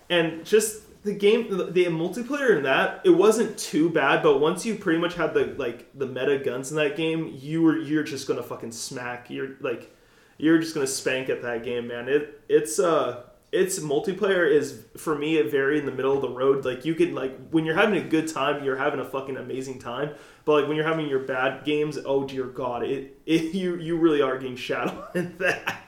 and 0.10 0.46
just 0.46 0.82
the 1.04 1.14
game, 1.14 1.50
the, 1.50 1.66
the 1.66 1.86
multiplayer 1.86 2.58
in 2.58 2.64
that, 2.64 3.00
it 3.06 3.12
wasn't 3.12 3.58
too 3.58 3.90
bad. 3.90 4.22
But 4.22 4.40
once 4.40 4.66
you 4.66 4.76
pretty 4.76 5.00
much 5.00 5.16
had 5.16 5.34
the 5.34 5.56
like 5.58 5.88
the 5.98 6.08
meta 6.08 6.40
guns 6.40 6.72
in 6.72 6.78
that 6.78 6.98
game, 6.98 7.34
you 7.40 7.62
were 7.62 7.78
you're 7.78 8.04
just 8.04 8.28
gonna 8.28 8.44
fucking 8.44 8.74
smack. 8.74 9.30
You're 9.30 9.52
like, 9.62 9.96
you're 10.38 10.60
just 10.60 10.74
gonna 10.74 10.88
spank 10.88 11.30
at 11.30 11.42
that 11.44 11.64
game, 11.64 11.88
man. 11.88 12.10
It 12.10 12.42
it's 12.50 12.80
uh 12.80 13.24
its 13.52 13.80
multiplayer 13.80 14.50
is 14.50 14.84
for 14.98 15.18
me 15.18 15.40
a 15.40 15.44
very 15.44 15.80
in 15.80 15.86
the 15.86 15.92
middle 15.92 16.14
of 16.14 16.22
the 16.22 16.30
road. 16.30 16.66
Like 16.66 16.86
you 16.86 16.94
can 16.94 17.16
like 17.16 17.50
when 17.50 17.66
you're 17.66 17.76
having 17.76 18.00
a 18.00 18.08
good 18.08 18.28
time, 18.28 18.64
you're 18.64 18.78
having 18.78 19.00
a 19.00 19.06
fucking 19.06 19.38
amazing 19.38 19.80
time. 19.80 20.12
But 20.46 20.62
like 20.62 20.68
when 20.68 20.78
you're 20.78 20.88
having 20.88 21.08
your 21.08 21.20
bad 21.20 21.64
games, 21.66 21.98
oh 22.06 22.26
dear 22.26 22.46
God, 22.46 22.84
it, 22.84 23.20
it 23.26 23.54
you 23.54 23.78
you 23.78 23.98
really 23.98 24.22
are 24.22 24.38
getting 24.38 24.56
shadowed 24.56 25.04
in 25.16 25.38
that. 25.40 25.84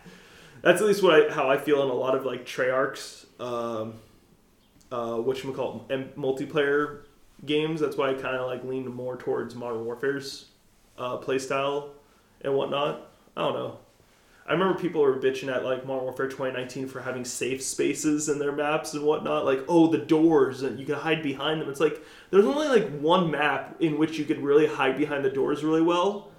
That's 0.62 0.82
at 0.82 0.88
least 0.88 1.04
what 1.04 1.32
I 1.32 1.34
how 1.34 1.50
I 1.50 1.58
feel 1.58 1.84
in 1.84 1.90
a 1.90 1.94
lot 1.94 2.16
of 2.16 2.26
like 2.26 2.46
Treyarch's 2.46 3.26
um, 3.40 3.96
uh, 4.92 5.18
what 5.18 5.44
you 5.44 5.52
call 5.54 5.86
it, 5.90 6.18
multiplayer 6.18 7.04
games. 7.46 7.82
That's 7.82 7.98
why 7.98 8.12
I 8.12 8.14
kind 8.14 8.36
of 8.36 8.48
like 8.48 8.64
leaned 8.64 8.90
more 8.90 9.18
towards 9.18 9.56
Modern 9.56 9.86
Warfare's 9.86 10.48
uh, 10.98 11.18
playstyle 11.18 11.90
and 12.42 12.56
whatnot. 12.56 13.08
I 13.36 13.42
don't 13.42 13.54
know. 13.54 13.78
I 14.52 14.54
remember 14.54 14.78
people 14.78 15.00
were 15.00 15.16
bitching 15.16 15.48
at 15.48 15.64
like 15.64 15.86
Modern 15.86 16.04
Warfare 16.04 16.28
2019 16.28 16.90
for 16.90 17.00
having 17.00 17.24
safe 17.24 17.64
spaces 17.64 18.28
in 18.28 18.38
their 18.38 18.52
maps 18.52 18.94
and 18.94 19.02
whatnot. 19.02 19.46
Like, 19.46 19.64
oh, 19.70 19.88
the 19.88 20.00
doors 20.00 20.64
and 20.64 20.78
you 20.78 20.86
can 20.86 20.96
hide 20.96 21.24
behind 21.24 21.62
them. 21.62 21.70
It's 21.70 21.80
like 21.80 22.04
there's 22.32 22.44
only 22.44 22.68
like 22.68 22.90
one 23.00 23.32
map 23.32 23.78
in 23.80 23.98
which 23.98 24.20
you 24.20 24.26
could 24.26 24.42
really 24.42 24.68
hide 24.68 24.98
behind 24.98 25.24
the 25.24 25.30
doors 25.30 25.64
really 25.64 25.82
well, 25.82 26.32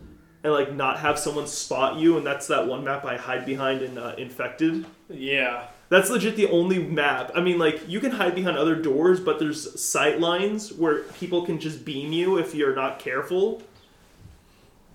and 0.44 0.52
like 0.52 0.74
not 0.74 0.98
have 0.98 1.18
someone 1.18 1.46
spot 1.46 1.96
you. 1.96 2.18
And 2.18 2.26
that's 2.26 2.48
that 2.48 2.66
one 2.66 2.84
map 2.84 3.06
I 3.06 3.16
hide 3.16 3.46
behind 3.46 3.80
in 3.80 3.96
uh, 3.96 4.14
Infected. 4.18 4.84
Yeah. 5.08 5.68
That's 5.88 6.10
legit 6.10 6.36
the 6.36 6.50
only 6.50 6.80
map. 6.80 7.30
I 7.34 7.40
mean, 7.40 7.58
like 7.58 7.88
you 7.88 7.98
can 7.98 8.10
hide 8.10 8.34
behind 8.34 8.58
other 8.58 8.76
doors, 8.76 9.20
but 9.20 9.38
there's 9.38 9.82
sight 9.82 10.20
lines 10.20 10.70
where 10.70 11.04
people 11.18 11.46
can 11.46 11.58
just 11.58 11.82
beam 11.82 12.12
you 12.12 12.36
if 12.36 12.54
you're 12.54 12.74
not 12.74 12.98
careful 12.98 13.62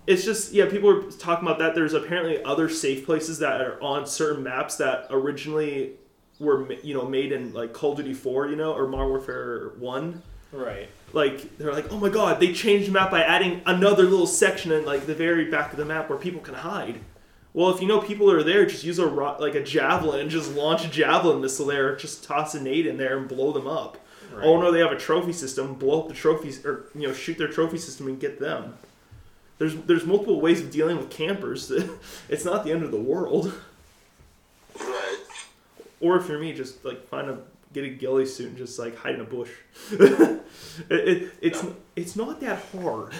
it's 0.08 0.24
just 0.24 0.54
yeah 0.54 0.68
people 0.68 0.88
are 0.88 1.02
talking 1.12 1.46
about 1.46 1.58
that. 1.58 1.74
There's 1.74 1.92
apparently 1.92 2.42
other 2.42 2.70
safe 2.70 3.04
places 3.04 3.38
that 3.40 3.60
are 3.60 3.80
on 3.82 4.06
certain 4.06 4.42
maps 4.42 4.76
that 4.76 5.06
originally 5.10 5.92
were 6.40 6.72
you 6.82 6.94
know 6.94 7.06
made 7.06 7.30
in 7.30 7.52
like 7.52 7.74
call 7.74 7.92
of 7.92 7.98
duty 7.98 8.14
4 8.14 8.48
you 8.48 8.56
know 8.56 8.72
or 8.72 8.86
modern 8.86 9.08
warfare 9.08 9.72
1 9.78 10.22
right. 10.52 10.88
Like 11.12 11.58
they're 11.58 11.72
like 11.72 11.92
oh 11.92 11.98
my 11.98 12.08
god 12.08 12.40
they 12.40 12.54
changed 12.54 12.88
the 12.88 12.92
map 12.92 13.10
by 13.10 13.22
adding 13.22 13.60
another 13.66 14.04
little 14.04 14.26
section 14.26 14.72
in 14.72 14.86
like 14.86 15.06
the 15.06 15.14
very 15.14 15.50
back 15.50 15.72
of 15.72 15.78
the 15.78 15.84
map 15.84 16.08
where 16.08 16.18
people 16.18 16.40
can 16.40 16.54
hide. 16.54 17.00
Well 17.52 17.68
if 17.68 17.82
you 17.82 17.86
know 17.86 18.00
people 18.00 18.30
are 18.30 18.42
there 18.42 18.64
just 18.64 18.84
use 18.84 18.98
a 18.98 19.04
like 19.06 19.56
a 19.56 19.62
javelin 19.62 20.20
and 20.20 20.30
just 20.30 20.54
launch 20.54 20.86
a 20.86 20.88
javelin 20.88 21.42
missile 21.42 21.66
there 21.66 21.94
just 21.96 22.24
toss 22.24 22.54
a 22.54 22.62
nade 22.62 22.86
in 22.86 22.96
there 22.96 23.18
and 23.18 23.28
blow 23.28 23.52
them 23.52 23.66
up. 23.66 23.98
Right. 24.32 24.44
oh 24.44 24.58
no 24.58 24.72
they 24.72 24.78
have 24.78 24.92
a 24.92 24.98
trophy 24.98 25.32
system. 25.34 25.74
Blow 25.74 26.00
up 26.02 26.08
the 26.08 26.14
trophies 26.14 26.64
or 26.64 26.86
you 26.94 27.08
know 27.08 27.12
shoot 27.12 27.36
their 27.36 27.48
trophy 27.48 27.78
system 27.78 28.06
and 28.06 28.18
get 28.18 28.40
them 28.40 28.78
there's 29.58 29.74
there's 29.74 30.06
multiple 30.06 30.40
ways 30.40 30.60
of 30.60 30.70
dealing 30.70 30.96
with 30.96 31.10
campers. 31.10 31.70
it's 32.28 32.44
not 32.44 32.64
the 32.64 32.72
end 32.72 32.82
of 32.82 32.90
the 32.90 33.00
world. 33.00 33.52
Right. 34.80 35.18
Or 36.00 36.16
if 36.16 36.28
you're 36.28 36.38
me, 36.38 36.52
just 36.52 36.84
like 36.84 37.08
find 37.08 37.28
a 37.28 37.38
get 37.72 37.84
a 37.84 37.88
ghillie 37.88 38.26
suit 38.26 38.48
and 38.48 38.56
just 38.56 38.78
like 38.78 38.96
hide 38.96 39.16
in 39.16 39.20
a 39.20 39.24
bush. 39.24 39.50
it, 39.90 40.42
it, 40.90 41.32
it's 41.40 41.62
no. 41.62 41.76
it's 41.96 42.16
not 42.16 42.40
that 42.40 42.62
hard. 42.72 43.12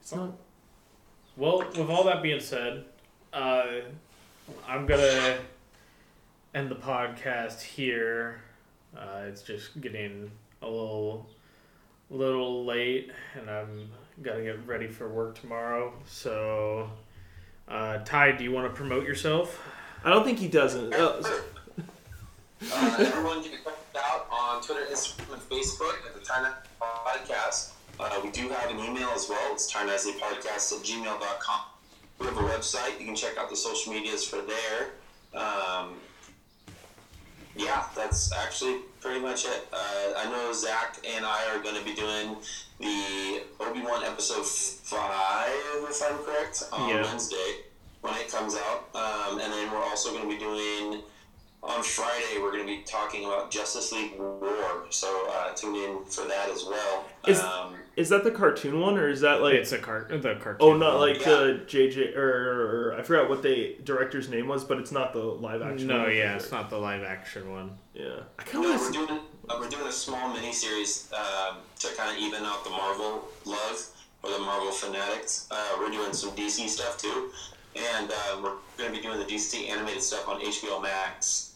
It's 0.00 0.14
not. 0.14 0.32
Well, 1.36 1.58
with 1.58 1.88
all 1.88 2.04
that 2.04 2.20
being 2.20 2.40
said, 2.40 2.84
uh, 3.32 3.66
I'm 4.66 4.86
gonna 4.86 5.38
end 6.54 6.68
the 6.70 6.76
podcast 6.76 7.62
here. 7.62 8.40
Uh, 8.96 9.26
it's 9.28 9.42
just 9.42 9.80
getting 9.80 10.30
a 10.62 10.66
little 10.66 11.28
little 12.10 12.64
late, 12.64 13.10
and 13.38 13.50
I'm 13.50 13.90
gotta 14.22 14.42
get 14.42 14.66
ready 14.66 14.88
for 14.88 15.08
work 15.08 15.38
tomorrow. 15.40 15.92
So, 16.06 16.90
uh, 17.68 17.98
Ty, 18.04 18.32
do 18.32 18.44
you 18.44 18.52
want 18.52 18.68
to 18.68 18.74
promote 18.74 19.06
yourself? 19.06 19.60
I 20.04 20.10
don't 20.10 20.24
think 20.24 20.38
he 20.38 20.48
doesn't. 20.48 20.92
Uh, 20.94 21.22
uh, 22.72 22.96
everyone 22.98 23.42
you 23.42 23.50
can 23.50 23.58
check 23.64 23.66
us 23.66 24.02
out 24.02 24.26
on 24.30 24.62
Twitter, 24.62 24.86
Instagram, 24.90 25.34
and 25.34 25.42
Facebook 25.42 25.94
at 26.06 26.14
the 26.14 26.24
China 26.24 26.54
Podcast. 26.80 27.72
Uh, 28.00 28.20
we 28.22 28.30
do 28.30 28.48
have 28.48 28.70
an 28.70 28.78
email 28.78 29.08
as 29.08 29.28
well. 29.28 29.52
It's 29.52 29.72
Podcast 29.72 30.72
at 30.72 30.84
gmail.com. 30.84 31.60
We 32.18 32.26
have 32.26 32.36
a 32.36 32.40
website. 32.40 32.98
You 32.98 33.06
can 33.06 33.14
check 33.14 33.36
out 33.38 33.50
the 33.50 33.56
social 33.56 33.92
medias 33.92 34.24
for 34.24 34.38
there. 34.42 34.90
Um, 35.40 35.94
yeah, 37.56 37.84
that's 37.94 38.32
actually 38.32 38.78
pretty 39.00 39.20
much 39.20 39.44
it. 39.44 39.68
Uh, 39.72 40.12
I 40.16 40.30
know 40.30 40.52
Zach 40.52 40.98
and 41.06 41.24
I 41.24 41.46
are 41.54 41.62
going 41.62 41.76
to 41.76 41.84
be 41.84 41.94
doing 41.94 42.36
the 42.80 43.42
Obi 43.60 43.80
Wan 43.80 44.04
episode 44.04 44.46
five, 44.46 45.50
if 45.88 46.02
I'm 46.02 46.18
correct, 46.18 46.64
on 46.72 46.88
yeah. 46.88 47.02
Wednesday 47.02 47.62
when 48.00 48.14
it 48.14 48.30
comes 48.30 48.54
out, 48.54 48.88
um, 48.94 49.40
and 49.40 49.52
then 49.52 49.70
we're 49.72 49.82
also 49.82 50.10
going 50.10 50.22
to 50.22 50.28
be 50.28 50.38
doing 50.38 51.02
on 51.62 51.82
Friday. 51.82 52.40
We're 52.40 52.52
going 52.52 52.66
to 52.66 52.76
be 52.76 52.82
talking 52.82 53.24
about 53.24 53.50
Justice 53.50 53.92
League 53.92 54.18
War, 54.18 54.86
so 54.90 55.28
uh, 55.30 55.52
tune 55.54 55.74
in 55.74 56.04
for 56.04 56.26
that 56.26 56.48
as 56.50 56.64
well. 56.64 57.04
Is, 57.26 57.40
um, 57.40 57.74
is 57.96 58.08
that 58.10 58.24
the 58.24 58.30
cartoon 58.30 58.80
one, 58.80 58.96
or 58.96 59.08
is 59.08 59.20
that 59.22 59.42
like 59.42 59.54
it's 59.54 59.72
a 59.72 59.78
cart 59.78 60.08
the 60.08 60.36
cartoon? 60.40 60.56
Oh, 60.60 60.76
not 60.76 61.00
like 61.00 61.20
yeah. 61.20 61.24
the 61.26 61.60
JJ 61.66 62.16
or, 62.16 62.92
or, 62.92 62.94
I 62.98 63.02
forgot 63.02 63.28
what 63.28 63.42
the 63.42 63.76
director's 63.84 64.28
name 64.28 64.46
was, 64.46 64.64
but 64.64 64.78
it's 64.78 64.92
not 64.92 65.12
the 65.12 65.18
live 65.18 65.62
action. 65.62 65.88
No, 65.88 66.02
one, 66.02 66.14
yeah, 66.14 66.36
it's 66.36 66.52
not 66.52 66.70
the 66.70 66.78
live 66.78 67.02
action 67.02 67.50
one. 67.50 67.76
Yeah, 67.94 68.20
I 68.38 68.42
kind 68.44 68.64
of 68.64 68.70
no, 68.70 68.76
we're 68.78 68.90
doing 68.92 69.20
uh, 69.48 69.56
we're 69.58 69.68
doing 69.68 69.86
a 69.86 69.92
small 69.92 70.32
mini 70.32 70.52
series 70.52 71.10
uh, 71.12 71.54
to 71.80 71.88
kind 71.96 72.16
of 72.16 72.22
even 72.22 72.44
out 72.44 72.62
the 72.64 72.70
Marvel 72.70 73.24
love 73.44 73.86
or 74.22 74.30
the 74.30 74.38
Marvel 74.38 74.70
fanatics. 74.70 75.48
Uh, 75.50 75.76
we're 75.78 75.90
doing 75.90 76.12
some 76.12 76.30
DC 76.30 76.68
stuff 76.68 76.98
too, 76.98 77.30
and 77.74 78.10
uh, 78.10 78.40
we're 78.42 78.54
going 78.76 78.90
to 78.90 78.96
be 78.96 79.02
doing 79.02 79.18
the 79.18 79.24
DC 79.24 79.68
animated 79.68 80.02
stuff 80.02 80.28
on 80.28 80.40
HBO 80.40 80.80
Max. 80.80 81.47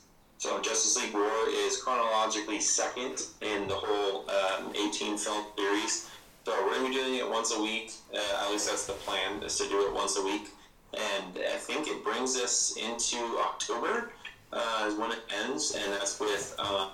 So 0.43 0.61
Justice 0.61 0.97
League 0.97 1.15
War 1.15 1.31
is 1.51 1.81
chronologically 1.81 2.59
second 2.59 3.23
in 3.43 3.69
the 3.69 3.77
whole 3.77 4.29
um, 4.29 4.73
18 4.75 5.17
film 5.17 5.47
series 5.57 6.11
so 6.45 6.53
we're 6.67 6.75
gonna 6.75 6.89
be 6.89 6.95
doing 6.97 7.15
it 7.15 7.31
once 7.31 7.55
a 7.55 7.63
week. 7.63 7.93
Uh, 8.13 8.45
at 8.45 8.51
least 8.51 8.69
that's 8.69 8.89
the 8.89 8.95
plan, 8.95 9.41
is 9.45 9.57
to 9.59 9.69
do 9.69 9.87
it 9.87 9.95
once 9.95 10.17
a 10.17 10.25
week. 10.25 10.49
And 10.95 11.39
I 11.39 11.59
think 11.59 11.87
it 11.87 12.03
brings 12.03 12.37
us 12.37 12.77
into 12.77 13.19
October 13.39 14.11
uh, 14.53 14.87
is 14.89 14.99
when 14.99 15.13
it 15.13 15.21
ends, 15.45 15.77
and 15.81 15.93
that's 15.93 16.19
with 16.19 16.57
um, 16.59 16.91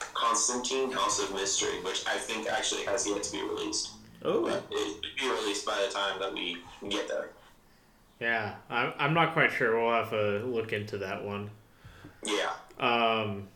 Constantine 0.00 0.90
House 0.90 1.22
of 1.22 1.32
Mystery, 1.32 1.80
which 1.84 2.04
I 2.08 2.18
think 2.18 2.48
actually 2.48 2.82
has 2.86 3.06
yet 3.06 3.22
to 3.22 3.30
be 3.30 3.42
released. 3.42 3.90
Oh. 4.24 4.42
But 4.42 4.64
it 4.72 4.74
will 4.74 5.00
be 5.16 5.40
released 5.40 5.64
by 5.64 5.80
the 5.86 5.94
time 5.94 6.18
that 6.18 6.34
we 6.34 6.56
get 6.88 7.06
there. 7.06 7.28
Yeah, 8.18 8.56
I'm, 8.68 8.92
I'm 8.98 9.14
not 9.14 9.34
quite 9.34 9.52
sure. 9.52 9.80
We'll 9.80 9.94
have 9.94 10.10
to 10.10 10.44
look 10.44 10.72
into 10.72 10.98
that 10.98 11.24
one. 11.24 11.48
Yeah. 12.26 12.54
Um, 12.78 13.48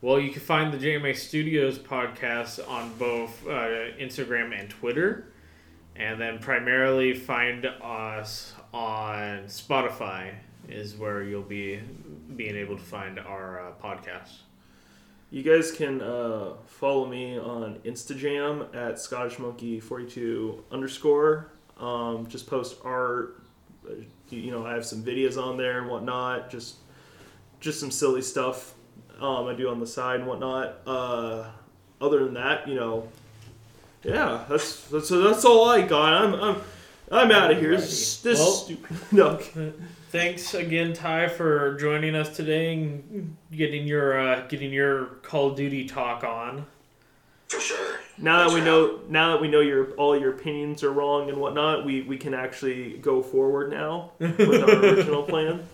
well, 0.00 0.20
you 0.20 0.30
can 0.30 0.40
find 0.42 0.72
the 0.72 0.78
JMA 0.78 1.16
Studios 1.16 1.78
podcast 1.78 2.66
on 2.68 2.92
both 2.98 3.46
uh, 3.46 3.92
Instagram 3.98 4.58
and 4.58 4.68
Twitter, 4.68 5.28
and 5.96 6.20
then 6.20 6.38
primarily 6.38 7.14
find 7.14 7.64
us 7.66 8.52
on 8.72 9.44
Spotify 9.44 10.34
is 10.68 10.96
where 10.96 11.22
you'll 11.22 11.42
be 11.42 11.80
being 12.36 12.56
able 12.56 12.76
to 12.76 12.82
find 12.82 13.18
our 13.18 13.68
uh, 13.68 13.72
podcast. 13.82 14.32
You 15.30 15.42
guys 15.42 15.72
can 15.72 16.00
uh, 16.00 16.54
follow 16.66 17.06
me 17.06 17.38
on 17.38 17.80
Instagram 17.84 18.74
at 18.74 18.94
ScottishMonkey42 18.96 20.58
underscore. 20.70 21.48
Um, 21.78 22.26
just 22.28 22.46
post 22.46 22.76
art. 22.84 23.42
uh, 23.88 23.94
You 24.30 24.50
know, 24.50 24.64
I 24.66 24.74
have 24.74 24.86
some 24.86 25.02
videos 25.02 25.42
on 25.42 25.56
there 25.56 25.80
and 25.80 25.88
whatnot. 25.90 26.50
Just 26.50 26.76
just 27.64 27.80
some 27.80 27.90
silly 27.90 28.22
stuff 28.22 28.74
um, 29.20 29.46
I 29.46 29.54
do 29.54 29.68
on 29.70 29.80
the 29.80 29.86
side 29.86 30.20
and 30.20 30.28
whatnot. 30.28 30.76
Uh, 30.86 31.46
other 32.00 32.24
than 32.24 32.34
that, 32.34 32.68
you 32.68 32.74
know, 32.74 33.08
yeah, 34.02 34.44
that's 34.48 34.82
that's 34.88 35.08
that's 35.08 35.44
all 35.44 35.68
I 35.68 35.82
got. 35.82 36.12
I'm 36.12 36.34
I'm 36.34 36.60
I'm 37.10 37.30
out 37.32 37.50
of 37.50 37.58
here. 37.58 37.76
This, 37.76 38.20
this 38.20 38.38
Well- 38.38 38.52
stupid. 38.52 38.96
No, 39.12 39.40
Thanks 40.10 40.54
again, 40.54 40.92
Ty, 40.92 41.26
for 41.28 41.74
joining 41.74 42.14
us 42.14 42.36
today 42.36 42.72
and 42.74 43.36
getting 43.50 43.84
your 43.86 44.16
uh, 44.18 44.46
getting 44.46 44.72
your 44.72 45.06
Call 45.22 45.48
of 45.50 45.56
Duty 45.56 45.86
talk 45.86 46.22
on. 46.22 46.66
For 47.48 47.58
sure. 47.60 47.98
now 48.18 48.38
that 48.38 48.50
Thanks 48.50 48.54
we 48.54 48.60
for 48.60 48.66
know 48.66 49.00
now 49.08 49.32
that 49.32 49.40
we 49.40 49.48
know 49.48 49.60
your 49.60 49.90
all 49.92 50.16
your 50.18 50.32
opinions 50.34 50.82
are 50.84 50.92
wrong 50.92 51.28
and 51.30 51.38
whatnot, 51.38 51.84
we 51.84 52.02
we 52.02 52.16
can 52.16 52.32
actually 52.34 52.98
go 52.98 53.22
forward 53.22 53.70
now 53.70 54.12
with 54.18 54.62
our 54.62 54.70
original 54.84 55.22
plan. 55.24 55.66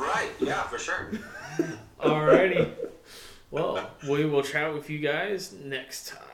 Right, 0.00 0.30
yeah, 0.40 0.62
for 0.62 0.78
sure. 0.78 1.10
Alrighty. 2.00 2.72
well, 3.50 3.90
we 4.08 4.24
will 4.24 4.42
chat 4.42 4.72
with 4.72 4.88
you 4.88 4.98
guys 4.98 5.52
next 5.52 6.08
time. 6.08 6.29